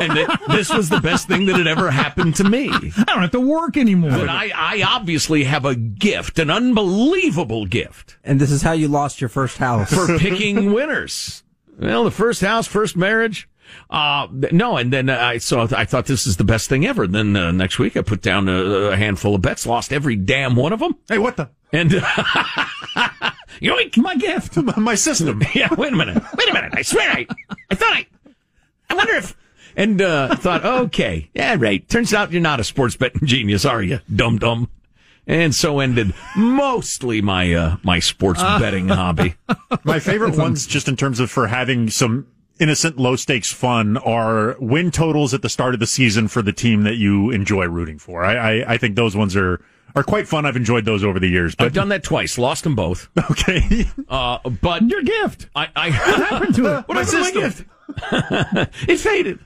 and 0.00 0.12
that 0.12 0.40
this 0.48 0.72
was 0.72 0.88
the 0.88 1.00
best 1.00 1.26
thing 1.26 1.46
that 1.46 1.56
had 1.56 1.66
ever 1.66 1.90
happened 1.90 2.36
to 2.36 2.44
me. 2.44 2.68
I 2.70 3.04
don't 3.06 3.22
have 3.22 3.30
to 3.32 3.40
work 3.40 3.76
anymore. 3.76 4.10
But 4.10 4.28
I, 4.28 4.50
I 4.54 4.82
obviously 4.86 5.44
have 5.44 5.64
a 5.64 5.74
gift, 5.74 6.38
an 6.38 6.50
unbelievable 6.50 7.66
gift 7.66 8.16
And 8.22 8.40
this 8.40 8.50
is 8.50 8.62
how 8.62 8.72
you 8.72 8.88
lost 8.88 9.20
your 9.20 9.28
first 9.28 9.58
house. 9.58 9.92
for 9.92 10.18
picking 10.18 10.72
winners. 10.72 11.42
Well, 11.78 12.04
the 12.04 12.10
first 12.10 12.40
house, 12.40 12.66
first 12.66 12.96
marriage. 12.96 13.48
Uh, 13.90 14.28
no, 14.52 14.76
and 14.76 14.92
then 14.92 15.10
I 15.10 15.38
saw, 15.38 15.66
I 15.76 15.84
thought 15.84 16.06
this 16.06 16.26
is 16.26 16.36
the 16.36 16.44
best 16.44 16.68
thing 16.68 16.86
ever. 16.86 17.06
Then 17.06 17.36
uh, 17.36 17.50
next 17.52 17.78
week 17.78 17.96
I 17.96 18.02
put 18.02 18.22
down 18.22 18.48
a, 18.48 18.62
a 18.92 18.96
handful 18.96 19.34
of 19.34 19.42
bets, 19.42 19.66
lost 19.66 19.92
every 19.92 20.16
damn 20.16 20.54
one 20.54 20.72
of 20.72 20.80
them. 20.80 20.96
hey, 21.08 21.18
what 21.18 21.36
the? 21.36 21.50
And, 21.72 21.92
you 21.92 22.00
yoink! 23.60 23.96
My 23.96 24.16
gift. 24.16 24.56
My 24.76 24.94
system. 24.94 25.42
yeah, 25.54 25.68
wait 25.74 25.92
a 25.92 25.96
minute. 25.96 26.22
Wait 26.36 26.48
a 26.48 26.54
minute. 26.54 26.72
I 26.76 26.82
swear 26.82 27.10
I, 27.10 27.26
I 27.70 27.74
thought 27.74 27.96
I, 27.96 28.06
I 28.88 28.94
wonder 28.94 29.14
if, 29.14 29.36
and, 29.76 30.00
uh, 30.00 30.36
thought, 30.36 30.64
okay, 30.64 31.28
yeah, 31.34 31.56
right. 31.58 31.86
Turns 31.88 32.14
out 32.14 32.32
you're 32.32 32.40
not 32.40 32.60
a 32.60 32.64
sports 32.64 32.96
betting 32.96 33.26
genius, 33.26 33.64
are 33.64 33.82
you? 33.82 34.00
Dum 34.14 34.38
dum. 34.38 34.70
And 35.26 35.54
so 35.54 35.80
ended 35.80 36.14
mostly 36.36 37.20
my, 37.20 37.52
uh, 37.52 37.76
my 37.82 37.98
sports 37.98 38.40
betting 38.42 38.88
hobby. 38.88 39.34
My 39.84 39.98
favorite 39.98 40.36
ones, 40.36 40.66
just 40.66 40.86
in 40.88 40.96
terms 40.96 41.18
of 41.20 41.30
for 41.30 41.48
having 41.48 41.90
some 41.90 42.26
innocent, 42.60 42.96
low 42.96 43.16
stakes 43.16 43.52
fun, 43.52 43.96
are 43.98 44.56
win 44.60 44.90
totals 44.90 45.34
at 45.34 45.42
the 45.42 45.48
start 45.48 45.74
of 45.74 45.80
the 45.80 45.86
season 45.86 46.28
for 46.28 46.42
the 46.42 46.52
team 46.52 46.84
that 46.84 46.94
you 46.94 47.30
enjoy 47.30 47.66
rooting 47.66 47.98
for. 47.98 48.24
I, 48.24 48.34
I, 48.60 48.74
I 48.74 48.76
think 48.78 48.94
those 48.96 49.16
ones 49.16 49.34
are 49.36 49.60
are 49.96 50.02
quite 50.04 50.28
fun. 50.28 50.44
I've 50.46 50.56
enjoyed 50.56 50.84
those 50.84 51.02
over 51.02 51.18
the 51.18 51.28
years. 51.28 51.54
I've 51.58 51.72
done 51.72 51.88
that 51.88 52.02
twice, 52.04 52.38
lost 52.38 52.64
them 52.64 52.74
both. 52.76 53.08
okay, 53.30 53.86
Uh, 54.08 54.38
but 54.62 54.82
Your 54.82 55.02
gift. 55.02 55.48
I, 55.54 55.68
I, 55.74 55.90
What 55.90 56.28
happened 56.28 56.54
to 56.56 56.66
it? 56.78 56.88
What 56.88 56.98
happened 56.98 57.10
to 57.10 57.20
my 57.20 57.30
gift? 57.32 57.64
it 58.88 58.98
faded. 58.98 59.40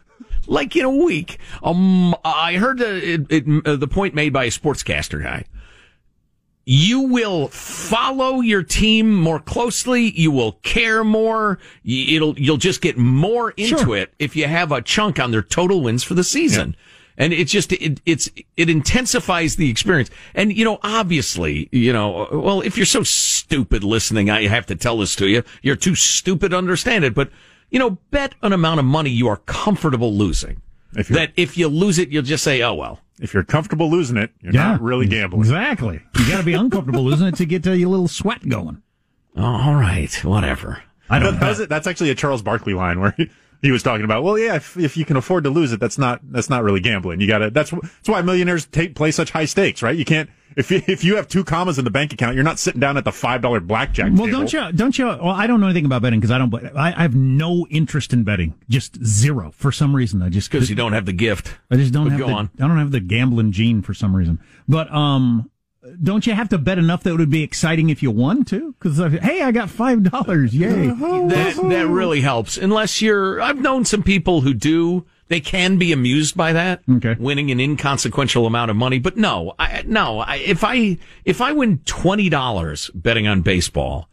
Like 0.46 0.74
in 0.74 0.84
a 0.84 0.90
week. 0.90 1.38
Um, 1.62 2.14
I 2.24 2.54
heard 2.56 2.80
uh, 2.80 2.86
it, 2.86 3.26
it, 3.30 3.66
uh, 3.66 3.76
the 3.76 3.86
point 3.88 4.14
made 4.14 4.32
by 4.32 4.44
a 4.44 4.50
sportscaster 4.50 5.22
guy. 5.22 5.44
You 6.64 7.00
will 7.00 7.48
follow 7.48 8.40
your 8.40 8.62
team 8.62 9.12
more 9.12 9.40
closely. 9.40 10.10
You 10.18 10.30
will 10.30 10.52
care 10.62 11.02
more. 11.02 11.58
It'll, 11.84 12.38
you'll 12.38 12.58
just 12.58 12.80
get 12.80 12.96
more 12.96 13.50
into 13.52 13.78
Sure. 13.78 13.96
it 13.96 14.14
if 14.18 14.36
you 14.36 14.46
have 14.46 14.70
a 14.70 14.82
chunk 14.82 15.18
on 15.18 15.30
their 15.30 15.42
total 15.42 15.80
wins 15.82 16.04
for 16.04 16.14
the 16.14 16.24
season. 16.24 16.76
And 17.16 17.32
it's 17.32 17.52
just, 17.52 17.72
it, 17.72 18.00
it's, 18.06 18.30
it 18.56 18.70
intensifies 18.70 19.56
the 19.56 19.68
experience. 19.68 20.10
And, 20.34 20.56
you 20.56 20.64
know, 20.64 20.78
obviously, 20.82 21.68
you 21.70 21.92
know, 21.92 22.28
well, 22.32 22.62
if 22.62 22.76
you're 22.76 22.86
so 22.86 23.02
stupid 23.02 23.84
listening, 23.84 24.30
I 24.30 24.46
have 24.46 24.66
to 24.66 24.76
tell 24.76 24.98
this 24.98 25.14
to 25.16 25.28
you. 25.28 25.42
You're 25.60 25.76
too 25.76 25.94
stupid 25.94 26.50
to 26.50 26.56
understand 26.56 27.04
it. 27.04 27.14
But, 27.14 27.30
you 27.70 27.78
know, 27.78 27.98
bet 28.10 28.34
an 28.42 28.52
amount 28.52 28.80
of 28.80 28.86
money 28.86 29.10
you 29.10 29.28
are 29.28 29.36
comfortable 29.38 30.14
losing. 30.14 30.62
If 30.96 31.10
you're- 31.10 31.20
that 31.26 31.32
if 31.36 31.56
you 31.56 31.68
lose 31.68 31.98
it, 31.98 32.08
you'll 32.10 32.22
just 32.22 32.42
say, 32.44 32.62
oh, 32.62 32.74
well. 32.74 33.00
If 33.20 33.34
you're 33.34 33.44
comfortable 33.44 33.90
losing 33.90 34.16
it, 34.16 34.30
you're 34.40 34.52
not 34.52 34.80
really 34.80 35.06
gambling. 35.06 35.42
Exactly. 35.42 36.00
You 36.18 36.28
got 36.28 36.38
to 36.38 36.42
be 36.44 36.54
uncomfortable 36.54 37.04
losing 37.04 37.26
it 37.28 37.34
to 37.36 37.44
get 37.44 37.62
to 37.64 37.76
your 37.76 37.90
little 37.90 38.08
sweat 38.08 38.48
going. 38.48 38.82
Oh, 39.36 39.42
all 39.44 39.74
right, 39.74 40.12
whatever. 40.24 40.82
I 41.10 41.18
don't 41.18 41.34
That- 41.34 41.40
know. 41.40 41.52
that's, 41.54 41.68
that's 41.68 41.86
actually 41.86 42.10
a 42.10 42.14
Charles 42.14 42.40
Barkley 42.42 42.72
line 42.74 42.98
where 43.00 43.12
he, 43.16 43.30
he 43.62 43.70
was 43.70 43.82
talking 43.82 44.04
about. 44.04 44.22
Well, 44.22 44.38
yeah, 44.38 44.56
if, 44.56 44.76
if 44.76 44.96
you 44.96 45.04
can 45.04 45.16
afford 45.16 45.44
to 45.44 45.50
lose 45.50 45.72
it, 45.72 45.80
that's 45.80 45.98
not 45.98 46.20
that's 46.30 46.50
not 46.50 46.62
really 46.62 46.80
gambling. 46.80 47.20
You 47.20 47.26
got 47.26 47.38
to. 47.38 47.50
That's 47.50 47.70
that's 47.70 48.08
why 48.08 48.22
millionaires 48.22 48.66
take 48.66 48.94
play 48.94 49.10
such 49.10 49.30
high 49.30 49.44
stakes, 49.44 49.82
right? 49.82 49.96
You 49.96 50.04
can't 50.04 50.30
if 50.56 50.70
you, 50.70 50.82
if 50.86 51.04
you 51.04 51.16
have 51.16 51.28
two 51.28 51.44
commas 51.44 51.78
in 51.78 51.84
the 51.84 51.90
bank 51.90 52.12
account, 52.12 52.34
you're 52.34 52.44
not 52.44 52.58
sitting 52.58 52.80
down 52.80 52.96
at 52.96 53.04
the 53.04 53.12
five 53.12 53.42
dollar 53.42 53.60
blackjack. 53.60 54.12
Well, 54.12 54.26
table. 54.26 54.38
don't 54.38 54.52
you? 54.52 54.72
Don't 54.72 54.98
you? 54.98 55.06
Well, 55.06 55.28
I 55.30 55.46
don't 55.46 55.60
know 55.60 55.66
anything 55.66 55.84
about 55.84 56.02
betting 56.02 56.20
because 56.20 56.30
I 56.30 56.38
don't. 56.38 56.54
I, 56.76 56.92
I 56.96 57.02
have 57.02 57.14
no 57.14 57.66
interest 57.70 58.12
in 58.12 58.24
betting. 58.24 58.54
Just 58.68 59.02
zero 59.04 59.52
for 59.52 59.70
some 59.72 59.94
reason. 59.94 60.22
I 60.22 60.28
just 60.28 60.50
Because 60.50 60.68
you 60.68 60.76
don't 60.76 60.92
have 60.92 61.06
the 61.06 61.12
gift. 61.12 61.56
I 61.70 61.76
just 61.76 61.92
don't 61.92 62.04
But 62.04 62.12
have 62.12 62.20
go 62.20 62.26
the, 62.26 62.32
on. 62.32 62.50
I 62.58 62.66
don't 62.66 62.78
have 62.78 62.90
the 62.90 63.00
gambling 63.00 63.52
gene 63.52 63.82
for 63.82 63.94
some 63.94 64.14
reason. 64.14 64.40
But 64.68 64.92
um, 64.92 65.50
don't 66.02 66.26
you 66.26 66.34
have 66.34 66.48
to 66.50 66.58
bet 66.58 66.78
enough 66.78 67.02
that 67.04 67.10
it 67.10 67.16
would 67.18 67.30
be 67.30 67.42
exciting 67.42 67.88
if 67.90 68.02
you 68.02 68.10
won 68.10 68.44
too? 68.44 68.74
Because 68.78 68.98
hey, 69.22 69.42
I 69.42 69.50
got 69.52 69.70
five 69.70 70.02
dollars! 70.02 70.54
Yay! 70.54 70.88
That 70.88 71.56
that 71.70 71.86
really 71.88 72.20
helps. 72.20 72.56
Unless 72.56 73.00
you're, 73.00 73.40
I've 73.40 73.60
known 73.60 73.84
some 73.84 74.02
people 74.02 74.42
who 74.42 74.54
do. 74.54 75.06
They 75.28 75.40
can 75.40 75.78
be 75.78 75.92
amused 75.92 76.36
by 76.36 76.52
that, 76.54 76.82
Okay. 76.90 77.14
winning 77.16 77.52
an 77.52 77.60
inconsequential 77.60 78.46
amount 78.46 78.72
of 78.72 78.76
money. 78.76 78.98
But 78.98 79.16
no, 79.16 79.54
I, 79.60 79.84
no. 79.86 80.18
I, 80.18 80.36
if 80.38 80.64
I 80.64 80.98
if 81.24 81.40
I 81.40 81.52
win 81.52 81.78
twenty 81.84 82.28
dollars 82.28 82.90
betting 82.94 83.28
on 83.28 83.42
baseball, 83.42 84.08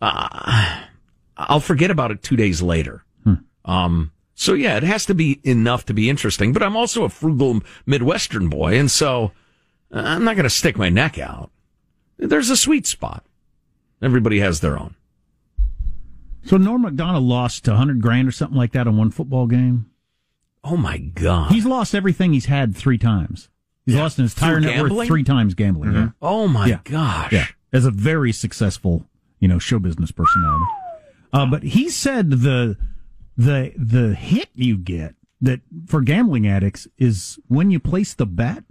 uh, 0.00 0.82
I'll 1.36 1.58
forget 1.58 1.90
about 1.90 2.12
it 2.12 2.22
two 2.22 2.36
days 2.36 2.62
later. 2.62 3.04
Um. 3.64 4.12
So 4.34 4.54
yeah, 4.54 4.76
it 4.76 4.82
has 4.84 5.04
to 5.06 5.14
be 5.14 5.40
enough 5.44 5.84
to 5.86 5.94
be 5.94 6.08
interesting. 6.08 6.52
But 6.52 6.62
I'm 6.62 6.76
also 6.76 7.02
a 7.04 7.08
frugal 7.08 7.60
Midwestern 7.84 8.48
boy, 8.48 8.78
and 8.78 8.88
so 8.90 9.26
uh, 9.26 9.28
I'm 9.92 10.24
not 10.24 10.36
going 10.36 10.44
to 10.44 10.50
stick 10.50 10.76
my 10.78 10.88
neck 10.88 11.18
out. 11.18 11.50
There's 12.18 12.50
a 12.50 12.56
sweet 12.56 12.86
spot. 12.86 13.24
Everybody 14.00 14.40
has 14.40 14.60
their 14.60 14.78
own. 14.78 14.94
So 16.44 16.56
Norm 16.56 16.82
Macdonald 16.82 17.24
lost 17.24 17.66
hundred 17.66 18.00
grand 18.00 18.26
or 18.28 18.32
something 18.32 18.56
like 18.56 18.72
that 18.72 18.86
on 18.88 18.96
one 18.96 19.10
football 19.10 19.46
game. 19.46 19.86
Oh 20.64 20.76
my 20.76 20.98
god. 20.98 21.52
He's 21.52 21.66
lost 21.66 21.94
everything 21.94 22.32
he's 22.32 22.46
had 22.46 22.76
three 22.76 22.98
times. 22.98 23.48
He's 23.86 23.96
lost 23.96 24.16
his 24.16 24.32
entire 24.34 24.60
net 24.60 24.82
worth 24.90 25.06
three 25.06 25.24
times 25.24 25.54
gambling. 25.54 25.92
Yeah. 25.92 26.08
Oh 26.20 26.48
my 26.48 26.66
Yeah. 26.66 26.80
gosh. 26.84 27.32
Yeah, 27.32 27.46
as 27.72 27.84
a 27.84 27.90
very 27.90 28.32
successful, 28.32 29.06
you 29.40 29.48
know, 29.48 29.58
show 29.58 29.78
business 29.78 30.10
personality. 30.12 30.64
Uh, 31.32 31.46
but 31.46 31.62
he 31.62 31.88
said 31.90 32.30
the 32.30 32.76
the 33.36 33.72
the 33.76 34.14
hit 34.14 34.48
you 34.54 34.76
get 34.76 35.14
that 35.40 35.60
for 35.86 36.00
gambling 36.00 36.46
addicts 36.46 36.86
is 36.98 37.38
when 37.48 37.70
you 37.70 37.78
place 37.80 38.14
the 38.14 38.26
bet. 38.26 38.64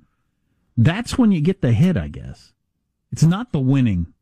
That's 0.84 1.18
when 1.18 1.32
you 1.32 1.42
get 1.42 1.62
the 1.62 1.72
hit, 1.74 1.96
I 1.98 2.08
guess. 2.08 2.54
It's 3.12 3.24
not 3.24 3.52
the 3.52 3.60
winning. 3.60 4.14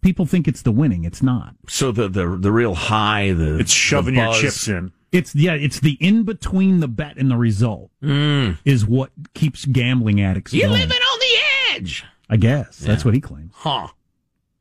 People 0.00 0.24
think 0.26 0.46
it's 0.48 0.62
the 0.62 0.70
winning. 0.72 1.04
It's 1.04 1.22
not. 1.22 1.54
So 1.68 1.90
the 1.92 2.08
the 2.08 2.36
the 2.36 2.52
real 2.52 2.74
high, 2.74 3.32
the 3.32 3.58
It's 3.58 3.72
shoving 3.72 4.14
the 4.14 4.22
your 4.22 4.34
chips 4.34 4.68
in. 4.68 4.92
It's 5.10 5.34
yeah. 5.34 5.54
It's 5.54 5.80
the 5.80 5.98
in 6.00 6.22
between 6.22 6.80
the 6.80 6.88
bet 6.88 7.16
and 7.16 7.30
the 7.30 7.36
result 7.36 7.90
Mm. 8.02 8.58
is 8.64 8.86
what 8.86 9.10
keeps 9.34 9.64
gambling 9.64 10.20
addicts. 10.20 10.52
You 10.54 10.62
going. 10.62 10.72
living 10.74 10.96
on 10.96 11.18
the 11.18 11.74
edge, 11.76 12.04
I 12.30 12.36
guess 12.36 12.78
that's 12.78 13.04
what 13.04 13.14
he 13.14 13.20
claims. 13.20 13.52
huh? 13.56 13.88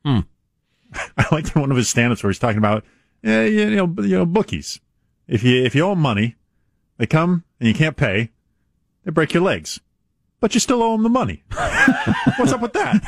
Hmm. 0.04 0.20
I 1.18 1.26
liked 1.32 1.56
one 1.56 1.70
of 1.70 1.78
his 1.78 1.88
stand-ups 1.90 2.24
where 2.24 2.32
he's 2.32 2.40
talking 2.40 2.58
about, 2.58 2.84
yeah, 3.22 3.44
you 3.44 3.70
know, 3.76 3.94
you 4.02 4.18
know, 4.18 4.26
bookies. 4.26 4.80
If 5.28 5.44
you 5.44 5.64
if 5.64 5.76
you 5.76 5.84
owe 5.84 5.92
'em 5.92 6.00
money, 6.00 6.36
they 6.98 7.06
come 7.06 7.44
and 7.60 7.68
you 7.68 7.76
can't 7.76 7.96
pay, 7.98 8.32
they 9.04 9.12
break 9.12 9.34
your 9.34 9.44
legs, 9.44 9.80
but 10.40 10.54
you 10.54 10.60
still 10.60 10.84
owe 10.84 10.96
him 10.96 11.04
the 11.04 11.10
money. 11.10 11.44
What's 12.38 12.52
up 12.52 12.62
with 12.62 12.74
that? 12.74 13.02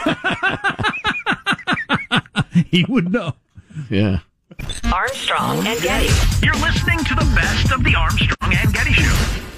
he 2.70 2.86
would 2.86 3.12
know. 3.12 3.34
Yeah. 3.90 4.20
Armstrong 4.92 5.66
and 5.66 5.82
Getty. 5.82 6.10
You're 6.46 6.56
listening 6.56 7.00
to 7.00 7.16
the 7.16 7.32
best 7.36 7.72
of 7.72 7.84
the 7.84 7.96
Armstrong 7.96 8.54
and 8.54 8.74
Getty 8.74 8.94
Show. 8.94 9.49